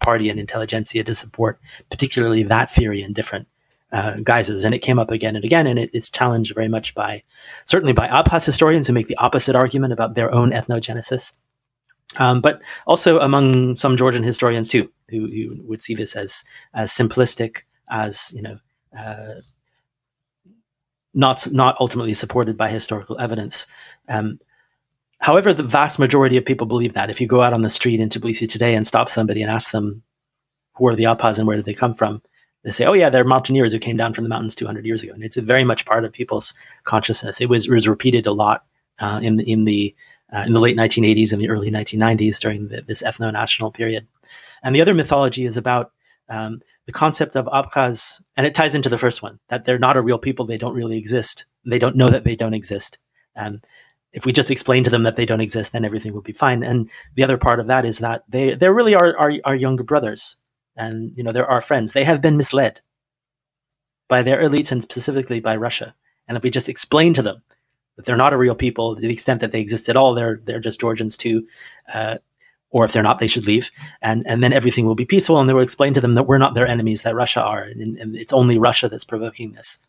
party 0.00 0.28
and 0.28 0.38
intelligentsia 0.38 1.02
to 1.04 1.14
support 1.14 1.58
particularly 1.90 2.44
that 2.44 2.72
theory 2.72 3.02
and 3.02 3.14
different 3.14 3.48
uh, 3.92 4.16
guises, 4.22 4.64
and 4.64 4.74
it 4.74 4.78
came 4.78 4.98
up 4.98 5.10
again 5.10 5.36
and 5.36 5.44
again, 5.44 5.66
and 5.66 5.78
it, 5.78 5.90
it's 5.92 6.10
challenged 6.10 6.54
very 6.54 6.68
much 6.68 6.94
by 6.94 7.22
certainly 7.66 7.92
by 7.92 8.08
Abkhaz 8.08 8.46
historians 8.46 8.86
who 8.86 8.92
make 8.92 9.06
the 9.06 9.16
opposite 9.18 9.54
argument 9.54 9.92
about 9.92 10.14
their 10.14 10.32
own 10.32 10.50
ethnogenesis, 10.50 11.34
um, 12.18 12.40
but 12.40 12.62
also 12.86 13.20
among 13.20 13.76
some 13.76 13.96
Georgian 13.96 14.22
historians 14.22 14.68
too, 14.68 14.90
who, 15.08 15.28
who, 15.28 15.62
would 15.64 15.82
see 15.82 15.94
this 15.94 16.16
as 16.16 16.44
as 16.72 16.90
simplistic, 16.90 17.62
as 17.90 18.32
you 18.34 18.42
know, 18.42 18.58
uh, 18.98 19.40
not 21.12 21.46
not 21.52 21.76
ultimately 21.78 22.14
supported 22.14 22.56
by 22.56 22.70
historical 22.70 23.20
evidence. 23.20 23.66
Um, 24.08 24.40
however, 25.20 25.52
the 25.52 25.62
vast 25.62 25.98
majority 25.98 26.38
of 26.38 26.46
people 26.46 26.66
believe 26.66 26.94
that. 26.94 27.10
If 27.10 27.20
you 27.20 27.26
go 27.26 27.42
out 27.42 27.52
on 27.52 27.62
the 27.62 27.70
street 27.70 28.00
in 28.00 28.08
Tbilisi 28.08 28.50
today 28.50 28.74
and 28.74 28.86
stop 28.86 29.10
somebody 29.10 29.42
and 29.42 29.50
ask 29.50 29.70
them 29.70 30.02
who 30.76 30.88
are 30.88 30.96
the 30.96 31.04
Abkhaz 31.04 31.38
and 31.38 31.46
where 31.46 31.56
did 31.56 31.66
they 31.66 31.74
come 31.74 31.94
from, 31.94 32.22
they 32.62 32.70
say, 32.70 32.84
"Oh 32.84 32.92
yeah, 32.92 33.10
they're 33.10 33.24
mountaineers 33.24 33.72
who 33.72 33.78
came 33.78 33.96
down 33.96 34.14
from 34.14 34.24
the 34.24 34.30
mountains 34.30 34.54
200 34.54 34.84
years 34.84 35.02
ago," 35.02 35.12
and 35.12 35.22
it's 35.22 35.36
very 35.36 35.64
much 35.64 35.84
part 35.84 36.04
of 36.04 36.12
people's 36.12 36.54
consciousness. 36.84 37.40
It 37.40 37.48
was, 37.48 37.66
it 37.66 37.72
was 37.72 37.88
repeated 37.88 38.26
a 38.26 38.32
lot 38.32 38.64
uh, 39.00 39.20
in 39.22 39.40
in 39.40 39.64
the 39.64 39.94
uh, 40.32 40.44
in 40.46 40.52
the 40.52 40.60
late 40.60 40.76
1980s 40.76 41.32
and 41.32 41.40
the 41.40 41.50
early 41.50 41.70
1990s 41.70 42.40
during 42.40 42.68
the, 42.68 42.82
this 42.82 43.02
ethno-national 43.02 43.70
period. 43.70 44.06
And 44.62 44.74
the 44.74 44.80
other 44.80 44.94
mythology 44.94 45.44
is 45.44 45.58
about 45.58 45.92
um, 46.30 46.58
the 46.86 46.92
concept 46.92 47.36
of 47.36 47.46
Abkhaz, 47.46 48.22
and 48.36 48.46
it 48.46 48.54
ties 48.54 48.74
into 48.74 48.88
the 48.88 48.98
first 48.98 49.22
one 49.22 49.38
that 49.48 49.64
they're 49.64 49.78
not 49.78 49.96
a 49.96 50.02
real 50.02 50.18
people; 50.18 50.46
they 50.46 50.58
don't 50.58 50.74
really 50.74 50.98
exist. 50.98 51.46
They 51.64 51.78
don't 51.78 51.96
know 51.96 52.08
that 52.08 52.24
they 52.24 52.36
don't 52.36 52.54
exist. 52.54 52.98
Um, 53.36 53.60
if 54.12 54.26
we 54.26 54.32
just 54.32 54.50
explain 54.50 54.84
to 54.84 54.90
them 54.90 55.04
that 55.04 55.16
they 55.16 55.24
don't 55.24 55.40
exist, 55.40 55.72
then 55.72 55.84
everything 55.84 56.12
will 56.12 56.20
be 56.20 56.32
fine. 56.34 56.62
And 56.62 56.90
the 57.14 57.24
other 57.24 57.38
part 57.38 57.60
of 57.60 57.66
that 57.66 57.84
is 57.84 57.98
that 57.98 58.24
they 58.28 58.54
they 58.54 58.68
really 58.68 58.94
are 58.94 59.16
our, 59.16 59.32
our 59.44 59.54
younger 59.54 59.82
brothers 59.82 60.36
and 60.76 61.16
you 61.16 61.22
know 61.22 61.32
they're 61.32 61.50
our 61.50 61.60
friends. 61.60 61.92
They 61.92 62.04
have 62.04 62.22
been 62.22 62.36
misled 62.36 62.80
by 64.08 64.22
their 64.22 64.42
elites 64.42 64.70
and 64.70 64.82
specifically 64.82 65.40
by 65.40 65.56
russia. 65.56 65.94
And 66.28 66.36
if 66.36 66.42
we 66.42 66.50
just 66.50 66.68
explain 66.68 67.14
to 67.14 67.22
them 67.22 67.42
that 67.96 68.04
they're 68.04 68.16
not 68.16 68.32
a 68.32 68.38
real 68.38 68.54
people 68.54 68.94
to 68.94 69.00
the 69.00 69.12
extent 69.12 69.40
that 69.40 69.52
they 69.52 69.60
exist 69.60 69.88
at 69.88 69.96
all 69.96 70.14
they're 70.14 70.40
they're 70.44 70.60
just 70.60 70.80
georgians 70.80 71.16
too 71.16 71.46
uh, 71.92 72.18
or 72.70 72.84
if 72.84 72.92
they're 72.92 73.02
not 73.02 73.20
they 73.20 73.28
should 73.28 73.46
leave. 73.46 73.70
And 74.00 74.26
and 74.26 74.42
then 74.42 74.52
everything 74.52 74.86
will 74.86 74.94
be 74.94 75.04
peaceful 75.04 75.38
and 75.40 75.48
they 75.48 75.54
will 75.54 75.62
explain 75.62 75.94
to 75.94 76.00
them 76.00 76.14
that 76.14 76.26
we're 76.26 76.38
not 76.38 76.54
their 76.54 76.66
enemies 76.66 77.02
that 77.02 77.14
russia 77.14 77.42
are 77.42 77.62
and, 77.62 77.98
and 77.98 78.16
it's 78.16 78.32
only 78.32 78.58
russia 78.58 78.88
that's 78.88 79.04
provoking 79.04 79.52
this. 79.52 79.80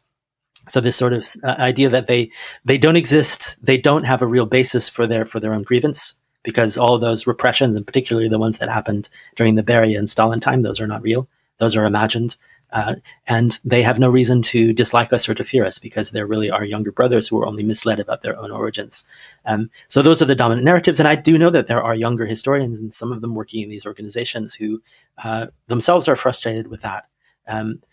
So 0.69 0.79
this 0.79 0.95
sort 0.95 1.11
of 1.11 1.27
uh, 1.43 1.55
idea 1.59 1.89
that 1.89 2.07
they 2.07 2.31
they 2.63 2.77
don't 2.77 2.95
exist 2.95 3.57
they 3.61 3.77
don't 3.77 4.05
have 4.05 4.21
a 4.21 4.27
real 4.27 4.45
basis 4.45 4.87
for 4.89 5.05
their 5.07 5.25
for 5.25 5.39
their 5.39 5.53
own 5.53 5.63
grievance 5.63 6.15
because 6.43 6.77
all 6.77 6.99
those 6.99 7.25
repressions, 7.25 7.75
and 7.75 7.85
particularly 7.85 8.29
the 8.29 8.39
ones 8.39 8.59
that 8.59 8.69
happened 8.69 9.09
during 9.35 9.55
the 9.55 9.63
Beria 9.63 9.97
and 9.97 10.09
Stalin 10.09 10.39
time, 10.39 10.61
those 10.61 10.79
are 10.79 10.87
not 10.87 11.01
real. 11.01 11.27
Those 11.57 11.75
are 11.75 11.85
imagined. 11.85 12.35
Uh, 12.73 12.95
and 13.27 13.59
they 13.63 13.83
have 13.83 13.99
no 13.99 14.09
reason 14.09 14.41
to 14.41 14.73
dislike 14.73 15.13
us 15.13 15.29
or 15.29 15.35
to 15.35 15.43
fear 15.43 15.63
us 15.63 15.77
because 15.77 16.09
they're 16.09 16.25
really 16.25 16.49
our 16.49 16.65
younger 16.65 16.91
brothers 16.91 17.27
who 17.27 17.39
are 17.39 17.45
only 17.45 17.61
misled 17.61 17.99
about 17.99 18.23
their 18.23 18.37
own 18.37 18.49
origins. 18.49 19.05
Um, 19.45 19.69
so 19.87 20.01
those 20.01 20.23
are 20.23 20.25
the 20.25 20.33
dominant 20.33 20.65
narratives. 20.65 20.99
And 20.99 21.07
I 21.07 21.15
do 21.15 21.37
know 21.37 21.51
that 21.51 21.67
there 21.67 21.83
are 21.83 21.93
younger 21.93 22.25
historians 22.25 22.79
and 22.79 22.91
some 22.91 23.11
of 23.11 23.21
them 23.21 23.35
working 23.35 23.61
in 23.61 23.69
these 23.69 23.85
organizations 23.85 24.55
who 24.55 24.81
uh, 25.23 25.47
themselves 25.67 26.07
are 26.07 26.15
frustrated 26.15 26.67
with 26.67 26.81
that. 26.81 27.05
Um, 27.47 27.83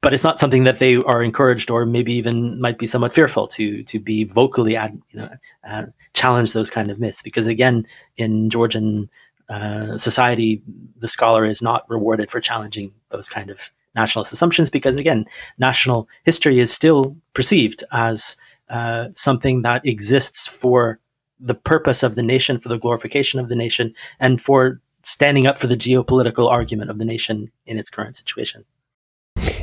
but 0.00 0.14
it's 0.14 0.24
not 0.24 0.38
something 0.38 0.64
that 0.64 0.78
they 0.78 0.96
are 0.96 1.22
encouraged 1.22 1.70
or 1.70 1.84
maybe 1.84 2.12
even 2.14 2.60
might 2.60 2.78
be 2.78 2.86
somewhat 2.86 3.12
fearful 3.12 3.46
to 3.48 3.82
to 3.84 3.98
be 3.98 4.24
vocally 4.24 4.76
ad, 4.76 5.00
you 5.10 5.20
know 5.20 5.30
uh, 5.68 5.86
challenge 6.14 6.52
those 6.52 6.70
kind 6.70 6.90
of 6.90 6.98
myths 6.98 7.22
because 7.22 7.46
again 7.46 7.86
in 8.16 8.50
Georgian 8.50 9.10
uh, 9.48 9.98
society 9.98 10.62
the 10.98 11.08
scholar 11.08 11.44
is 11.44 11.60
not 11.62 11.88
rewarded 11.88 12.30
for 12.30 12.40
challenging 12.40 12.92
those 13.10 13.28
kind 13.28 13.50
of 13.50 13.70
nationalist 13.94 14.32
assumptions 14.32 14.70
because 14.70 14.96
again 14.96 15.24
national 15.58 16.08
history 16.24 16.60
is 16.60 16.72
still 16.72 17.16
perceived 17.34 17.84
as 17.92 18.36
uh, 18.68 19.08
something 19.14 19.62
that 19.62 19.84
exists 19.84 20.46
for 20.46 21.00
the 21.40 21.54
purpose 21.54 22.02
of 22.02 22.14
the 22.14 22.22
nation 22.22 22.60
for 22.60 22.68
the 22.68 22.78
glorification 22.78 23.40
of 23.40 23.48
the 23.48 23.56
nation 23.56 23.94
and 24.20 24.40
for 24.40 24.80
standing 25.02 25.46
up 25.46 25.58
for 25.58 25.66
the 25.66 25.76
geopolitical 25.76 26.48
argument 26.50 26.90
of 26.90 26.98
the 26.98 27.04
nation 27.04 27.50
in 27.66 27.78
its 27.78 27.90
current 27.90 28.16
situation. 28.16 28.64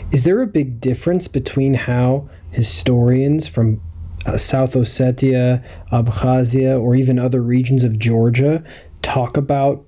Is 0.09 0.23
there 0.23 0.41
a 0.41 0.47
big 0.47 0.79
difference 0.79 1.27
between 1.27 1.73
how 1.73 2.29
historians 2.51 3.47
from 3.47 3.81
uh, 4.25 4.37
South 4.37 4.73
Ossetia, 4.73 5.63
Abkhazia, 5.91 6.81
or 6.81 6.95
even 6.95 7.19
other 7.19 7.41
regions 7.41 7.83
of 7.83 7.99
Georgia 7.99 8.63
talk 9.01 9.35
about, 9.35 9.85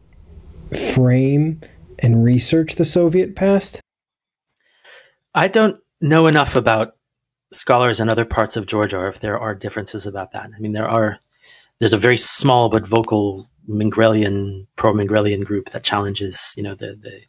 frame, 0.94 1.62
and 2.00 2.24
research 2.24 2.76
the 2.76 2.84
Soviet 2.84 3.36
past? 3.36 3.80
I 5.34 5.48
don't 5.48 5.82
know 6.02 6.28
enough 6.28 6.56
about 6.56 6.98
scholars 7.54 8.02
in 8.02 8.10
other 8.10 8.26
parts 8.26 8.58
of 8.58 8.66
Georgia, 8.66 8.98
or 8.98 9.08
if 9.08 9.22
there 9.22 9.40
are 9.40 9.56
differences 9.56 10.06
about 10.06 10.32
that. 10.34 10.50
I 10.56 10.60
mean, 10.60 10.74
there 10.74 10.90
are. 10.90 11.20
There's 11.80 11.94
a 11.94 11.98
very 11.98 12.18
small 12.18 12.68
but 12.68 12.86
vocal 12.86 13.50
Mingrelian, 13.70 14.68
pro-Mingrelian 14.76 15.46
group 15.46 15.70
that 15.70 15.84
challenges, 15.84 16.54
you 16.58 16.64
know, 16.64 16.76
the 16.76 16.98
the 17.02 17.22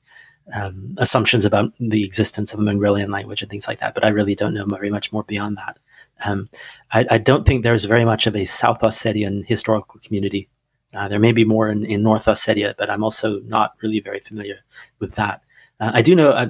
um, 0.54 0.94
assumptions 0.98 1.44
about 1.44 1.72
the 1.78 2.04
existence 2.04 2.52
of 2.52 2.60
a 2.60 2.62
Mingrelian 2.62 3.10
language 3.10 3.42
and 3.42 3.50
things 3.50 3.68
like 3.68 3.80
that. 3.80 3.94
But 3.94 4.04
I 4.04 4.08
really 4.08 4.34
don't 4.34 4.54
know 4.54 4.64
very 4.66 4.90
much 4.90 5.12
more 5.12 5.24
beyond 5.24 5.56
that. 5.56 5.78
Um, 6.24 6.48
I, 6.92 7.06
I, 7.10 7.18
don't 7.18 7.46
think 7.46 7.62
there's 7.62 7.84
very 7.84 8.04
much 8.04 8.26
of 8.26 8.36
a 8.36 8.44
South 8.44 8.80
Ossetian 8.80 9.46
historical 9.46 10.00
community. 10.00 10.50
Uh, 10.92 11.08
there 11.08 11.18
may 11.18 11.32
be 11.32 11.44
more 11.44 11.70
in, 11.70 11.84
in, 11.84 12.02
North 12.02 12.26
Ossetia, 12.26 12.74
but 12.76 12.90
I'm 12.90 13.02
also 13.02 13.40
not 13.40 13.72
really 13.82 14.00
very 14.00 14.20
familiar 14.20 14.58
with 14.98 15.14
that. 15.14 15.40
Uh, 15.78 15.92
I 15.94 16.02
do 16.02 16.14
know 16.14 16.32
uh, 16.32 16.48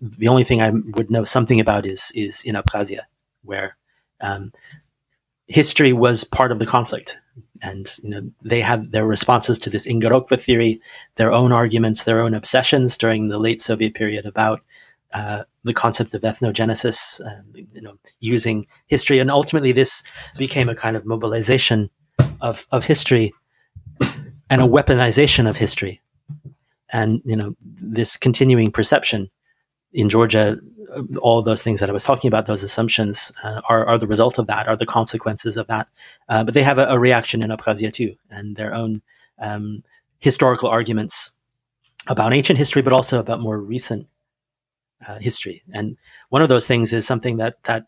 the 0.00 0.26
only 0.26 0.42
thing 0.42 0.60
I 0.60 0.70
would 0.70 1.10
know 1.10 1.22
something 1.22 1.60
about 1.60 1.86
is 1.86 2.10
is 2.16 2.42
in 2.42 2.56
Abkhazia, 2.56 3.02
where 3.44 3.76
um, 4.20 4.50
history 5.46 5.92
was 5.92 6.24
part 6.24 6.50
of 6.50 6.58
the 6.58 6.66
conflict 6.66 7.18
and 7.62 7.88
you 8.02 8.10
know 8.10 8.30
they 8.42 8.60
had 8.60 8.92
their 8.92 9.06
responses 9.06 9.58
to 9.60 9.70
this 9.70 9.86
Ingorokva 9.86 10.42
theory, 10.42 10.80
their 11.16 11.32
own 11.32 11.52
arguments, 11.52 12.04
their 12.04 12.20
own 12.20 12.34
obsessions 12.34 12.96
during 12.96 13.28
the 13.28 13.38
late 13.38 13.62
Soviet 13.62 13.94
period 13.94 14.26
about 14.26 14.60
uh, 15.12 15.44
the 15.64 15.72
concept 15.72 16.14
of 16.14 16.22
ethnogenesis, 16.22 17.20
you 17.54 17.80
know, 17.80 17.98
using 18.20 18.66
history, 18.86 19.18
and 19.18 19.30
ultimately 19.30 19.72
this 19.72 20.02
became 20.36 20.68
a 20.68 20.74
kind 20.74 20.96
of 20.96 21.06
mobilization 21.06 21.90
of 22.40 22.66
of 22.70 22.84
history 22.84 23.32
and 24.50 24.62
a 24.62 24.66
weaponization 24.66 25.48
of 25.48 25.56
history, 25.56 26.00
and 26.92 27.22
you 27.24 27.36
know 27.36 27.56
this 27.62 28.16
continuing 28.16 28.70
perception 28.70 29.30
in 29.92 30.08
Georgia 30.08 30.58
all 31.20 31.42
those 31.42 31.62
things 31.62 31.80
that 31.80 31.88
I 31.88 31.92
was 31.92 32.04
talking 32.04 32.28
about, 32.28 32.46
those 32.46 32.62
assumptions 32.62 33.32
uh, 33.42 33.60
are, 33.68 33.86
are 33.86 33.98
the 33.98 34.06
result 34.06 34.38
of 34.38 34.46
that, 34.46 34.68
are 34.68 34.76
the 34.76 34.86
consequences 34.86 35.56
of 35.56 35.66
that. 35.66 35.88
Uh, 36.28 36.44
but 36.44 36.54
they 36.54 36.62
have 36.62 36.78
a, 36.78 36.86
a, 36.86 36.98
reaction 36.98 37.42
in 37.42 37.50
Abkhazia 37.50 37.92
too, 37.92 38.16
and 38.30 38.56
their 38.56 38.74
own 38.74 39.02
um, 39.38 39.82
historical 40.18 40.68
arguments 40.68 41.32
about 42.06 42.32
ancient 42.32 42.58
history, 42.58 42.82
but 42.82 42.92
also 42.92 43.18
about 43.18 43.40
more 43.40 43.60
recent 43.60 44.06
uh, 45.06 45.18
history. 45.18 45.62
And 45.72 45.96
one 46.30 46.42
of 46.42 46.48
those 46.48 46.66
things 46.66 46.92
is 46.92 47.06
something 47.06 47.36
that 47.36 47.62
that 47.64 47.86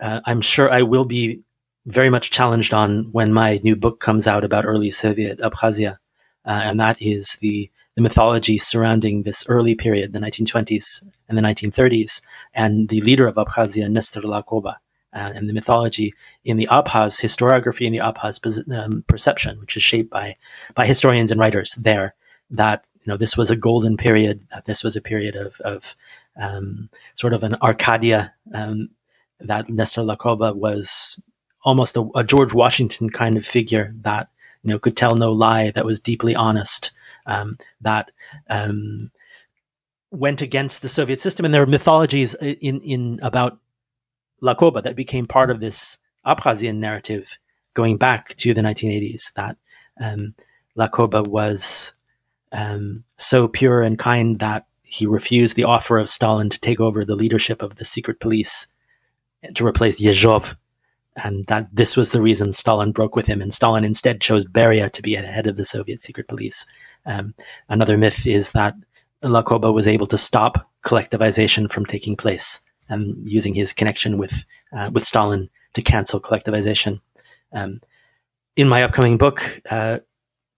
uh, 0.00 0.20
I'm 0.24 0.40
sure 0.40 0.70
I 0.70 0.82
will 0.82 1.04
be 1.04 1.40
very 1.86 2.10
much 2.10 2.30
challenged 2.30 2.74
on 2.74 3.12
when 3.12 3.32
my 3.32 3.60
new 3.62 3.76
book 3.76 4.00
comes 4.00 4.26
out 4.26 4.44
about 4.44 4.64
early 4.64 4.90
Soviet 4.90 5.38
Abkhazia, 5.38 5.98
uh, 6.44 6.60
and 6.64 6.80
that 6.80 7.00
is 7.00 7.36
the 7.36 7.70
the 7.96 8.02
mythology 8.02 8.58
surrounding 8.58 9.22
this 9.22 9.44
early 9.48 9.74
period, 9.74 10.12
the 10.12 10.18
1920s 10.18 11.02
and 11.28 11.36
the 11.36 11.42
1930s, 11.42 12.20
and 12.54 12.90
the 12.90 13.00
leader 13.00 13.26
of 13.26 13.36
Abkhazia, 13.36 13.90
Nestor 13.90 14.20
Lakoba, 14.20 14.76
uh, 15.14 15.32
and 15.34 15.48
the 15.48 15.54
mythology 15.54 16.14
in 16.44 16.58
the 16.58 16.68
Abkhaz 16.70 17.22
historiography 17.22 17.86
and 17.86 17.94
the 17.94 18.00
Abkhaz 18.00 18.70
um, 18.70 19.02
perception, 19.08 19.58
which 19.60 19.76
is 19.76 19.82
shaped 19.82 20.10
by 20.10 20.36
by 20.74 20.86
historians 20.86 21.30
and 21.30 21.40
writers 21.40 21.74
there. 21.74 22.14
That 22.50 22.84
you 23.02 23.10
know 23.10 23.16
this 23.16 23.36
was 23.36 23.50
a 23.50 23.56
golden 23.56 23.96
period. 23.96 24.46
That 24.50 24.66
this 24.66 24.84
was 24.84 24.94
a 24.94 25.00
period 25.00 25.34
of 25.34 25.58
of 25.60 25.96
um, 26.36 26.90
sort 27.14 27.32
of 27.32 27.42
an 27.42 27.56
Arcadia. 27.62 28.34
Um, 28.52 28.90
that 29.40 29.70
Nestor 29.70 30.02
Lakoba 30.02 30.54
was 30.54 31.22
almost 31.62 31.96
a, 31.96 32.06
a 32.14 32.22
George 32.22 32.52
Washington 32.52 33.08
kind 33.08 33.38
of 33.38 33.46
figure 33.46 33.94
that 34.02 34.28
you 34.62 34.68
know 34.68 34.78
could 34.78 34.98
tell 34.98 35.16
no 35.16 35.32
lie. 35.32 35.70
That 35.70 35.86
was 35.86 35.98
deeply 35.98 36.34
honest 36.34 36.92
um, 37.26 37.58
that 37.80 38.10
um, 38.48 39.10
went 40.10 40.40
against 40.40 40.82
the 40.82 40.88
Soviet 40.88 41.20
system. 41.20 41.44
And 41.44 41.52
there 41.52 41.62
are 41.62 41.66
mythologies 41.66 42.34
in, 42.34 42.80
in 42.80 43.20
about 43.22 43.58
Lakoba 44.42 44.82
that 44.82 44.96
became 44.96 45.26
part 45.26 45.50
of 45.50 45.60
this 45.60 45.98
Abkhazian 46.26 46.76
narrative 46.76 47.38
going 47.74 47.96
back 47.96 48.34
to 48.36 48.54
the 48.54 48.62
1980s 48.62 49.32
that 49.34 49.56
um, 50.00 50.34
Lakoba 50.76 51.26
was 51.26 51.94
um, 52.52 53.04
so 53.16 53.48
pure 53.48 53.82
and 53.82 53.98
kind 53.98 54.38
that 54.38 54.66
he 54.82 55.06
refused 55.06 55.56
the 55.56 55.64
offer 55.64 55.98
of 55.98 56.08
Stalin 56.08 56.48
to 56.48 56.60
take 56.60 56.80
over 56.80 57.04
the 57.04 57.16
leadership 57.16 57.62
of 57.62 57.76
the 57.76 57.84
secret 57.84 58.20
police 58.20 58.68
to 59.54 59.66
replace 59.66 60.00
Yezhov. 60.00 60.56
And 61.16 61.46
that 61.46 61.68
this 61.72 61.96
was 61.96 62.10
the 62.10 62.20
reason 62.20 62.52
Stalin 62.52 62.92
broke 62.92 63.16
with 63.16 63.26
him. 63.26 63.40
And 63.40 63.52
Stalin 63.52 63.84
instead 63.84 64.20
chose 64.20 64.46
Beria 64.46 64.90
to 64.92 65.02
be 65.02 65.16
at 65.16 65.22
the 65.22 65.30
head 65.30 65.46
of 65.46 65.56
the 65.56 65.64
Soviet 65.64 66.00
secret 66.00 66.28
police. 66.28 66.66
Um, 67.06 67.34
another 67.68 67.96
myth 67.96 68.26
is 68.26 68.52
that 68.52 68.74
Lakoba 69.22 69.72
was 69.72 69.88
able 69.88 70.06
to 70.08 70.18
stop 70.18 70.68
collectivization 70.84 71.70
from 71.70 71.86
taking 71.86 72.16
place 72.16 72.60
and 72.88 73.28
using 73.28 73.54
his 73.54 73.72
connection 73.72 74.18
with 74.18 74.44
uh, 74.72 74.90
with 74.92 75.04
Stalin 75.04 75.48
to 75.74 75.82
cancel 75.82 76.20
collectivization. 76.20 77.00
Um, 77.52 77.80
in 78.56 78.68
my 78.68 78.82
upcoming 78.82 79.18
book, 79.18 79.60
uh, 79.70 80.00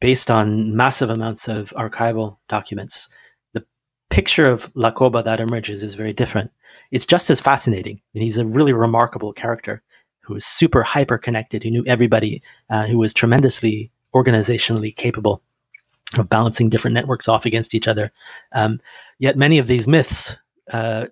based 0.01 0.30
on 0.30 0.76
massive 0.76 1.11
amounts 1.11 1.49
of 1.49 1.70
archival 1.70 2.38
documents, 2.49 3.09
the 3.53 3.64
picture 4.11 4.49
of 4.49 4.72
Lakoba 4.74 5.24
that 5.24 5.40
emerges 5.40 5.82
is 5.82 5.94
very 5.94 6.12
different. 6.12 6.51
It's 6.90 7.07
just 7.07 7.30
as 7.30 7.40
fascinating, 7.40 8.01
and 8.14 8.22
he's 8.22 8.38
a 8.38 8.46
really 8.46 8.72
remarkable 8.72 9.32
character 9.32 9.82
who 10.20 10.34
was 10.34 10.44
super 10.44 10.82
hyper 10.82 11.18
connected, 11.18 11.62
who 11.62 11.70
knew 11.70 11.84
everybody, 11.86 12.42
uh, 12.68 12.86
who 12.86 12.99
was 12.99 13.14
tremendously 13.14 13.90
organizationally 14.14 14.94
capable 14.94 15.42
of 16.16 16.28
balancing 16.28 16.68
different 16.68 16.94
networks 16.94 17.28
off 17.28 17.44
against 17.44 17.74
each 17.74 17.88
other. 17.88 18.12
Um, 18.52 18.80
yet 19.18 19.36
many 19.36 19.59
of 19.59 19.66
these 19.66 19.86
myths 19.86 20.38
uh, 20.72 21.06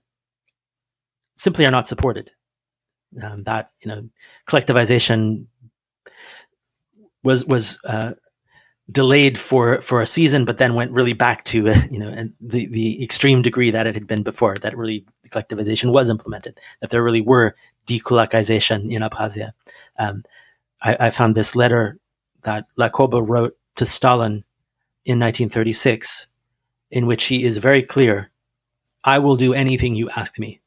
simply 1.37 1.67
are 1.67 1.71
not 1.71 1.87
supported. 1.87 2.31
Um, 3.23 3.45
that 3.45 3.71
you 3.81 3.89
know, 3.89 4.09
collectivization 4.49 5.47
was 7.23 7.45
was 7.45 7.79
uh, 7.85 8.13
delayed 8.91 9.39
for 9.39 9.81
for 9.81 10.01
a 10.01 10.07
season, 10.07 10.45
but 10.45 10.59
then 10.59 10.75
went 10.75 10.93
really 10.93 11.13
back 11.13 11.45
to 11.45 11.69
uh, 11.69 11.77
you 11.91 11.99
know 11.99 12.29
the 12.41 12.67
the 12.67 13.03
extreme 13.03 13.43
degree 13.43 13.71
that 13.71 13.87
it 13.87 13.95
had 13.95 14.07
been 14.07 14.23
before. 14.23 14.57
That 14.57 14.77
really 14.77 15.07
collectivization 15.29 15.93
was 15.93 16.11
implemented. 16.11 16.59
That 16.81 16.91
there 16.91 17.03
really 17.03 17.21
were 17.21 17.55
dekulakization 17.87 18.91
in 18.91 19.03
Abkhazia. 19.03 19.53
Um, 19.99 20.25
I, 20.83 20.97
I, 21.01 21.11
found 21.11 21.35
this 21.35 21.55
letter 21.55 21.99
that 22.43 22.67
Lakoba 22.77 23.27
wrote 23.27 23.57
to 23.77 23.87
Stalin 23.87 24.45
in 25.07 25.21
1936, 25.21 26.27
in 26.91 27.07
which 27.07 27.27
he 27.27 27.45
is 27.45 27.59
very 27.59 27.83
clear 27.83 28.31
I 29.05 29.21
will 29.21 29.37
do 29.37 29.55
anything 29.55 29.95
you 29.95 30.11
ask 30.11 30.37
me. 30.37 30.61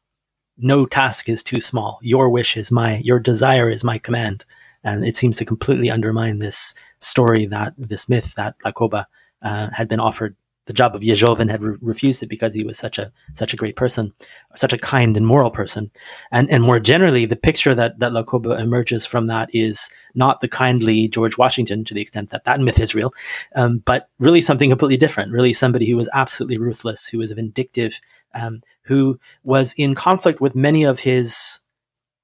No 0.58 0.86
task 0.86 1.28
is 1.28 1.44
too 1.44 1.60
small. 1.60 2.00
Your 2.02 2.30
wish 2.30 2.56
is 2.56 2.72
my, 2.72 3.00
your 3.04 3.20
desire 3.20 3.70
is 3.70 3.84
my 3.84 3.98
command. 3.98 4.46
And 4.82 5.04
it 5.04 5.18
seems 5.18 5.38
to 5.38 5.46
completely 5.46 5.92
undermine 5.92 6.40
this 6.40 6.74
story 7.02 7.46
that 7.48 7.74
this 7.78 8.08
myth 8.08 8.34
that 8.38 8.58
Lakoba 8.60 9.06
uh, 9.42 9.70
had 9.74 9.90
been 9.90 10.00
offered 10.00 10.38
the 10.70 10.74
job 10.74 10.94
of 10.94 11.02
Yezhov 11.02 11.40
and 11.40 11.50
had 11.50 11.64
re- 11.64 11.78
refused 11.82 12.22
it 12.22 12.28
because 12.28 12.54
he 12.54 12.64
was 12.64 12.78
such 12.78 13.00
a 13.00 13.12
such 13.34 13.56
a 13.56 13.58
great 13.58 13.76
person, 13.76 14.14
such 14.56 14.72
a 14.72 14.78
kind 14.78 15.18
and 15.18 15.26
moral 15.26 15.50
person. 15.50 15.90
And 16.32 16.48
and 16.52 16.64
more 16.64 16.80
generally, 16.80 17.26
the 17.26 17.36
picture 17.36 17.74
that 17.74 17.98
that 17.98 18.12
Lakoba 18.12 18.60
emerges 18.60 19.04
from 19.04 19.26
that 19.28 19.50
is 19.52 19.90
not 20.14 20.42
the 20.42 20.48
kindly 20.48 21.08
George 21.08 21.40
Washington 21.40 21.84
to 21.86 21.96
the 21.96 22.02
extent 22.02 22.30
that 22.30 22.44
that 22.44 22.60
myth 22.60 22.80
is 22.80 22.94
real, 22.94 23.12
um, 23.56 23.80
but 23.80 24.10
really 24.20 24.42
something 24.42 24.70
completely 24.70 24.98
different. 24.98 25.32
Really, 25.32 25.54
somebody 25.54 25.90
who 25.90 25.98
was 25.98 26.08
absolutely 26.14 26.60
ruthless, 26.60 27.08
who 27.08 27.18
was 27.18 27.32
vindictive, 27.32 28.00
um, 28.36 28.62
who 28.84 29.20
was 29.44 29.74
in 29.76 29.96
conflict 29.96 30.40
with 30.40 30.56
many 30.56 30.84
of 30.84 31.00
his 31.00 31.62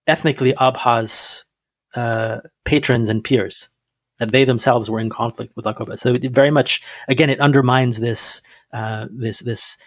ethnically 0.06 0.54
Abkhaz 0.54 1.46
uh, 1.96 2.42
patrons 2.64 3.10
and 3.10 3.24
peers. 3.24 3.70
That 4.20 4.32
they 4.32 4.46
themselves 4.46 4.90
were 4.90 5.00
in 5.00 5.10
conflict 5.10 5.56
with 5.56 5.66
Lakoba. 5.66 5.98
So 5.98 6.14
it 6.14 6.32
very 6.32 6.52
much, 6.52 6.82
again, 7.08 7.30
it 7.30 7.40
undermines 7.40 8.00
this 8.00 8.42
uh, 8.72 9.08
this 9.12 9.40
this 9.40 9.78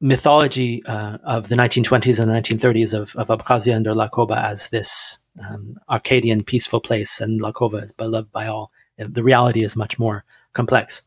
mythology 0.00 0.84
uh, 0.84 1.18
of 1.22 1.48
the 1.48 1.54
1920s 1.54 2.18
and 2.18 2.60
1930s 2.60 2.92
of, 2.92 3.14
of 3.14 3.28
Abkhazia 3.28 3.76
under 3.76 3.94
Lakoba 3.94 4.42
as 4.42 4.68
this 4.70 5.20
um, 5.40 5.78
Arcadian 5.88 6.42
peaceful 6.42 6.80
place, 6.80 7.20
and 7.20 7.40
Lakoba 7.40 7.84
is 7.84 7.92
beloved 7.92 8.32
by 8.32 8.48
all. 8.48 8.72
The 8.98 9.22
reality 9.22 9.62
is 9.62 9.76
much 9.76 9.98
more 9.98 10.24
complex. 10.52 11.06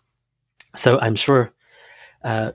So 0.75 0.99
I'm 0.99 1.15
sure 1.15 1.53
uh, 2.23 2.53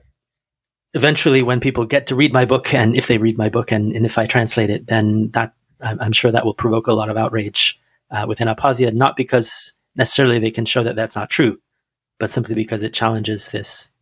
eventually, 0.93 1.41
when 1.41 1.59
people 1.59 1.85
get 1.85 2.07
to 2.07 2.15
read 2.15 2.33
my 2.33 2.45
book, 2.45 2.73
and 2.73 2.95
if 2.95 3.07
they 3.07 3.17
read 3.17 3.37
my 3.37 3.49
book, 3.49 3.71
and, 3.71 3.95
and 3.95 4.05
if 4.05 4.17
I 4.17 4.25
translate 4.25 4.69
it, 4.69 4.87
then 4.87 5.31
that 5.31 5.53
I'm, 5.79 5.99
I'm, 6.01 6.11
sure 6.11 6.31
that 6.31 6.45
will 6.45 6.53
provoke 6.53 6.87
a 6.87 6.93
lot 6.93 7.09
of 7.09 7.17
outrage 7.17 7.79
uh, 8.11 8.25
within 8.27 8.47
Abkhazia, 8.47 8.93
not 8.93 9.15
because 9.15 9.73
necessarily 9.95 10.39
they 10.39 10.51
can 10.51 10.65
show 10.65 10.83
that 10.83 10.95
that's 10.95 11.15
not 11.15 11.29
true, 11.29 11.59
but 12.19 12.31
simply 12.31 12.55
because 12.55 12.83
it 12.83 12.93
challenges 12.93 13.49
this 13.49 13.93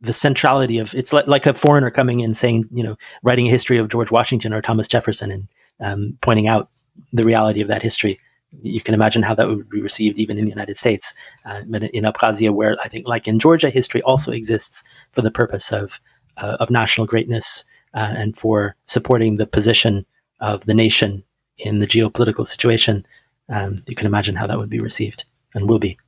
the 0.00 0.12
centrality 0.12 0.78
of 0.78 0.94
it's 0.94 1.12
like, 1.12 1.28
like 1.28 1.46
a 1.46 1.54
foreigner 1.54 1.90
coming 1.90 2.20
in 2.20 2.34
saying, 2.34 2.68
you 2.72 2.82
know, 2.82 2.96
writing 3.22 3.46
a 3.46 3.50
history 3.50 3.78
of 3.78 3.88
George 3.88 4.10
Washington 4.10 4.52
or 4.52 4.60
Thomas 4.60 4.88
Jefferson 4.88 5.30
and 5.30 5.48
um, 5.80 6.18
pointing 6.20 6.48
out 6.48 6.70
the 7.12 7.24
reality 7.24 7.60
of 7.60 7.68
that 7.68 7.82
history. 7.82 8.18
You 8.60 8.80
can 8.80 8.94
imagine 8.94 9.22
how 9.22 9.34
that 9.36 9.48
would 9.48 9.70
be 9.70 9.80
received 9.80 10.18
even 10.18 10.38
in 10.38 10.44
the 10.44 10.50
United 10.50 10.76
States. 10.76 11.14
Uh, 11.46 11.62
but 11.68 11.84
in 11.84 12.04
Abkhazia, 12.04 12.50
where 12.50 12.76
I 12.82 12.88
think, 12.88 13.06
like 13.06 13.26
in 13.26 13.38
Georgia, 13.38 13.70
history 13.70 14.02
also 14.02 14.32
exists 14.32 14.82
for 15.12 15.22
the 15.22 15.30
purpose 15.30 15.72
of 15.72 16.00
uh, 16.36 16.56
of 16.60 16.68
national 16.70 17.06
greatness 17.06 17.64
uh, 17.94 18.14
and 18.16 18.36
for 18.36 18.76
supporting 18.86 19.36
the 19.36 19.46
position 19.46 20.04
of 20.40 20.66
the 20.66 20.74
nation 20.74 21.24
in 21.58 21.78
the 21.78 21.86
geopolitical 21.86 22.46
situation. 22.46 23.06
Um, 23.52 23.82
you 23.86 23.94
can 23.94 24.06
imagine 24.06 24.36
how 24.36 24.46
that 24.46 24.58
would 24.58 24.70
be 24.70 24.80
received 24.80 25.26
and 25.54 25.68
will 25.68 25.78
be. 25.78 25.98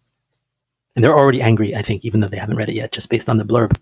And 0.96 1.04
they're 1.04 1.16
already 1.16 1.42
angry, 1.42 1.76
I 1.76 1.82
think, 1.82 2.04
even 2.04 2.20
though 2.20 2.28
they 2.28 2.38
haven't 2.38 2.56
read 2.56 2.68
it 2.68 2.74
yet, 2.74 2.92
just 2.92 3.10
based 3.10 3.28
on 3.28 3.36
the 3.36 3.44
blurb. 3.44 3.76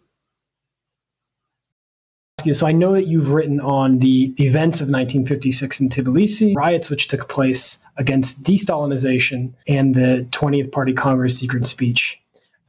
So 2.52 2.66
I 2.66 2.72
know 2.72 2.92
that 2.92 3.06
you've 3.06 3.30
written 3.30 3.60
on 3.60 4.00
the 4.00 4.34
events 4.40 4.80
of 4.80 4.88
1956 4.88 5.80
in 5.80 5.88
Tbilisi, 5.90 6.56
riots 6.56 6.90
which 6.90 7.06
took 7.06 7.28
place 7.28 7.78
against 7.96 8.42
de-Stalinization 8.42 9.54
and 9.68 9.94
the 9.94 10.26
20th 10.32 10.72
Party 10.72 10.92
Congress 10.92 11.38
secret 11.38 11.66
speech. 11.66 12.18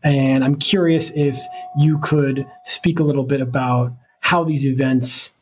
And 0.04 0.44
I'm 0.44 0.58
curious 0.58 1.10
if 1.16 1.40
you 1.76 1.98
could 2.00 2.46
speak 2.66 3.00
a 3.00 3.04
little 3.04 3.24
bit 3.24 3.42
about 3.42 3.94
how 4.20 4.44
these 4.44 4.68
events 4.68 5.42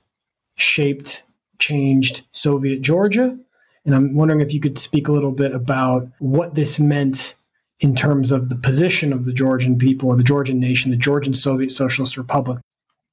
shaped, 0.56 1.24
changed 1.60 2.22
Soviet 2.32 2.82
Georgia. 2.82 3.38
And 3.86 3.96
I'm 3.96 4.16
wondering 4.16 4.42
if 4.42 4.54
you 4.54 4.60
could 4.60 4.78
speak 4.78 5.08
a 5.08 5.12
little 5.12 5.32
bit 5.32 5.54
about 5.54 6.08
what 6.20 6.56
this 6.56 6.80
meant 6.80 7.36
in 7.80 7.96
terms 7.96 8.32
of 8.32 8.50
the 8.50 8.56
position 8.56 9.12
of 9.12 9.26
the 9.26 9.34
Georgian 9.34 9.78
people 9.78 10.10
or 10.10 10.16
the 10.16 10.24
Georgian 10.24 10.60
nation, 10.60 10.92
the 10.92 10.98
Georgian 10.98 11.34
Soviet 11.34 11.72
Socialist 11.72 12.16
Republic. 12.16 12.60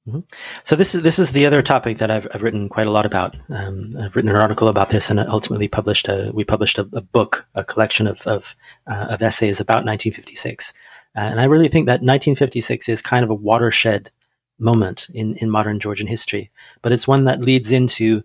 Mm-hmm. 0.07 0.19
So 0.63 0.75
this 0.75 0.95
is 0.95 1.01
this 1.01 1.19
is 1.19 1.33
the 1.33 1.45
other 1.45 1.61
topic 1.61 1.97
that 1.97 2.09
I've, 2.09 2.27
I've 2.33 2.41
written 2.41 2.69
quite 2.69 2.87
a 2.87 2.91
lot 2.91 3.05
about. 3.05 3.35
Um, 3.49 3.93
I've 3.99 4.15
written 4.15 4.29
an 4.29 4.37
article 4.37 4.67
about 4.67 4.89
this, 4.89 5.09
and 5.09 5.19
ultimately 5.19 5.67
published 5.67 6.07
a 6.07 6.31
we 6.33 6.43
published 6.43 6.77
a, 6.77 6.87
a 6.93 7.01
book, 7.01 7.47
a 7.53 7.63
collection 7.63 8.07
of 8.07 8.21
of, 8.25 8.55
uh, 8.87 9.07
of, 9.09 9.21
essays 9.21 9.59
about 9.59 9.85
1956. 9.85 10.73
Uh, 11.15 11.19
and 11.19 11.41
I 11.41 11.45
really 11.45 11.67
think 11.67 11.85
that 11.87 12.01
1956 12.01 12.87
is 12.87 13.01
kind 13.01 13.23
of 13.23 13.29
a 13.29 13.35
watershed 13.35 14.11
moment 14.57 15.07
in 15.13 15.35
in 15.35 15.49
modern 15.49 15.79
Georgian 15.79 16.07
history, 16.07 16.49
but 16.81 16.91
it's 16.91 17.07
one 17.07 17.25
that 17.25 17.41
leads 17.41 17.71
into 17.71 18.23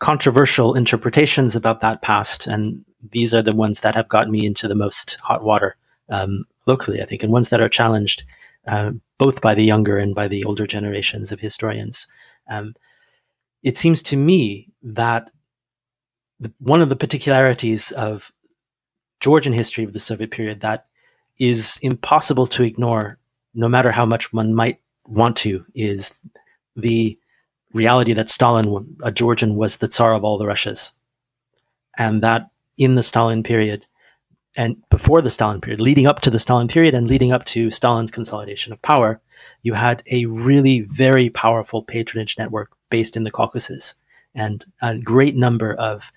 controversial 0.00 0.74
interpretations 0.74 1.54
about 1.54 1.80
that 1.80 2.02
past, 2.02 2.46
and 2.46 2.84
these 3.12 3.32
are 3.32 3.42
the 3.42 3.54
ones 3.54 3.80
that 3.80 3.94
have 3.94 4.08
gotten 4.08 4.32
me 4.32 4.44
into 4.44 4.66
the 4.66 4.74
most 4.74 5.16
hot 5.22 5.44
water 5.44 5.76
um, 6.08 6.46
locally, 6.66 7.00
I 7.00 7.06
think, 7.06 7.22
and 7.22 7.32
ones 7.32 7.50
that 7.50 7.60
are 7.60 7.68
challenged 7.68 8.24
uh, 8.66 8.92
both 9.18 9.40
by 9.40 9.54
the 9.54 9.64
younger 9.64 9.98
and 9.98 10.14
by 10.14 10.26
the 10.26 10.44
older 10.44 10.66
generations 10.66 11.30
of 11.30 11.40
historians. 11.40 12.08
Um, 12.48 12.74
it 13.62 13.76
seems 13.76 14.02
to 14.04 14.16
me 14.16 14.72
that 14.82 15.30
the, 16.40 16.52
one 16.58 16.80
of 16.80 16.88
the 16.88 16.96
particularities 16.96 17.92
of 17.92 18.32
Georgian 19.20 19.52
history 19.52 19.84
of 19.84 19.92
the 19.92 20.00
Soviet 20.00 20.30
period 20.30 20.60
that 20.62 20.86
is 21.38 21.78
impossible 21.82 22.46
to 22.46 22.62
ignore, 22.62 23.18
no 23.54 23.68
matter 23.68 23.92
how 23.92 24.06
much 24.06 24.32
one 24.32 24.54
might 24.54 24.80
want 25.06 25.36
to, 25.38 25.66
is 25.74 26.18
the 26.74 27.18
reality 27.72 28.12
that 28.12 28.28
Stalin, 28.28 28.96
a 29.02 29.06
uh, 29.06 29.10
Georgian, 29.10 29.56
was 29.56 29.78
the 29.78 29.88
Tsar 29.88 30.14
of 30.14 30.24
all 30.24 30.38
the 30.38 30.46
Russias. 30.46 30.92
And 31.98 32.22
that 32.22 32.50
in 32.76 32.94
the 32.94 33.02
Stalin 33.02 33.42
period 33.42 33.86
and 34.56 34.82
before 34.90 35.22
the 35.22 35.30
Stalin 35.30 35.60
period, 35.60 35.80
leading 35.80 36.06
up 36.06 36.20
to 36.22 36.30
the 36.30 36.38
Stalin 36.38 36.68
period 36.68 36.94
and 36.94 37.06
leading 37.06 37.32
up 37.32 37.44
to 37.46 37.70
Stalin's 37.70 38.10
consolidation 38.10 38.72
of 38.72 38.82
power, 38.82 39.20
you 39.62 39.74
had 39.74 40.02
a 40.10 40.26
really 40.26 40.80
very 40.80 41.30
powerful 41.30 41.82
patronage 41.82 42.36
network 42.36 42.72
based 42.90 43.16
in 43.16 43.24
the 43.24 43.30
Caucasus 43.30 43.94
and 44.34 44.64
a 44.82 44.98
great 44.98 45.36
number 45.36 45.74
of 45.74 46.12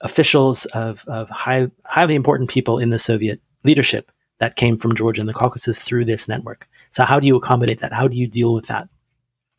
officials 0.00 0.66
of, 0.66 1.04
of 1.06 1.28
high, 1.30 1.70
highly 1.84 2.14
important 2.14 2.50
people 2.50 2.78
in 2.78 2.90
the 2.90 2.98
Soviet 2.98 3.40
leadership 3.64 4.10
that 4.38 4.56
came 4.56 4.76
from 4.76 4.94
Georgia 4.94 5.20
and 5.20 5.28
the 5.28 5.34
Caucasus 5.34 5.78
through 5.78 6.04
this 6.04 6.28
network. 6.28 6.68
So 6.90 7.04
how 7.04 7.20
do 7.20 7.26
you 7.26 7.36
accommodate 7.36 7.80
that? 7.80 7.92
How 7.92 8.08
do 8.08 8.16
you 8.16 8.26
deal 8.26 8.54
with 8.54 8.66
that? 8.66 8.88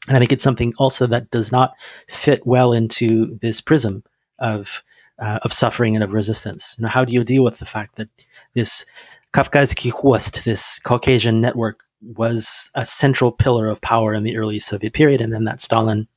And 0.08 0.18
I 0.18 0.20
think 0.20 0.32
it's 0.32 0.44
something 0.44 0.74
also 0.78 1.08
that 1.08 1.32
does 1.32 1.52
not 1.52 1.74
fit 2.08 2.46
well 2.46 2.74
into 2.74 3.38
this 3.42 3.62
prism 3.62 4.04
of 4.40 4.84
uh, 5.20 5.40
of 5.44 5.54
suffering 5.54 5.96
and 5.96 6.04
of 6.04 6.12
resistance. 6.12 6.76
You 6.78 6.84
know, 6.84 6.90
how 6.90 7.06
do 7.06 7.14
you 7.14 7.24
deal 7.24 7.44
with 7.44 7.60
the 7.60 7.66
fact 7.66 7.96
that 7.96 8.10
this 8.54 8.86
Kafkazi 9.34 10.44
this 10.44 10.80
Caucasian 10.80 11.42
network, 11.42 11.84
was 12.04 12.70
a 12.76 12.86
central 12.86 13.32
pillar 13.32 13.70
of 13.70 13.82
power 13.82 14.14
in 14.14 14.24
the 14.24 14.36
early 14.36 14.60
Soviet 14.60 14.94
period, 14.94 15.22
and 15.22 15.32
then 15.32 15.46
that 15.46 15.62
Stalin 15.62 16.08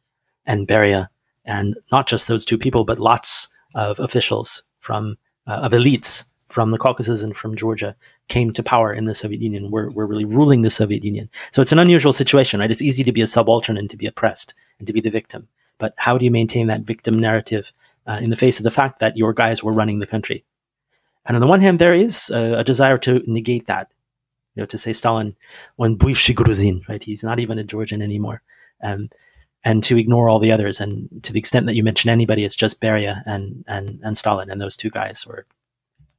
and 0.45 0.67
Beria, 0.67 1.09
and 1.45 1.77
not 1.93 2.09
just 2.09 2.29
those 2.29 2.45
two 2.45 2.59
people, 2.59 2.85
but 2.85 2.99
lots 2.99 3.49
of 3.75 4.01
officials 4.01 4.65
from 4.81 5.17
uh, 5.47 5.61
of 5.63 5.73
elites 5.73 6.25
from 6.49 6.71
the 6.71 6.79
Caucasus 6.79 7.23
and 7.23 7.37
from 7.37 7.57
Georgia 7.57 7.95
came 8.28 8.54
to 8.54 8.64
power 8.64 8.94
in 8.94 9.06
the 9.06 9.16
Soviet 9.16 9.42
Union. 9.42 9.72
Were 9.72 9.90
were 9.90 10.08
really 10.08 10.26
ruling 10.26 10.62
the 10.62 10.70
Soviet 10.70 11.04
Union. 11.04 11.30
So 11.52 11.62
it's 11.62 11.72
an 11.72 11.80
unusual 11.80 12.14
situation, 12.14 12.60
right? 12.60 12.72
It's 12.72 12.82
easy 12.82 13.04
to 13.04 13.12
be 13.12 13.22
a 13.22 13.28
subaltern 13.28 13.78
and 13.78 13.90
to 13.90 13.98
be 13.98 14.08
oppressed 14.08 14.54
and 14.80 14.88
to 14.88 14.94
be 14.94 15.02
the 15.02 15.10
victim, 15.10 15.48
but 15.78 15.94
how 15.98 16.18
do 16.18 16.26
you 16.26 16.32
maintain 16.32 16.68
that 16.68 16.82
victim 16.82 17.20
narrative 17.20 17.72
uh, 18.08 18.20
in 18.22 18.30
the 18.30 18.36
face 18.36 18.60
of 18.60 18.64
the 18.64 18.72
fact 18.72 19.00
that 19.00 19.18
your 19.18 19.34
guys 19.34 19.64
were 19.64 19.74
running 19.74 20.00
the 20.00 20.08
country. 20.08 20.44
And 21.26 21.36
on 21.38 21.42
the 21.42 21.48
one 21.48 21.62
hand, 21.62 21.80
there 21.80 21.94
is 21.94 22.30
a, 22.30 22.60
a 22.60 22.64
desire 22.64 22.98
to 23.00 23.22
negate 23.28 23.68
that, 23.68 23.92
you 24.56 24.62
know, 24.62 24.68
to 24.68 24.78
say 24.78 24.94
Stalin, 24.94 25.36
one 25.76 25.98
бывший 25.98 26.36
Gruzin, 26.36 26.88
right? 26.88 27.04
He's 27.04 27.24
not 27.24 27.40
even 27.40 27.60
a 27.60 27.64
Georgian 27.64 28.02
anymore. 28.02 28.42
Um, 28.82 29.10
and 29.64 29.84
to 29.84 29.98
ignore 29.98 30.28
all 30.28 30.40
the 30.40 30.52
others. 30.52 30.82
And 30.82 31.24
to 31.24 31.32
the 31.32 31.38
extent 31.38 31.68
that 31.68 31.76
you 31.76 31.84
mention 31.84 32.10
anybody, 32.10 32.44
it's 32.44 32.56
just 32.56 32.82
Beria 32.82 33.22
and, 33.28 33.64
and, 33.68 34.00
and 34.04 34.18
Stalin. 34.18 34.50
And 34.50 34.60
those 34.60 34.76
two 34.76 34.90
guys 34.90 35.26
were 35.28 35.46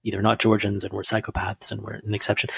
either 0.08 0.22
not 0.22 0.40
Georgians 0.40 0.84
and 0.84 0.94
we're 0.94 1.02
psychopaths 1.02 1.72
and 1.72 1.82
we're 1.82 1.94
an 1.94 2.14
exception. 2.16 2.50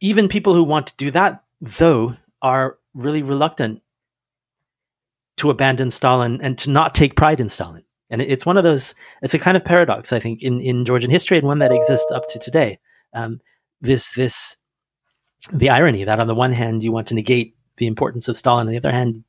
Even 0.00 0.28
people 0.28 0.54
who 0.54 0.64
want 0.64 0.86
to 0.88 0.94
do 0.96 1.10
that, 1.10 1.44
though, 1.60 2.16
are 2.40 2.78
really 2.94 3.22
reluctant 3.22 3.82
to 5.36 5.50
abandon 5.50 5.90
Stalin 5.90 6.40
and 6.42 6.58
to 6.58 6.70
not 6.70 6.94
take 6.94 7.14
pride 7.14 7.40
in 7.40 7.48
Stalin. 7.48 7.84
And 8.10 8.20
it's 8.20 8.44
one 8.44 8.56
of 8.56 8.64
those, 8.64 8.94
it's 9.22 9.34
a 9.34 9.38
kind 9.38 9.56
of 9.56 9.64
paradox, 9.64 10.12
I 10.12 10.18
think, 10.18 10.42
in, 10.42 10.60
in 10.60 10.84
Georgian 10.84 11.10
history 11.10 11.38
and 11.38 11.46
one 11.46 11.60
that 11.60 11.72
exists 11.72 12.10
up 12.10 12.28
to 12.28 12.38
today. 12.38 12.78
Um, 13.14 13.40
this, 13.80 14.12
this, 14.12 14.56
the 15.52 15.70
irony 15.70 16.04
that 16.04 16.20
on 16.20 16.26
the 16.26 16.34
one 16.34 16.52
hand, 16.52 16.82
you 16.82 16.92
want 16.92 17.08
to 17.08 17.14
negate 17.14 17.56
the 17.78 17.86
importance 17.86 18.28
of 18.28 18.36
Stalin, 18.36 18.66
on 18.66 18.72
the 18.72 18.76
other 18.76 18.92
hand, 18.92 19.24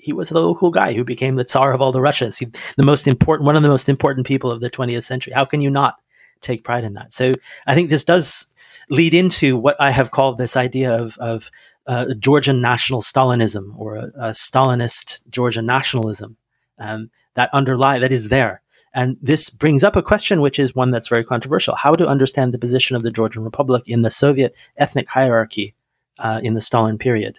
he 0.00 0.12
was 0.12 0.30
a 0.30 0.34
local 0.34 0.70
guy 0.70 0.92
who 0.92 1.04
became 1.04 1.36
the 1.36 1.44
Tsar 1.44 1.72
of 1.72 1.80
all 1.80 1.92
the 1.92 2.00
Russias, 2.00 2.38
he, 2.38 2.48
the 2.76 2.82
most 2.82 3.06
important, 3.06 3.46
one 3.46 3.56
of 3.56 3.62
the 3.62 3.68
most 3.68 3.88
important 3.88 4.26
people 4.26 4.50
of 4.50 4.60
the 4.60 4.70
20th 4.70 5.04
century. 5.04 5.32
How 5.32 5.44
can 5.44 5.60
you 5.60 5.70
not 5.70 5.96
take 6.40 6.64
pride 6.64 6.84
in 6.84 6.94
that? 6.94 7.12
So 7.12 7.34
I 7.66 7.74
think 7.74 7.90
this 7.90 8.04
does 8.04 8.48
lead 8.88 9.14
into 9.14 9.56
what 9.56 9.76
I 9.80 9.90
have 9.90 10.10
called 10.10 10.38
this 10.38 10.56
idea 10.56 10.94
of, 10.94 11.16
of 11.18 11.50
uh, 11.86 12.14
Georgian 12.18 12.60
national 12.60 13.02
Stalinism 13.02 13.72
or 13.78 13.96
a, 13.96 14.04
a 14.16 14.30
Stalinist 14.30 15.28
Georgian 15.30 15.66
nationalism 15.66 16.36
um, 16.78 17.10
that 17.34 17.50
underlie 17.52 17.98
that 17.98 18.12
is 18.12 18.28
there. 18.28 18.62
And 18.92 19.16
this 19.22 19.50
brings 19.50 19.84
up 19.84 19.94
a 19.94 20.02
question, 20.02 20.40
which 20.40 20.58
is 20.58 20.74
one 20.74 20.90
that's 20.90 21.08
very 21.08 21.24
controversial: 21.24 21.76
how 21.76 21.94
to 21.94 22.08
understand 22.08 22.52
the 22.52 22.58
position 22.58 22.96
of 22.96 23.02
the 23.02 23.10
Georgian 23.10 23.44
Republic 23.44 23.84
in 23.86 24.02
the 24.02 24.10
Soviet 24.10 24.54
ethnic 24.76 25.08
hierarchy 25.08 25.74
uh, 26.18 26.40
in 26.42 26.54
the 26.54 26.60
Stalin 26.60 26.98
period. 26.98 27.38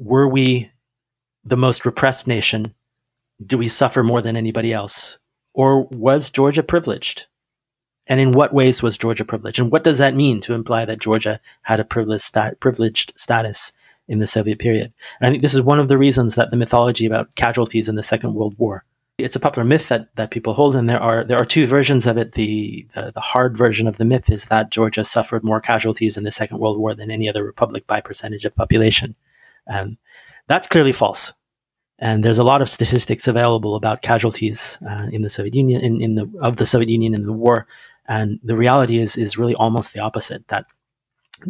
Were 0.00 0.26
we 0.26 0.72
the 1.44 1.56
most 1.56 1.84
repressed 1.84 2.26
nation? 2.26 2.74
Do 3.44 3.56
we 3.56 3.68
suffer 3.68 4.02
more 4.02 4.22
than 4.22 4.36
anybody 4.36 4.72
else? 4.72 5.18
Or 5.54 5.84
was 5.84 6.30
Georgia 6.30 6.62
privileged? 6.62 7.26
And 8.06 8.18
in 8.18 8.32
what 8.32 8.52
ways 8.52 8.82
was 8.82 8.98
Georgia 8.98 9.24
privileged? 9.24 9.60
And 9.60 9.70
what 9.70 9.84
does 9.84 9.98
that 9.98 10.14
mean 10.14 10.40
to 10.40 10.54
imply 10.54 10.84
that 10.84 11.00
Georgia 11.00 11.38
had 11.62 11.78
a 11.78 11.84
privileged, 11.84 12.24
stat- 12.24 12.58
privileged 12.58 13.12
status 13.14 13.72
in 14.10 14.18
the 14.18 14.26
Soviet 14.26 14.58
period. 14.58 14.92
And 15.20 15.28
I 15.28 15.30
think 15.30 15.40
this 15.40 15.54
is 15.54 15.62
one 15.62 15.78
of 15.78 15.86
the 15.86 15.96
reasons 15.96 16.34
that 16.34 16.50
the 16.50 16.56
mythology 16.56 17.06
about 17.06 17.36
casualties 17.36 17.88
in 17.88 17.94
the 17.94 18.02
Second 18.02 18.34
World 18.34 18.56
War. 18.58 18.84
It's 19.18 19.36
a 19.36 19.40
popular 19.40 19.64
myth 19.64 19.88
that, 19.88 20.14
that 20.16 20.32
people 20.32 20.54
hold, 20.54 20.74
and 20.74 20.88
there 20.88 21.00
are 21.00 21.24
there 21.24 21.36
are 21.36 21.44
two 21.44 21.66
versions 21.66 22.06
of 22.06 22.16
it. 22.16 22.32
The, 22.32 22.86
the 22.94 23.12
the 23.12 23.20
hard 23.20 23.56
version 23.56 23.86
of 23.86 23.98
the 23.98 24.04
myth 24.04 24.30
is 24.30 24.46
that 24.46 24.70
Georgia 24.70 25.04
suffered 25.04 25.44
more 25.44 25.60
casualties 25.60 26.16
in 26.16 26.24
the 26.24 26.30
Second 26.30 26.58
World 26.58 26.78
War 26.78 26.94
than 26.94 27.10
any 27.10 27.28
other 27.28 27.44
republic 27.44 27.86
by 27.86 28.00
percentage 28.00 28.44
of 28.44 28.56
population. 28.56 29.14
Um, 29.68 29.98
that's 30.48 30.68
clearly 30.68 30.92
false. 30.92 31.32
And 31.98 32.24
there's 32.24 32.38
a 32.38 32.44
lot 32.44 32.62
of 32.62 32.70
statistics 32.70 33.28
available 33.28 33.76
about 33.76 34.00
casualties 34.00 34.78
uh, 34.88 35.08
in 35.12 35.22
the 35.22 35.30
Soviet 35.30 35.54
Union, 35.54 35.82
in, 35.82 36.00
in 36.00 36.14
the 36.14 36.32
of 36.40 36.56
the 36.56 36.66
Soviet 36.66 36.88
Union 36.88 37.14
in 37.14 37.26
the 37.26 37.32
war. 37.32 37.66
And 38.08 38.40
the 38.42 38.56
reality 38.56 38.98
is 38.98 39.16
is 39.16 39.36
really 39.36 39.54
almost 39.54 39.92
the 39.92 40.00
opposite. 40.00 40.48
That 40.48 40.64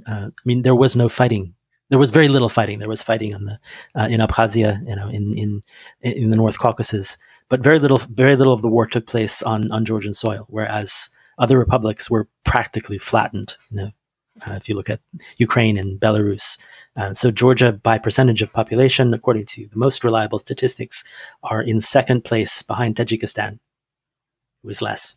uh, 0.07 0.29
I 0.31 0.43
mean, 0.45 0.63
there 0.63 0.75
was 0.75 0.97
no 0.97 1.09
fighting. 1.09 1.55
There 1.89 1.99
was 1.99 2.11
very 2.11 2.29
little 2.29 2.49
fighting. 2.49 2.79
There 2.79 2.89
was 2.89 3.03
fighting 3.03 3.35
on 3.35 3.45
the 3.45 3.59
uh, 3.95 4.09
in 4.11 4.21
Abkhazia, 4.21 4.87
you 4.87 4.97
know, 4.97 5.09
in 5.09 5.37
in 5.39 5.63
in 6.01 6.31
the 6.31 6.37
North 6.37 6.59
Caucasus, 6.59 7.17
but 7.49 7.61
very 7.61 7.79
little 7.79 7.99
very 7.99 8.37
little 8.37 8.53
of 8.53 8.63
the 8.63 8.69
war 8.69 8.87
took 8.87 9.07
place 9.07 9.43
on 9.43 9.71
on 9.71 9.85
Georgian 9.85 10.15
soil. 10.15 10.47
Whereas 10.49 11.11
other 11.39 11.59
republics 11.59 12.11
were 12.11 12.29
practically 12.45 12.99
flattened. 12.99 13.57
You 13.71 13.77
know, 13.77 13.91
uh, 14.47 14.55
if 14.55 14.69
you 14.69 14.75
look 14.75 14.91
at 14.91 15.01
Ukraine 15.39 15.79
and 15.79 16.01
Belarus, 16.01 16.59
uh, 16.97 17.15
so 17.15 17.31
Georgia, 17.31 17.73
by 17.73 17.99
percentage 17.99 18.43
of 18.43 18.53
population, 18.53 19.15
according 19.15 19.47
to 19.47 19.69
the 19.69 19.79
most 19.79 20.03
reliable 20.03 20.39
statistics, 20.39 21.05
are 21.43 21.63
in 21.63 21.81
second 21.81 22.25
place 22.25 22.63
behind 22.63 22.97
Tajikistan, 22.97 23.59
who 24.63 24.69
is 24.69 24.83
less. 24.83 25.17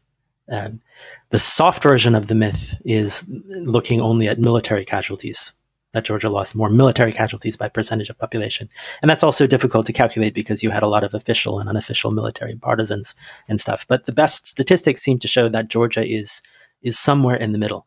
Um, 0.49 0.81
the 1.29 1.39
soft 1.39 1.81
version 1.81 2.15
of 2.15 2.27
the 2.27 2.35
myth 2.35 2.79
is 2.85 3.27
looking 3.27 4.01
only 4.01 4.27
at 4.27 4.39
military 4.39 4.85
casualties. 4.85 5.53
That 5.93 6.05
Georgia 6.05 6.29
lost 6.29 6.55
more 6.55 6.69
military 6.69 7.11
casualties 7.11 7.55
by 7.55 7.69
percentage 7.69 8.09
of 8.09 8.17
population. 8.17 8.67
And 9.01 9.09
that's 9.09 9.23
also 9.23 9.45
difficult 9.45 9.85
to 9.85 9.93
calculate 9.93 10.33
because 10.33 10.63
you 10.63 10.71
had 10.71 10.81
a 10.81 10.87
lot 10.87 11.03
of 11.03 11.13
official 11.13 11.59
and 11.59 11.69
unofficial 11.69 12.09
military 12.09 12.55
partisans 12.55 13.13
and 13.47 13.61
stuff. 13.61 13.85
But 13.87 14.07
the 14.07 14.11
best 14.11 14.47
statistics 14.47 15.03
seem 15.03 15.19
to 15.19 15.27
show 15.27 15.49
that 15.49 15.69
Georgia 15.69 16.03
is 16.03 16.41
is 16.81 16.97
somewhere 16.97 17.35
in 17.35 17.51
the 17.51 17.59
middle 17.59 17.85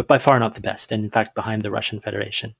but 0.00 0.06
by 0.06 0.16
far 0.16 0.38
not 0.38 0.54
the 0.54 0.62
best, 0.62 0.90
and 0.90 1.04
in 1.04 1.10
fact 1.10 1.34
behind 1.34 1.62
the 1.62 1.70
Russian 1.70 2.00
Federation. 2.00 2.54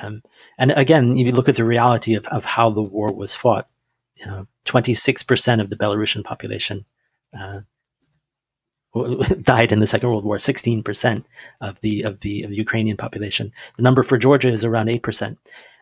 Um, 0.00 0.22
and 0.56 0.70
again, 0.70 1.18
if 1.18 1.26
you 1.26 1.32
look 1.32 1.48
at 1.48 1.56
the 1.56 1.64
reality 1.64 2.14
of, 2.14 2.26
of 2.28 2.44
how 2.44 2.70
the 2.70 2.82
war 2.82 3.12
was 3.12 3.34
fought, 3.34 3.68
you 4.14 4.24
know, 4.24 4.46
26% 4.66 5.60
of 5.60 5.68
the 5.68 5.74
Belarusian 5.74 6.22
population 6.22 6.84
uh, 7.36 7.62
died 9.42 9.72
in 9.72 9.80
the 9.80 9.86
Second 9.86 10.10
World 10.10 10.24
War. 10.24 10.38
16% 10.38 11.24
of 11.60 11.80
the 11.80 12.02
of 12.02 12.20
the 12.20 12.44
of 12.44 12.50
the 12.50 12.56
Ukrainian 12.56 12.96
population. 12.96 13.52
The 13.76 13.82
number 13.82 14.04
for 14.04 14.16
Georgia 14.16 14.48
is 14.48 14.64
around 14.64 14.86
8%, 14.86 15.36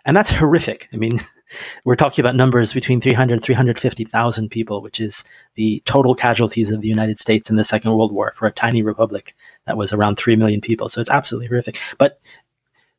and 0.07 0.17
that's 0.17 0.31
horrific. 0.31 0.89
I 0.91 0.97
mean, 0.97 1.19
we're 1.85 1.97
talking 1.97 2.23
about 2.23 2.35
numbers 2.35 2.73
between 2.73 3.03
300 3.03 3.35
and 3.35 3.43
350,000 3.43 4.49
people, 4.49 4.81
which 4.81 5.01
is 5.01 5.25
the 5.55 5.83
total 5.85 6.15
casualties 6.15 6.71
of 6.71 6.81
the 6.81 6.89
United 6.89 7.19
States 7.19 7.51
in 7.51 7.57
the 7.57 7.63
Second 7.63 7.93
World 7.93 8.11
War 8.11 8.33
for 8.35 8.47
a 8.47 8.53
tiny 8.53 8.83
republic 8.83 9.37
that 9.67 9.77
was 9.77 9.93
around 9.93 10.17
3 10.17 10.37
million 10.37 10.61
people. 10.61 10.89
So 10.89 11.01
it's 11.01 11.11
absolutely 11.11 11.49
horrific. 11.49 11.79
But 11.99 12.21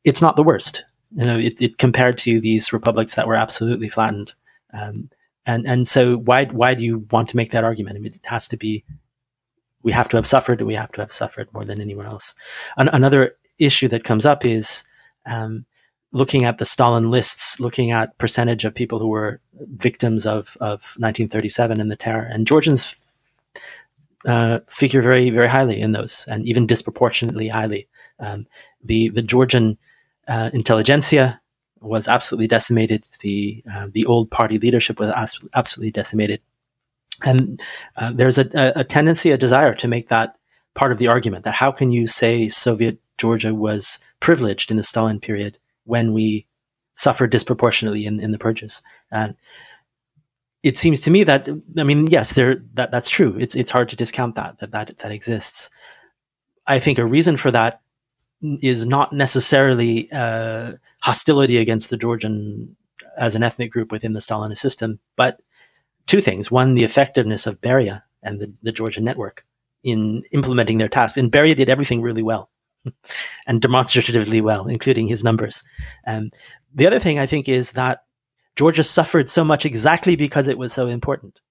it's 0.03 0.22
not 0.22 0.36
the 0.36 0.43
worst. 0.43 0.86
You 1.16 1.26
know, 1.26 1.38
it, 1.38 1.61
it 1.61 1.78
compared 1.78 2.18
to 2.20 2.39
these 2.39 2.74
republics 2.74 3.16
that 3.16 3.28
were 3.28 3.36
absolutely 3.36 3.89
flattened. 3.89 4.34
Um, 4.74 5.09
and, 5.45 5.68
and 5.68 5.88
so 5.88 6.18
why, 6.18 6.45
why 6.45 6.74
do 6.74 6.84
you 6.84 7.05
want 7.11 7.30
to 7.30 7.38
make 7.38 7.51
that 7.51 7.63
argument? 7.63 7.97
I 7.97 7.99
mean, 7.99 8.13
it 8.13 8.26
has 8.26 8.47
to 8.49 8.57
be, 8.57 8.84
we 9.84 9.91
have 9.91 10.09
to 10.09 10.18
have 10.18 10.28
suffered 10.28 10.59
and 10.59 10.68
we 10.68 10.74
have 10.74 10.91
to 10.93 11.01
have 11.01 11.11
suffered 11.11 11.53
more 11.53 11.63
than 11.63 11.80
anyone 11.80 12.07
else. 12.07 12.34
An- 12.78 12.89
another 12.89 13.38
issue 13.59 13.88
that 13.89 14.03
comes 14.03 14.26
up 14.26 14.45
is, 14.45 14.86
um, 15.26 15.66
looking 16.11 16.45
at 16.45 16.59
the 16.59 16.66
Stalin 16.66 17.11
lists, 17.11 17.59
looking 17.59 17.91
at 17.91 18.18
percentage 18.18 18.63
of 18.63 18.74
people 18.74 18.99
who 18.99 19.09
were 19.09 19.41
victims 19.53 20.26
of, 20.26 20.57
of 20.61 20.95
1937 20.97 21.82
and 21.82 21.91
the 21.91 21.95
terror. 21.97 22.24
And 22.24 22.47
Georgians 22.47 22.95
uh, 24.26 24.59
figure 24.67 25.01
very, 25.01 25.30
very 25.30 25.47
highly 25.47 25.80
in 25.80 25.91
those, 25.91 26.26
and 26.28 26.45
even 26.47 26.67
disproportionately 26.67 27.47
highly. 27.47 27.88
Um, 28.19 28.47
the 28.84 29.09
the 29.09 29.21
Georgian 29.21 29.78
uh, 30.28 30.49
intelligentsia 30.53 31.41
was 31.82 32.07
absolutely 32.07 32.47
decimated. 32.47 33.03
The 33.19 33.63
uh, 33.71 33.88
the 33.91 34.05
old 34.05 34.32
party 34.32 34.57
leadership 34.57 34.99
was 34.99 35.13
absolutely 35.53 35.91
decimated, 35.91 36.41
and 37.23 37.59
uh, 37.97 38.11
there's 38.13 38.38
a, 38.38 38.73
a, 38.76 38.84
tendency, 38.84 39.32
a 39.32 39.38
desire 39.38 39.73
to 39.76 39.88
make 39.88 40.09
that 40.09 40.38
part 40.73 40.91
of 40.91 40.97
the 40.97 41.07
argument 41.07 41.45
that 41.45 41.55
how 41.55 41.71
can 41.71 41.91
you 41.91 42.07
say 42.07 42.49
Soviet 42.49 42.97
Georgia 43.17 43.53
was 43.53 43.99
privileged 44.19 44.71
in 44.71 44.78
the 44.78 44.84
Stalin 44.84 45.19
period 45.19 45.57
when 45.86 46.13
we 46.13 46.45
suffered 46.95 47.30
disproportionately 47.30 48.05
in, 48.05 48.19
in 48.19 48.32
the 48.32 48.39
purges? 48.39 48.82
And 49.11 49.36
it 50.66 50.80
seems 50.80 50.99
to 51.01 51.11
me 51.11 51.24
that 51.24 51.47
I 51.78 51.84
mean, 51.84 52.07
yes, 52.07 52.34
there 52.34 52.63
that 52.74 52.89
that's 52.89 53.09
true. 53.09 53.38
It's 53.39 53.55
it's 53.55 53.70
hard 53.70 53.88
to 53.89 53.95
discount 53.95 54.34
that 54.34 54.57
that 54.59 54.72
that 54.72 54.97
that 54.97 55.11
exists. 55.11 55.70
I 56.66 56.80
think 56.80 56.97
a 56.97 57.05
reason 57.05 57.38
for 57.38 57.51
that 57.51 57.82
is 58.41 58.88
not 58.88 59.13
necessarily 59.13 60.11
uh, 60.11 60.74
hostility 61.01 61.59
against 61.59 61.91
the 61.91 61.97
Georgian 61.97 62.76
as 63.16 63.36
an 63.36 63.43
ethnic 63.43 63.72
group 63.72 63.91
within 63.91 64.13
the 64.13 64.20
Stalinist 64.20 64.57
system, 64.57 64.99
but 65.16 65.39
two 66.07 66.20
things: 66.20 66.49
one, 66.49 66.74
the 66.74 66.84
effectiveness 66.84 67.45
of 67.45 67.61
Beria 67.61 68.01
and 68.24 68.39
the, 68.39 68.51
the 68.63 68.72
Georgian 68.72 69.03
network 69.03 69.45
in 69.84 70.24
implementing 70.32 70.80
their 70.80 70.89
tasks. 70.89 71.16
And 71.16 71.32
Beria 71.32 71.55
did 71.55 71.70
everything 71.70 72.01
really 72.01 72.24
well 72.24 72.49
and 73.45 73.61
demonstratively 73.61 74.41
well, 74.41 74.66
including 74.66 75.09
his 75.09 75.24
numbers. 75.24 75.63
Um, 76.07 76.32
the 76.74 76.88
other 76.88 76.99
thing 76.99 77.20
I 77.20 77.28
think 77.28 77.47
is 77.47 77.74
that 77.74 78.05
Georgia 78.56 78.84
suffered 78.84 79.30
so 79.30 79.43
much 79.43 79.66
exactly 79.66 80.16
because 80.16 80.47
it 80.47 80.58
was 80.58 80.74
so 80.74 80.88
important. 80.88 81.41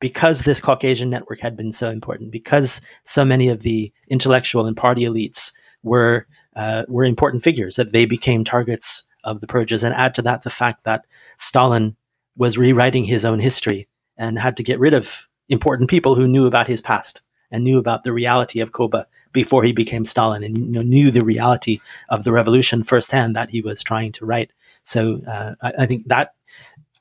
Because 0.00 0.42
this 0.42 0.60
Caucasian 0.60 1.10
network 1.10 1.40
had 1.40 1.56
been 1.56 1.72
so 1.72 1.90
important, 1.90 2.32
because 2.32 2.80
so 3.04 3.24
many 3.24 3.48
of 3.48 3.62
the 3.62 3.92
intellectual 4.08 4.66
and 4.66 4.76
party 4.76 5.02
elites 5.02 5.52
were 5.82 6.26
uh, 6.54 6.84
were 6.88 7.04
important 7.04 7.42
figures, 7.42 7.76
that 7.76 7.92
they 7.92 8.04
became 8.04 8.44
targets 8.44 9.04
of 9.24 9.40
the 9.40 9.46
purges. 9.46 9.84
And 9.84 9.94
add 9.94 10.14
to 10.16 10.22
that 10.22 10.42
the 10.42 10.50
fact 10.50 10.84
that 10.84 11.06
Stalin 11.38 11.96
was 12.36 12.58
rewriting 12.58 13.04
his 13.04 13.24
own 13.24 13.40
history 13.40 13.88
and 14.16 14.38
had 14.38 14.56
to 14.56 14.62
get 14.62 14.80
rid 14.80 14.92
of 14.92 15.28
important 15.48 15.88
people 15.88 16.14
who 16.14 16.28
knew 16.28 16.46
about 16.46 16.66
his 16.66 16.80
past 16.80 17.22
and 17.50 17.64
knew 17.64 17.78
about 17.78 18.04
the 18.04 18.12
reality 18.12 18.60
of 18.60 18.72
Koba 18.72 19.06
before 19.32 19.64
he 19.64 19.72
became 19.72 20.04
Stalin 20.04 20.42
and 20.42 20.56
you 20.58 20.64
know, 20.64 20.82
knew 20.82 21.10
the 21.10 21.24
reality 21.24 21.78
of 22.08 22.24
the 22.24 22.32
revolution 22.32 22.82
firsthand 22.82 23.36
that 23.36 23.50
he 23.50 23.60
was 23.60 23.82
trying 23.82 24.12
to 24.12 24.26
write. 24.26 24.50
So 24.84 25.20
uh, 25.26 25.54
I, 25.62 25.72
I, 25.80 25.86
think 25.86 26.06
that, 26.08 26.34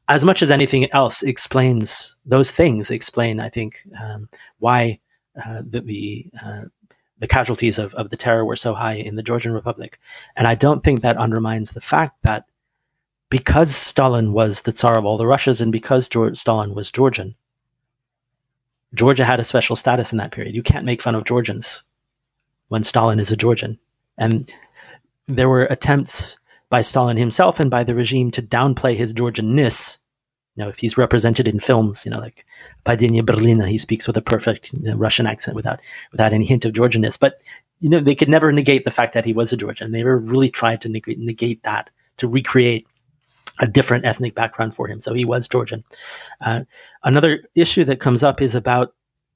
as 0.07 0.23
much 0.23 0.41
as 0.41 0.51
anything 0.51 0.91
else, 0.91 1.23
explains 1.23 2.15
those 2.25 2.51
things. 2.51 2.91
Explain, 2.91 3.39
I 3.39 3.49
think, 3.49 3.83
um, 4.01 4.29
why 4.59 4.99
uh, 5.43 5.61
the 5.67 5.81
the, 5.81 6.25
uh, 6.43 6.61
the 7.19 7.27
casualties 7.27 7.79
of, 7.79 7.93
of 7.95 8.09
the 8.09 8.17
terror 8.17 8.45
were 8.45 8.55
so 8.55 8.73
high 8.73 8.95
in 8.95 9.15
the 9.15 9.23
Georgian 9.23 9.51
Republic, 9.51 9.99
and 10.35 10.47
I 10.47 10.55
don't 10.55 10.83
think 10.83 11.01
that 11.01 11.17
undermines 11.17 11.71
the 11.71 11.81
fact 11.81 12.21
that 12.23 12.45
because 13.29 13.73
Stalin 13.73 14.33
was 14.33 14.63
the 14.63 14.73
Tsar 14.73 14.97
of 14.97 15.05
all 15.05 15.17
the 15.17 15.25
Russias, 15.25 15.61
and 15.61 15.71
because 15.71 16.09
George, 16.09 16.37
Stalin 16.37 16.75
was 16.75 16.91
Georgian, 16.91 17.35
Georgia 18.93 19.25
had 19.25 19.39
a 19.39 19.43
special 19.43 19.75
status 19.75 20.11
in 20.11 20.17
that 20.17 20.31
period. 20.31 20.53
You 20.53 20.63
can't 20.63 20.85
make 20.85 21.01
fun 21.01 21.15
of 21.15 21.23
Georgians 21.23 21.83
when 22.67 22.83
Stalin 22.83 23.19
is 23.19 23.31
a 23.31 23.37
Georgian, 23.37 23.79
and 24.17 24.51
there 25.27 25.49
were 25.49 25.63
attempts 25.63 26.39
by 26.71 26.81
Stalin 26.81 27.17
himself 27.17 27.59
and 27.59 27.69
by 27.69 27.83
the 27.83 27.93
regime 27.93 28.31
to 28.31 28.41
downplay 28.41 28.95
his 28.95 29.13
Georgianness. 29.13 29.99
You 30.55 30.63
know, 30.63 30.69
if 30.69 30.79
he's 30.79 30.97
represented 30.97 31.47
in 31.47 31.59
films, 31.59 32.05
you 32.05 32.11
know, 32.11 32.19
like 32.19 32.45
Padenie 32.85 33.21
Berlina, 33.21 33.67
he 33.67 33.77
speaks 33.77 34.07
with 34.07 34.17
a 34.17 34.21
perfect 34.21 34.73
you 34.73 34.89
know, 34.89 34.95
Russian 34.95 35.27
accent 35.27 35.55
without 35.55 35.81
without 36.11 36.33
any 36.33 36.45
hint 36.45 36.65
of 36.65 36.73
Georgianness. 36.73 37.19
But 37.19 37.41
you 37.79 37.89
know, 37.89 37.99
they 37.99 38.15
could 38.15 38.29
never 38.29 38.51
negate 38.51 38.85
the 38.85 38.91
fact 38.91 39.13
that 39.13 39.25
he 39.25 39.33
was 39.33 39.51
a 39.51 39.57
Georgian. 39.57 39.91
They 39.91 39.99
never 39.99 40.17
really 40.17 40.49
tried 40.49 40.81
to 40.81 40.89
negate, 40.89 41.19
negate 41.19 41.63
that 41.63 41.89
to 42.17 42.27
recreate 42.27 42.87
a 43.59 43.67
different 43.67 44.05
ethnic 44.05 44.33
background 44.33 44.75
for 44.75 44.87
him. 44.87 45.01
So 45.01 45.13
he 45.13 45.25
was 45.25 45.47
Georgian. 45.47 45.83
Uh, 46.39 46.61
another 47.03 47.43
issue 47.53 47.83
that 47.85 47.99
comes 47.99 48.23
up 48.23 48.41
is 48.41 48.55
about 48.55 48.95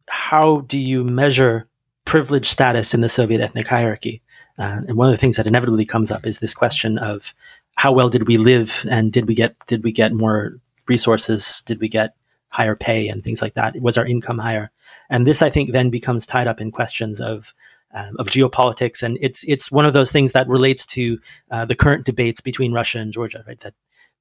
how 0.10 0.62
do 0.62 0.80
you 0.80 1.04
measure 1.04 1.68
privileged 2.06 2.48
status 2.48 2.94
in 2.94 3.02
the 3.02 3.10
Soviet 3.10 3.42
ethnic 3.42 3.68
hierarchy? 3.68 4.22
Uh, 4.58 4.82
and 4.88 4.98
one 4.98 5.08
of 5.08 5.12
the 5.12 5.18
things 5.18 5.38
that 5.38 5.48
inevitably 5.48 5.86
comes 5.86 6.12
up 6.12 6.26
is 6.26 6.40
this 6.40 6.54
question 6.54 6.98
of 6.98 7.34
how 7.76 7.92
well 7.92 8.10
did 8.10 8.28
we 8.28 8.38
live 8.38 8.86
and 8.90 9.12
did 9.12 9.28
we 9.28 9.36
get 9.36 9.56
did 9.68 9.84
we 9.84 9.92
get 9.92 10.14
more 10.14 10.60
resources? 10.88 11.62
Did 11.66 11.80
we 11.80 11.90
get 11.90 12.16
higher 12.50 12.76
pay 12.76 13.08
and 13.08 13.24
things 13.24 13.42
like 13.42 13.56
that? 13.56 13.80
Was 13.82 13.98
our 13.98 14.06
income 14.06 14.40
higher? 14.40 14.72
And 15.10 15.28
this, 15.28 15.42
I 15.42 15.50
think, 15.50 15.72
then 15.72 15.90
becomes 15.90 16.26
tied 16.26 16.48
up 16.48 16.62
in 16.62 16.72
questions 16.72 17.22
of 17.22 17.54
um, 17.94 18.16
of 18.20 18.28
geopolitics, 18.28 19.04
and 19.04 19.18
it's 19.22 19.46
it's 19.48 19.72
one 19.72 19.86
of 19.86 19.94
those 19.94 20.12
things 20.12 20.34
that 20.34 20.48
relates 20.48 20.86
to 20.88 21.20
uh, 21.52 21.66
the 21.66 21.76
current 21.76 22.06
debates 22.06 22.42
between 22.42 22.74
Russia 22.74 23.00
and 23.00 23.14
Georgia. 23.14 23.44
Right, 23.48 23.60
that 23.62 23.74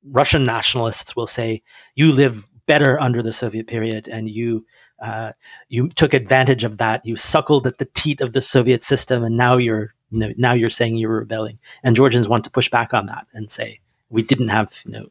Russian 0.05 0.45
nationalists 0.45 1.17
will 1.17 1.27
say 1.27 1.63
you 1.95 2.13
live 2.13 2.49
better 2.67 3.01
under 3.01 3.23
the 3.23 3.33
Soviet 3.33 3.67
period, 3.67 4.09
and 4.09 4.29
you 4.29 4.65
uh, 5.01 5.33
you 5.69 5.89
took 5.89 6.15
advantage 6.15 6.65
of 6.65 6.79
that. 6.79 7.05
You 7.05 7.17
suckled 7.17 7.67
at 7.67 7.79
the 7.79 7.89
teat 7.95 8.21
of 8.21 8.33
the 8.33 8.43
Soviet 8.43 8.83
system, 8.83 9.25
and 9.25 9.37
now 9.37 9.57
you're 9.57 9.94
Know, 10.11 10.33
now 10.37 10.53
you're 10.53 10.71
saying 10.71 10.97
you're 10.97 11.19
rebelling, 11.19 11.59
and 11.83 11.97
Georgians 11.97 12.29
want 12.29 12.45
to 12.45 12.51
push 12.51 12.71
back 12.71 12.95
on 12.95 13.07
that 13.07 13.27
and 13.33 13.51
say 13.51 13.81
we 14.11 14.23
didn't 14.23 14.49
have, 14.49 14.83
you 14.87 14.93
know, 14.93 15.07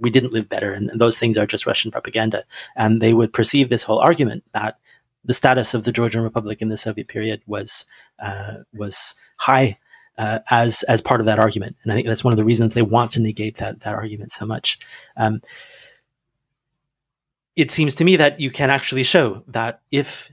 we 0.00 0.10
didn't 0.10 0.32
live 0.32 0.48
better, 0.48 0.72
and, 0.72 0.90
and 0.90 1.00
those 1.00 1.18
things 1.18 1.36
are 1.36 1.46
just 1.46 1.66
Russian 1.66 1.90
propaganda. 1.90 2.44
And 2.76 3.00
they 3.00 3.14
would 3.14 3.32
perceive 3.32 3.68
this 3.68 3.82
whole 3.82 3.98
argument 3.98 4.44
that 4.52 4.78
the 5.24 5.34
status 5.34 5.74
of 5.74 5.84
the 5.84 5.92
Georgian 5.92 6.22
Republic 6.22 6.60
in 6.60 6.68
the 6.68 6.76
Soviet 6.76 7.08
period 7.08 7.42
was 7.46 7.86
uh, 8.18 8.58
was 8.72 9.14
high 9.36 9.78
uh, 10.18 10.40
as 10.50 10.82
as 10.84 11.00
part 11.00 11.20
of 11.20 11.26
that 11.26 11.38
argument, 11.38 11.76
and 11.82 11.92
I 11.92 11.94
think 11.94 12.08
that's 12.08 12.24
one 12.24 12.32
of 12.32 12.36
the 12.36 12.44
reasons 12.44 12.74
they 12.74 12.82
want 12.82 13.10
to 13.12 13.20
negate 13.20 13.58
that 13.58 13.80
that 13.80 13.94
argument 13.94 14.32
so 14.32 14.46
much. 14.46 14.78
Um, 15.16 15.42
it 17.54 17.70
seems 17.70 17.94
to 17.96 18.04
me 18.04 18.16
that 18.16 18.40
you 18.40 18.50
can 18.50 18.70
actually 18.70 19.02
show 19.02 19.44
that 19.46 19.80
if 19.90 20.30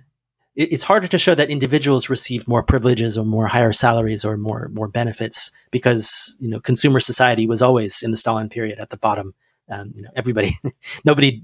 it's 0.60 0.84
harder 0.84 1.08
to 1.08 1.18
show 1.18 1.36
that 1.36 1.50
individuals 1.50 2.10
received 2.10 2.46
more 2.46 2.62
privileges 2.62 3.18
or 3.18 3.24
more 3.24 3.48
higher 3.48 3.72
salaries 3.72 4.26
or 4.26 4.36
more 4.36 4.70
more 4.74 4.90
benefits 4.90 5.52
because 5.72 6.36
you 6.40 6.50
know 6.50 6.60
consumer 6.60 7.00
society 7.00 7.48
was 7.48 7.62
always 7.62 8.04
in 8.04 8.12
the 8.12 8.18
Stalin 8.18 8.50
period 8.50 8.78
at 8.78 8.90
the 8.90 8.98
bottom. 8.98 9.34
Um, 9.70 9.94
you 9.96 10.02
know 10.02 10.10
everybody, 10.18 10.52
nobody 11.06 11.44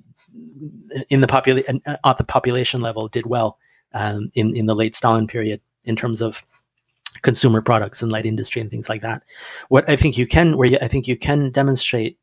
in 1.09 1.22
the 1.22 1.28
population 1.28 1.82
at 1.86 2.18
the 2.18 2.26
population 2.26 2.82
level 2.82 3.07
did 3.07 3.26
well 3.26 3.57
um, 3.93 4.32
in 4.34 4.53
in 4.53 4.66
the 4.66 4.76
late 4.76 4.97
Stalin 4.97 5.28
period 5.28 5.61
in 5.86 5.95
terms 5.95 6.22
of 6.22 6.43
consumer 7.22 7.61
products 7.61 8.03
and 8.03 8.11
light 8.11 8.26
industry 8.26 8.61
and 8.61 8.70
things 8.70 8.89
like 8.89 9.01
that. 9.01 9.24
What 9.70 9.88
I 9.89 9.95
think 9.95 10.18
you 10.18 10.28
can, 10.28 10.57
where 10.57 10.68
you, 10.68 10.78
I 10.82 10.89
think 10.89 11.07
you 11.07 11.18
can 11.18 11.51
demonstrate 11.51 12.20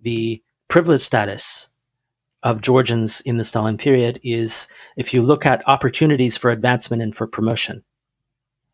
the 0.00 0.42
privileged 0.68 1.02
status 1.02 1.69
of 2.42 2.62
Georgians 2.62 3.20
in 3.22 3.36
the 3.36 3.44
Stalin 3.44 3.76
period 3.76 4.18
is 4.22 4.68
if 4.96 5.12
you 5.12 5.22
look 5.22 5.44
at 5.44 5.66
opportunities 5.68 6.36
for 6.36 6.50
advancement 6.50 7.02
and 7.02 7.14
for 7.14 7.26
promotion. 7.26 7.84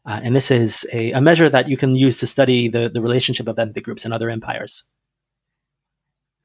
Uh, 0.05 0.21
and 0.23 0.37
this 0.37 0.53
is 0.53 0.87
a, 0.93 1.11
a, 1.13 1.21
measure 1.21 1.49
that 1.49 1.69
you 1.69 1.77
can 1.77 1.97
use 1.97 2.17
to 2.19 2.27
study 2.27 2.69
the, 2.69 2.89
the 2.89 3.03
relationship 3.03 3.49
of 3.49 3.59
ethnic 3.59 3.85
groups 3.85 4.07
in 4.07 4.13
other 4.13 4.31
empires. 4.31 4.85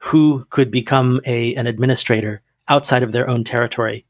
Who 0.05 0.45
could 0.49 0.71
become 0.71 1.21
a, 1.25 1.53
an 1.53 1.67
administrator 1.67 2.41
outside 2.67 3.03
of 3.03 3.11
their 3.11 3.29
own 3.29 3.43
territory 3.43 4.05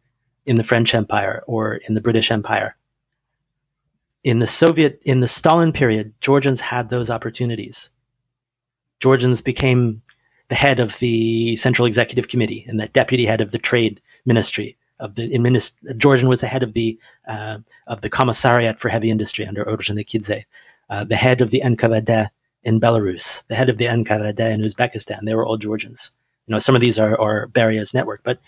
in 0.46 0.56
the 0.56 0.64
French 0.64 0.96
Empire 0.96 1.44
or 1.48 1.76
in 1.76 1.96
the 1.96 2.02
British 2.02 2.32
Empire? 2.32 2.78
In 4.24 4.40
the 4.40 4.48
Soviet, 4.48 5.02
in 5.04 5.20
the 5.20 5.28
Stalin 5.28 5.74
period, 5.74 6.14
Georgians 6.22 6.62
had 6.62 6.90
those 6.90 7.10
opportunities. 7.10 7.90
Georgians 9.02 9.42
became 9.42 10.02
the 10.52 10.56
head 10.56 10.82
of 10.82 11.00
the 11.00 11.56
Central 11.56 11.86
Executive 11.86 12.28
Committee 12.28 12.66
and 12.68 12.78
the 12.78 12.90
deputy 12.90 13.26
head 13.26 13.40
of 13.40 13.54
the 13.54 13.58
Trade 13.58 14.02
Ministry 14.26 14.76
of 15.00 15.16
the 15.16 15.30
administ- 15.32 15.78
Georgian 15.98 16.28
was 16.28 16.42
the 16.42 16.48
head 16.48 16.62
of 16.62 16.74
the 16.74 17.00
uh, 17.26 17.60
of 17.88 18.02
the 18.02 18.10
Commissariat 18.10 18.78
for 18.78 18.90
Heavy 18.90 19.10
Industry 19.10 19.48
under 19.48 19.64
Ordzhonikidze, 19.64 20.44
uh, 20.90 21.06
the 21.06 21.16
head 21.16 21.40
of 21.40 21.52
the 21.52 21.62
NKVD 21.64 22.32
in 22.64 22.82
Belarus, 22.82 23.48
the 23.48 23.56
head 23.56 23.70
of 23.70 23.78
the 23.78 23.86
NKVD 23.86 24.40
in 24.42 24.60
Uzbekistan. 24.60 25.22
They 25.24 25.36
were 25.36 25.46
all 25.46 25.56
Georgians. 25.56 26.12
You 26.48 26.52
know, 26.52 26.60
some 26.60 26.76
of 26.76 26.82
these 26.82 27.00
are, 27.00 27.18
are 27.18 27.48
Beria's 27.48 27.94
network, 27.94 28.20
but 28.26 28.42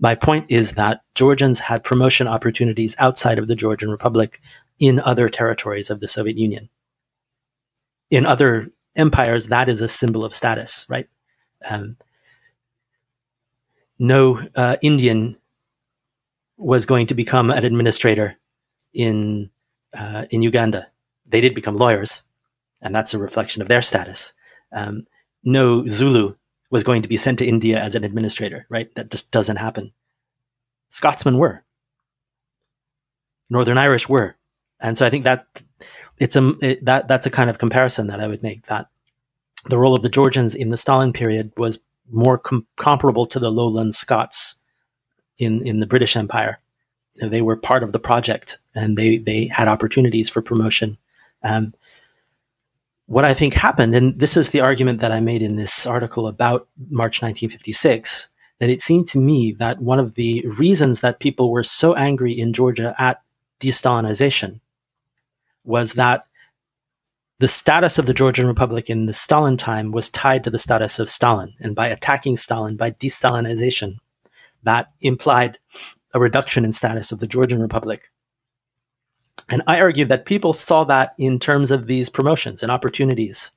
my 0.00 0.16
point 0.16 0.46
is 0.48 0.72
that 0.72 1.02
Georgians 1.14 1.60
had 1.60 1.84
promotion 1.84 2.26
opportunities 2.26 2.96
outside 2.98 3.38
of 3.38 3.46
the 3.46 3.54
Georgian 3.54 3.90
Republic 3.90 4.40
in 4.80 4.98
other 4.98 5.28
territories 5.28 5.88
of 5.88 6.00
the 6.00 6.08
Soviet 6.08 6.36
Union. 6.36 6.68
In 8.10 8.26
other 8.26 8.72
empires, 8.96 9.46
that 9.46 9.68
is 9.68 9.80
a 9.82 9.86
symbol 9.86 10.24
of 10.24 10.34
status, 10.34 10.84
right? 10.88 11.06
Um, 11.68 11.96
no 13.98 14.42
uh, 14.54 14.76
Indian 14.82 15.36
was 16.56 16.86
going 16.86 17.06
to 17.08 17.14
become 17.14 17.50
an 17.50 17.64
administrator 17.64 18.36
in 18.92 19.50
uh, 19.92 20.26
in 20.30 20.42
Uganda. 20.42 20.88
They 21.26 21.40
did 21.40 21.54
become 21.54 21.76
lawyers, 21.76 22.22
and 22.80 22.94
that's 22.94 23.14
a 23.14 23.18
reflection 23.18 23.62
of 23.62 23.68
their 23.68 23.82
status. 23.82 24.32
Um, 24.72 25.06
no 25.42 25.86
Zulu 25.88 26.34
was 26.70 26.84
going 26.84 27.02
to 27.02 27.08
be 27.08 27.16
sent 27.16 27.38
to 27.38 27.46
India 27.46 27.80
as 27.80 27.94
an 27.94 28.04
administrator, 28.04 28.66
right? 28.68 28.92
That 28.94 29.10
just 29.10 29.30
doesn't 29.30 29.56
happen. 29.56 29.92
Scotsmen 30.90 31.38
were. 31.38 31.64
Northern 33.50 33.78
Irish 33.78 34.08
were, 34.08 34.36
and 34.80 34.96
so 34.96 35.04
I 35.04 35.10
think 35.10 35.24
that 35.24 35.46
it's 36.18 36.36
a 36.36 36.54
it, 36.60 36.84
that 36.84 37.08
that's 37.08 37.26
a 37.26 37.30
kind 37.30 37.50
of 37.50 37.58
comparison 37.58 38.06
that 38.08 38.20
I 38.20 38.26
would 38.26 38.42
make. 38.42 38.66
That 38.66 38.88
the 39.66 39.78
role 39.78 39.94
of 39.94 40.02
the 40.02 40.08
Georgians 40.08 40.54
in 40.54 40.70
the 40.70 40.76
Stalin 40.76 41.12
period 41.12 41.52
was 41.56 41.80
more 42.10 42.38
com- 42.38 42.66
comparable 42.76 43.26
to 43.26 43.38
the 43.38 43.50
lowland 43.50 43.94
Scots 43.94 44.56
in, 45.38 45.66
in 45.66 45.80
the 45.80 45.86
British 45.86 46.16
Empire. 46.16 46.60
You 47.14 47.22
know, 47.22 47.28
they 47.28 47.42
were 47.42 47.56
part 47.56 47.82
of 47.82 47.92
the 47.92 47.98
project 47.98 48.58
and 48.74 48.98
they, 48.98 49.18
they 49.18 49.46
had 49.46 49.68
opportunities 49.68 50.28
for 50.28 50.42
promotion. 50.42 50.98
Um, 51.42 51.74
what 53.06 53.24
I 53.24 53.34
think 53.34 53.54
happened, 53.54 53.94
and 53.94 54.18
this 54.18 54.36
is 54.36 54.50
the 54.50 54.60
argument 54.60 55.00
that 55.00 55.12
I 55.12 55.20
made 55.20 55.42
in 55.42 55.56
this 55.56 55.86
article 55.86 56.26
about 56.26 56.68
March 56.88 57.20
1956, 57.20 58.28
that 58.58 58.70
it 58.70 58.80
seemed 58.80 59.06
to 59.08 59.18
me 59.18 59.52
that 59.52 59.80
one 59.80 59.98
of 59.98 60.14
the 60.14 60.46
reasons 60.46 61.00
that 61.00 61.20
people 61.20 61.50
were 61.50 61.62
so 61.62 61.94
angry 61.94 62.32
in 62.32 62.52
Georgia 62.52 62.94
at 62.98 63.20
de-Stalinization 63.58 64.60
was 65.64 65.94
that 65.94 66.26
the 67.44 67.48
status 67.48 67.98
of 67.98 68.06
the 68.06 68.14
Georgian 68.14 68.46
Republic 68.46 68.88
in 68.88 69.04
the 69.04 69.12
Stalin 69.12 69.58
time 69.58 69.92
was 69.92 70.08
tied 70.08 70.42
to 70.42 70.48
the 70.48 70.58
status 70.58 70.98
of 70.98 71.10
Stalin. 71.10 71.52
And 71.60 71.74
by 71.74 71.88
attacking 71.88 72.38
Stalin, 72.38 72.74
by 72.74 72.88
de-Stalinization, 72.88 73.98
that 74.62 74.86
implied 75.02 75.58
a 76.14 76.18
reduction 76.18 76.64
in 76.64 76.72
status 76.72 77.12
of 77.12 77.18
the 77.18 77.26
Georgian 77.26 77.60
Republic. 77.60 78.10
And 79.50 79.62
I 79.66 79.78
argue 79.78 80.06
that 80.06 80.24
people 80.24 80.54
saw 80.54 80.84
that 80.84 81.12
in 81.18 81.38
terms 81.38 81.70
of 81.70 81.86
these 81.86 82.08
promotions 82.08 82.62
and 82.62 82.72
opportunities, 82.72 83.52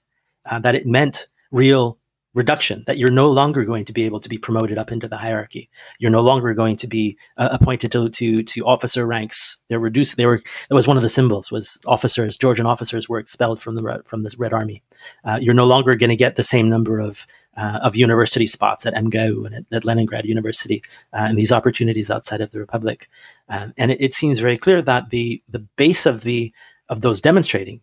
uh, 0.46 0.60
that 0.60 0.76
it 0.76 0.86
meant 0.86 1.30
real 1.50 1.98
reduction 2.38 2.84
that 2.86 2.98
you're 2.98 3.10
no 3.10 3.30
longer 3.30 3.66
going 3.66 3.84
to 3.86 3.92
be 3.92 4.06
able 4.06 4.20
to 4.20 4.30
be 4.30 4.38
promoted 4.38 4.78
up 4.78 4.92
into 4.92 5.08
the 5.08 5.18
hierarchy. 5.18 5.70
You're 5.98 6.12
no 6.12 6.22
longer 6.22 6.54
going 6.54 6.78
to 6.78 6.88
be 6.88 7.18
uh, 7.36 7.50
appointed 7.52 7.92
to, 7.94 8.10
to 8.10 8.44
to 8.44 8.66
officer 8.66 9.06
ranks. 9.08 9.58
They're 9.68 9.80
reduced 9.80 10.16
they 10.18 10.28
were 10.28 10.42
that 10.70 10.76
was 10.76 10.88
one 10.88 10.98
of 10.98 11.04
the 11.04 11.10
symbols 11.10 11.52
was 11.52 11.80
officers 11.86 12.38
georgian 12.38 12.68
officers 12.68 13.10
were 13.10 13.20
expelled 13.20 13.62
from 13.62 13.76
the 13.76 14.04
from 14.06 14.22
the 14.22 14.34
red 14.38 14.54
army. 14.54 14.84
Uh, 15.26 15.40
you're 15.42 15.54
no 15.54 15.66
longer 15.66 15.96
going 15.96 16.12
to 16.12 16.16
get 16.16 16.36
the 16.36 16.44
same 16.44 16.70
number 16.70 17.00
of 17.00 17.26
uh, 17.58 17.80
of 17.82 17.96
university 17.96 18.46
spots 18.46 18.86
at 18.86 18.94
MGU 18.94 19.46
and 19.46 19.56
at, 19.56 19.66
at 19.72 19.86
Leningrad 19.86 20.26
University 20.26 20.84
uh, 21.12 21.26
and 21.28 21.38
these 21.38 21.52
opportunities 21.52 22.12
outside 22.12 22.40
of 22.40 22.52
the 22.52 22.60
republic. 22.60 23.10
Um, 23.50 23.74
and 23.78 23.92
it, 23.92 24.00
it 24.00 24.14
seems 24.14 24.40
very 24.40 24.60
clear 24.60 24.82
that 24.84 25.10
the 25.10 25.42
the 25.50 25.66
base 25.76 26.06
of 26.06 26.22
the 26.22 26.54
of 26.88 27.02
those 27.02 27.20
demonstrating 27.20 27.82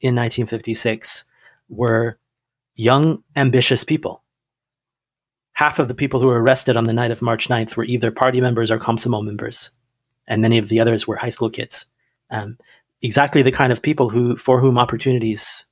in 0.00 0.14
1956 0.14 1.24
were 1.68 2.18
young, 2.74 3.22
ambitious 3.36 3.84
people. 3.84 4.22
Half 5.54 5.78
of 5.78 5.88
the 5.88 5.94
people 5.94 6.20
who 6.20 6.28
were 6.28 6.42
arrested 6.42 6.76
on 6.76 6.86
the 6.86 6.92
night 6.92 7.10
of 7.10 7.22
March 7.22 7.48
9th 7.48 7.76
were 7.76 7.84
either 7.84 8.10
party 8.10 8.40
members 8.40 8.70
or 8.70 8.78
Komsomol 8.78 9.24
members, 9.24 9.70
and 10.26 10.40
many 10.40 10.58
of 10.58 10.68
the 10.68 10.80
others 10.80 11.06
were 11.06 11.16
high 11.16 11.30
school 11.30 11.50
kids. 11.50 11.86
Um, 12.30 12.56
exactly 13.02 13.42
the 13.42 13.52
kind 13.52 13.72
of 13.72 13.82
people 13.82 14.08
who, 14.08 14.36
for 14.36 14.60
whom 14.60 14.78
opportunities 14.78 15.66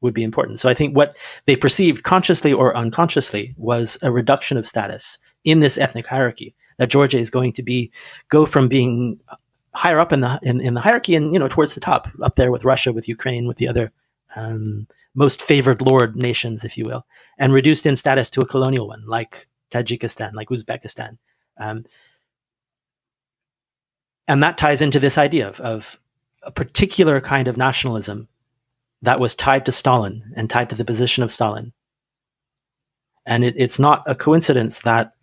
would 0.00 0.14
be 0.14 0.22
important. 0.22 0.60
So 0.60 0.68
I 0.68 0.74
think 0.74 0.96
what 0.96 1.16
they 1.46 1.56
perceived 1.56 2.04
consciously 2.04 2.52
or 2.52 2.76
unconsciously 2.76 3.54
was 3.58 3.98
a 4.02 4.10
reduction 4.10 4.56
of 4.56 4.66
status 4.66 5.18
in 5.44 5.60
this 5.60 5.76
ethnic 5.76 6.06
hierarchy. 6.06 6.54
That 6.78 6.88
Georgia 6.88 7.18
is 7.18 7.30
going 7.30 7.52
to 7.54 7.62
be 7.62 7.92
go 8.30 8.46
from 8.46 8.66
being 8.66 9.20
higher 9.74 10.00
up 10.00 10.12
in 10.12 10.22
the 10.22 10.40
in, 10.42 10.62
in 10.62 10.72
the 10.72 10.80
hierarchy 10.80 11.14
and 11.14 11.32
you 11.32 11.38
know 11.38 11.48
towards 11.48 11.74
the 11.74 11.80
top, 11.80 12.08
up 12.22 12.36
there 12.36 12.50
with 12.50 12.64
Russia, 12.64 12.90
with 12.90 13.06
Ukraine, 13.06 13.46
with 13.46 13.58
the 13.58 13.68
other 13.68 13.92
um, 14.34 14.86
most 15.14 15.42
favored 15.42 15.82
lord 15.82 16.16
nations, 16.16 16.64
if 16.64 16.78
you 16.78 16.84
will, 16.84 17.06
and 17.38 17.52
reduced 17.52 17.86
in 17.86 17.96
status 17.96 18.30
to 18.30 18.40
a 18.40 18.46
colonial 18.46 18.88
one, 18.88 19.04
like 19.06 19.48
Tajikistan, 19.70 20.34
like 20.34 20.48
Uzbekistan. 20.48 21.18
Um, 21.58 21.84
and 24.28 24.42
that 24.42 24.58
ties 24.58 24.80
into 24.80 25.00
this 25.00 25.18
idea 25.18 25.48
of, 25.48 25.60
of 25.60 25.98
a 26.42 26.50
particular 26.50 27.20
kind 27.20 27.48
of 27.48 27.56
nationalism 27.56 28.28
that 29.02 29.20
was 29.20 29.34
tied 29.34 29.66
to 29.66 29.72
Stalin 29.72 30.32
and 30.36 30.48
tied 30.48 30.70
to 30.70 30.76
the 30.76 30.84
position 30.84 31.22
of 31.22 31.32
Stalin. 31.32 31.72
And 33.26 33.44
it, 33.44 33.54
it's 33.56 33.78
not 33.78 34.02
a 34.06 34.14
coincidence 34.14 34.80
that 34.80 35.14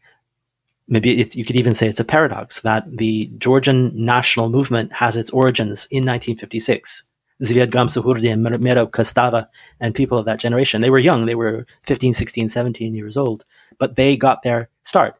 maybe 0.88 1.19
it, 1.21 1.35
you 1.35 1.45
could 1.45 1.55
even 1.55 1.73
say 1.73 1.88
it's 1.88 1.99
a 1.99 2.05
paradox 2.05 2.61
that 2.61 2.85
the 2.97 3.31
Georgian 3.38 3.91
national 3.93 4.49
movement 4.49 4.93
has 4.93 5.17
its 5.17 5.29
origins 5.31 5.88
in 5.91 6.05
1956 6.05 7.03
Zviad 7.43 7.67
Gamsakhurdia 7.67 8.33
and 8.33 8.45
Merab 8.45 8.91
Kostava 8.91 9.47
and 9.79 9.93
people 9.93 10.17
of 10.17 10.25
that 10.25 10.39
generation. 10.39 10.81
They 10.81 10.89
were 10.89 10.99
young. 10.99 11.25
They 11.25 11.35
were 11.35 11.65
15, 11.83 12.13
16, 12.13 12.49
17 12.49 12.95
years 12.95 13.17
old, 13.17 13.45
but 13.77 13.95
they 13.95 14.17
got 14.17 14.43
their 14.43 14.69
start. 14.83 15.15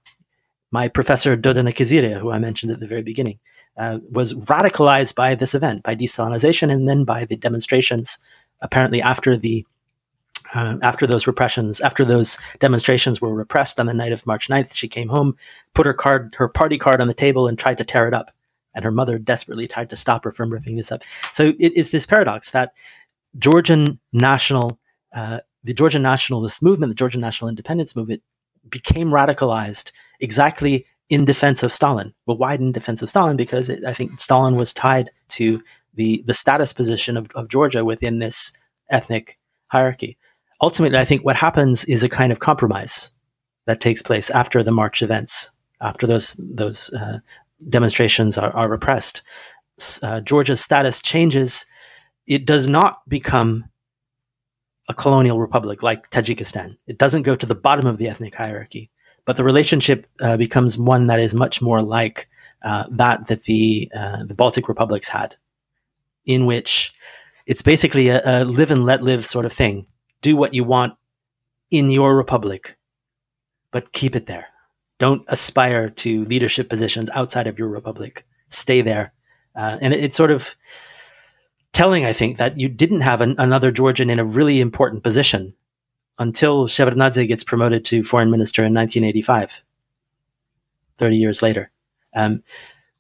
My 0.72 0.88
professor 0.88 1.38
Dodona 1.38 1.74
Kiziria, 1.74 2.20
who 2.20 2.32
I 2.32 2.40
mentioned 2.40 2.72
at 2.72 2.80
the 2.80 2.88
very 2.88 3.04
beginning, 3.04 3.40
uh, 3.78 4.00
was 4.10 4.34
radicalized 4.34 5.16
by 5.16 5.36
this 5.36 5.54
event, 5.54 5.84
by 5.84 5.94
de-Stalinization, 5.94 6.72
and 6.72 6.90
then 6.90 7.06
by 7.06 7.26
the 7.26 7.36
demonstrations. 7.36 8.18
Apparently, 8.62 9.02
after 9.02 9.38
the 9.38 9.66
uh, 10.56 10.78
after 10.82 11.06
those 11.06 11.28
repressions, 11.28 11.82
after 11.82 12.06
those 12.06 12.40
demonstrations 12.60 13.22
were 13.22 13.34
repressed 13.34 13.80
on 13.80 13.86
the 13.86 13.94
night 13.94 14.14
of 14.14 14.26
March 14.26 14.48
9th, 14.48 14.74
she 14.74 14.88
came 14.88 15.10
home, 15.10 15.36
put 15.74 15.86
her 15.86 15.94
card, 15.94 16.36
her 16.38 16.48
party 16.48 16.78
card 16.78 17.02
on 17.02 17.08
the 17.08 17.14
table, 17.14 17.48
and 17.48 17.60
tried 17.60 17.78
to 17.78 17.84
tear 17.84 18.08
it 18.08 18.14
up 18.14 18.32
and 18.78 18.86
her 18.86 18.92
mother 18.92 19.18
desperately 19.18 19.68
tried 19.68 19.90
to 19.90 19.96
stop 19.96 20.24
her 20.24 20.32
from 20.32 20.54
ripping 20.54 20.76
this 20.76 20.92
up. 20.92 21.02
So 21.34 21.54
it 21.60 21.76
is 21.76 21.90
this 21.90 22.06
paradox 22.06 22.52
that 22.52 22.74
Georgian 23.38 24.00
national, 24.14 24.80
uh, 25.14 25.40
the 25.64 25.74
Georgian 25.74 26.04
nationalist 26.04 26.62
movement, 26.62 26.92
the 26.92 26.96
Georgian 26.96 27.20
national 27.20 27.50
independence 27.50 27.96
movement, 27.96 28.22
became 28.70 29.10
radicalized 29.10 29.92
exactly 30.20 30.86
in 31.10 31.26
defense 31.26 31.64
of 31.64 31.74
Stalin. 31.74 32.14
Well, 32.28 32.38
why 32.38 32.54
in 32.54 32.72
defense 32.72 33.02
of 33.02 33.10
Stalin? 33.10 33.36
Because 33.36 33.68
it, 33.68 33.84
I 33.84 33.96
think 33.96 34.20
Stalin 34.20 34.56
was 34.56 34.74
tied 34.74 35.10
to 35.30 35.64
the 35.96 36.24
the 36.28 36.36
status 36.36 36.72
position 36.72 37.18
of, 37.18 37.32
of 37.34 37.50
Georgia 37.50 37.84
within 37.84 38.20
this 38.20 38.54
ethnic 38.92 39.40
hierarchy. 39.68 40.18
Ultimately, 40.62 41.00
I 41.00 41.06
think 41.06 41.26
what 41.26 41.38
happens 41.38 41.84
is 41.86 42.04
a 42.04 42.10
kind 42.10 42.32
of 42.32 42.40
compromise 42.40 43.12
that 43.66 43.82
takes 43.82 44.04
place 44.04 44.30
after 44.30 44.62
the 44.62 44.72
March 44.72 45.02
events, 45.02 45.50
after 45.82 46.06
those 46.06 46.36
those 46.38 46.94
uh, 46.94 47.20
demonstrations 47.68 48.38
are, 48.38 48.52
are 48.56 48.70
repressed. 48.70 49.22
Uh, 50.02 50.22
Georgia's 50.22 50.62
status 50.62 51.02
changes. 51.02 51.66
It 52.26 52.46
does 52.46 52.68
not 52.68 53.08
become 53.08 53.66
a 54.90 54.94
colonial 54.94 55.40
republic 55.40 55.84
like 55.84 56.10
Tajikistan. 56.12 56.78
It 56.88 56.98
doesn't 56.98 57.24
go 57.24 57.36
to 57.36 57.46
the 57.46 57.56
bottom 57.56 57.86
of 57.86 57.98
the 57.98 58.08
ethnic 58.08 58.36
hierarchy, 58.36 58.90
but 59.26 59.36
the 59.36 59.44
relationship 59.44 60.08
uh, 60.22 60.38
becomes 60.38 60.78
one 60.78 61.08
that 61.08 61.20
is 61.20 61.34
much 61.34 61.62
more 61.62 61.82
like 61.82 62.30
uh, 62.64 62.86
that 62.92 63.28
that 63.28 63.44
the 63.44 63.92
uh, 63.96 64.24
the 64.26 64.34
Baltic 64.34 64.68
republics 64.68 65.10
had, 65.10 65.36
in 66.26 66.46
which 66.46 66.94
it's 67.46 67.62
basically 67.62 68.10
a, 68.10 68.22
a 68.26 68.46
live 68.46 68.72
and 68.72 68.86
let 68.86 69.04
live 69.04 69.26
sort 69.26 69.46
of 69.46 69.54
thing. 69.54 69.88
Do 70.22 70.36
what 70.36 70.54
you 70.54 70.64
want 70.64 70.96
in 71.70 71.92
your 71.92 72.16
republic, 72.16 72.78
but 73.72 73.94
keep 73.94 74.16
it 74.16 74.26
there. 74.26 74.48
Don't 75.00 75.24
aspire 75.28 75.90
to 75.90 76.24
leadership 76.26 76.70
positions 76.70 77.10
outside 77.14 77.48
of 77.48 77.60
your 77.60 77.68
republic. 77.68 78.26
Stay 78.48 78.82
there. 78.82 79.14
Uh, 79.56 79.78
and 79.82 79.94
it, 79.94 80.04
it's 80.04 80.18
sort 80.18 80.32
of 80.32 80.56
telling, 81.72 82.06
I 82.06 82.14
think, 82.14 82.38
that 82.38 82.58
you 82.58 82.70
didn't 82.70 83.02
have 83.02 83.22
an, 83.22 83.36
another 83.38 83.72
Georgian 83.72 84.10
in 84.10 84.20
a 84.20 84.26
really 84.26 84.60
important 84.60 85.04
position 85.04 85.54
until 86.18 86.68
Shevardnadze 86.68 87.28
gets 87.28 87.44
promoted 87.44 87.86
to 87.86 88.04
foreign 88.04 88.32
minister 88.32 88.64
in 88.64 88.74
1985, 88.74 89.64
30 90.98 91.16
years 91.16 91.42
later. 91.42 91.72
Um, 92.16 92.44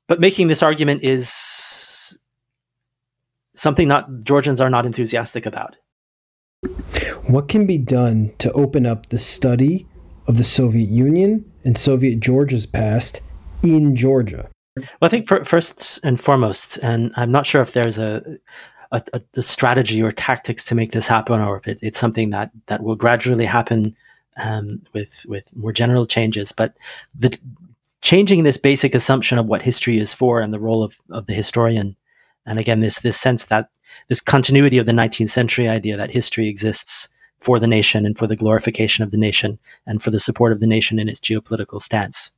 but 0.06 0.20
making 0.20 0.48
this 0.48 0.62
argument 0.62 1.04
is 1.04 2.18
something 3.56 3.88
not 3.88 4.24
Georgians 4.24 4.62
are 4.62 4.70
not 4.70 4.86
enthusiastic 4.86 5.46
about. 5.46 5.76
What 7.26 7.48
can 7.48 7.66
be 7.66 7.78
done 7.78 8.34
to 8.40 8.52
open 8.54 8.86
up 8.86 9.10
the 9.10 9.20
study 9.20 9.88
of 10.28 10.38
the 10.38 10.44
Soviet 10.44 10.90
Union 10.90 11.52
and 11.68 11.78
Soviet 11.78 12.22
Georgia's 12.22 12.66
past 12.66 13.22
in 13.62 13.96
Georgia? 13.96 14.50
Well, 14.78 14.88
I 15.02 15.10
think 15.10 15.28
for, 15.28 15.44
first 15.44 16.00
and 16.04 16.20
foremost, 16.20 16.80
and 16.82 17.12
I'm 17.18 17.32
not 17.32 17.46
sure 17.46 17.62
if 17.62 17.74
there's 17.74 18.00
a, 18.00 18.38
a, 18.92 19.02
a, 19.36 19.42
strategy 19.42 20.02
or 20.02 20.12
tactics 20.12 20.64
to 20.66 20.76
make 20.76 20.94
this 20.94 21.08
happen, 21.08 21.42
or 21.42 21.58
if 21.58 21.68
it, 21.68 21.80
it's 21.82 21.98
something 21.98 22.30
that, 22.30 22.52
that 22.68 22.82
will 22.82 22.96
gradually 22.96 23.46
happen 23.46 23.96
um, 24.38 24.84
with 24.94 25.26
with 25.28 25.54
more 25.56 25.74
general 25.74 26.06
changes. 26.06 26.52
But 26.52 26.78
the 27.14 27.38
changing 28.02 28.44
this 28.44 28.58
basic 28.58 28.96
assumption 28.96 29.38
of 29.38 29.48
what 29.48 29.64
history 29.64 30.00
is 30.00 30.14
for 30.14 30.40
and 30.40 30.54
the 30.54 30.60
role 30.60 30.84
of, 30.84 30.98
of 31.10 31.26
the 31.26 31.34
historian, 31.34 31.98
and 32.46 32.60
again 32.60 32.80
this 32.80 33.00
this 33.00 33.20
sense 33.20 33.46
that 33.46 33.70
this 34.08 34.22
continuity 34.22 34.78
of 34.78 34.86
the 34.86 34.92
19th 34.92 35.30
century 35.30 35.68
idea 35.68 35.98
that 35.98 36.12
history 36.12 36.48
exists 36.48 37.10
for 37.40 37.60
the 37.60 37.68
nation 37.68 38.06
and 38.06 38.18
for 38.18 38.28
the 38.28 38.36
glorification 38.36 39.04
of 39.04 39.12
the 39.12 39.18
nation 39.18 39.60
and 39.86 40.02
for 40.02 40.12
the 40.12 40.20
support 40.20 40.52
of 40.52 40.60
the 40.60 40.68
nation 40.68 41.00
in 41.00 41.10
its 41.10 41.20
geopolitical 41.20 41.82
stance. 41.82 42.34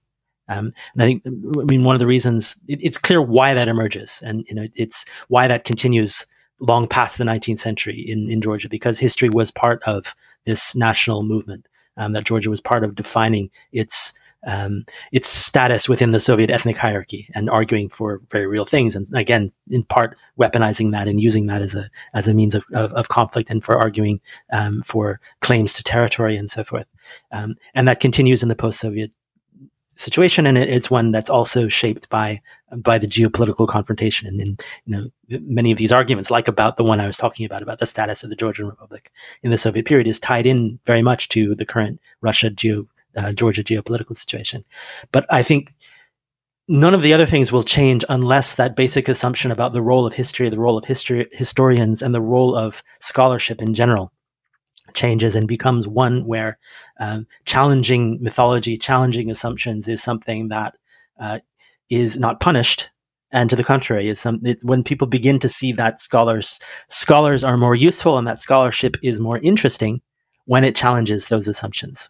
Um, 0.48 0.74
and 0.94 1.04
I 1.04 1.06
think, 1.06 1.24
I 1.26 1.64
mean, 1.64 1.84
one 1.84 1.96
of 1.96 2.00
the 2.00 2.08
reasons 2.08 2.60
it, 2.68 2.84
it's 2.84 2.98
clear 2.98 3.22
why 3.22 3.54
that 3.54 3.68
emerges, 3.68 4.22
and 4.26 4.46
you 4.48 4.56
know, 4.56 4.68
it's 4.76 5.06
why 5.28 5.48
that 5.48 5.64
continues 5.64 6.26
long 6.60 6.88
past 6.88 7.18
the 7.18 7.24
19th 7.24 7.60
century 7.60 8.00
in, 8.00 8.30
in 8.30 8.42
Georgia, 8.42 8.68
because 8.68 9.00
history 9.00 9.30
was 9.30 9.52
part 9.52 9.82
of 9.84 10.16
this 10.46 10.76
national 10.76 11.24
movement. 11.24 11.68
Um, 11.98 12.14
that 12.14 12.24
Georgia 12.24 12.50
was 12.50 12.62
part 12.62 12.86
of 12.86 12.96
defining 12.96 13.50
its 13.74 14.14
um, 14.46 14.86
its 15.12 15.28
status 15.28 15.90
within 15.90 16.12
the 16.12 16.20
Soviet 16.20 16.50
ethnic 16.50 16.78
hierarchy 16.78 17.28
and 17.36 17.50
arguing 17.50 17.90
for 17.90 18.22
very 18.30 18.48
real 18.48 18.66
things. 18.66 18.96
And 18.96 19.08
again, 19.14 19.52
in 19.70 19.84
part, 19.84 20.18
weaponizing 20.40 20.92
that 20.92 21.08
and 21.08 21.20
using 21.20 21.48
that 21.48 21.62
as 21.62 21.76
a 21.76 21.90
as 22.14 22.28
a 22.28 22.34
means 22.34 22.56
of, 22.56 22.66
of, 22.74 22.92
of 22.94 23.10
conflict 23.10 23.50
and 23.50 23.64
for 23.64 23.78
arguing 23.78 24.22
um, 24.52 24.82
for 24.84 25.20
claims 25.42 25.74
to 25.74 25.84
territory 25.84 26.38
and 26.38 26.50
so 26.50 26.64
forth. 26.64 26.88
Um, 27.32 27.56
and 27.74 27.88
that 27.88 28.00
continues 28.00 28.44
in 28.44 28.50
the 28.50 28.56
post-Soviet 28.56 29.12
situation, 29.96 30.46
and 30.46 30.58
it, 30.58 30.70
it's 30.70 30.90
one 30.90 31.12
that's 31.12 31.30
also 31.30 31.68
shaped 31.68 32.08
by 32.10 32.42
by 32.78 32.98
the 32.98 33.08
geopolitical 33.08 33.68
confrontation. 33.68 34.28
And, 34.28 34.40
and 34.40 34.62
you 34.86 34.96
know, 34.96 35.40
many 35.42 35.72
of 35.72 35.78
these 35.78 35.92
arguments, 35.92 36.32
like 36.32 36.48
about 36.48 36.78
the 36.78 36.84
one 36.84 37.00
I 37.00 37.08
was 37.08 37.18
talking 37.18 37.46
about, 37.46 37.64
about 37.64 37.80
the 37.80 37.86
status 37.86 38.24
of 38.24 38.30
the 38.30 38.36
Georgian 38.36 38.68
Republic 38.68 39.12
in 39.44 39.52
the 39.52 39.58
Soviet 39.58 39.86
period, 39.86 40.08
is 40.08 40.20
tied 40.20 40.46
in 40.46 40.80
very 40.86 41.02
much 41.02 41.30
to 41.30 41.56
the 41.56 41.66
current 41.66 42.00
Russia 42.22 42.50
geo 42.50 42.88
uh, 43.16 43.32
Georgia 43.32 43.64
geopolitical 43.64 44.16
situation. 44.16 44.64
But 45.12 45.26
I 45.30 45.44
think 45.44 45.74
none 46.68 46.94
of 46.94 47.02
the 47.02 47.14
other 47.14 47.26
things 47.26 47.52
will 47.52 47.64
change 47.64 48.06
unless 48.10 48.56
that 48.56 48.76
basic 48.76 49.10
assumption 49.10 49.52
about 49.52 49.74
the 49.74 49.82
role 49.82 50.06
of 50.06 50.14
history, 50.14 50.50
the 50.50 50.60
role 50.60 50.78
of 50.78 50.86
history 50.86 51.28
historians, 51.32 52.02
and 52.02 52.14
the 52.14 52.22
role 52.22 52.56
of 52.56 52.84
scholarship 53.00 53.62
in 53.62 53.74
general 53.74 54.12
changes 54.94 55.36
and 55.36 55.48
becomes 55.48 55.88
one 55.88 56.26
where 56.26 56.58
um, 57.00 57.28
challenging 57.46 58.22
mythology, 58.22 58.78
challenging 58.78 59.30
assumptions 59.30 59.88
is 59.88 60.02
something 60.02 60.50
that 60.50 60.76
uh, 61.20 61.40
is 61.90 62.20
not 62.20 62.40
punished. 62.40 62.90
And 63.32 63.50
to 63.50 63.56
the 63.56 63.64
contrary, 63.64 64.10
is 64.10 64.20
some 64.20 64.42
it, 64.44 64.60
when 64.64 64.84
people 64.84 65.06
begin 65.06 65.38
to 65.40 65.50
see 65.50 65.72
that 65.74 66.02
scholars 66.02 66.60
scholars 66.88 67.44
are 67.44 67.58
more 67.58 67.76
useful 67.76 68.18
and 68.18 68.28
that 68.28 68.40
scholarship 68.40 68.98
is 69.04 69.20
more 69.20 69.38
interesting 69.40 70.02
when 70.46 70.64
it 70.64 70.76
challenges 70.76 71.28
those 71.28 71.48
assumptions. 71.48 72.10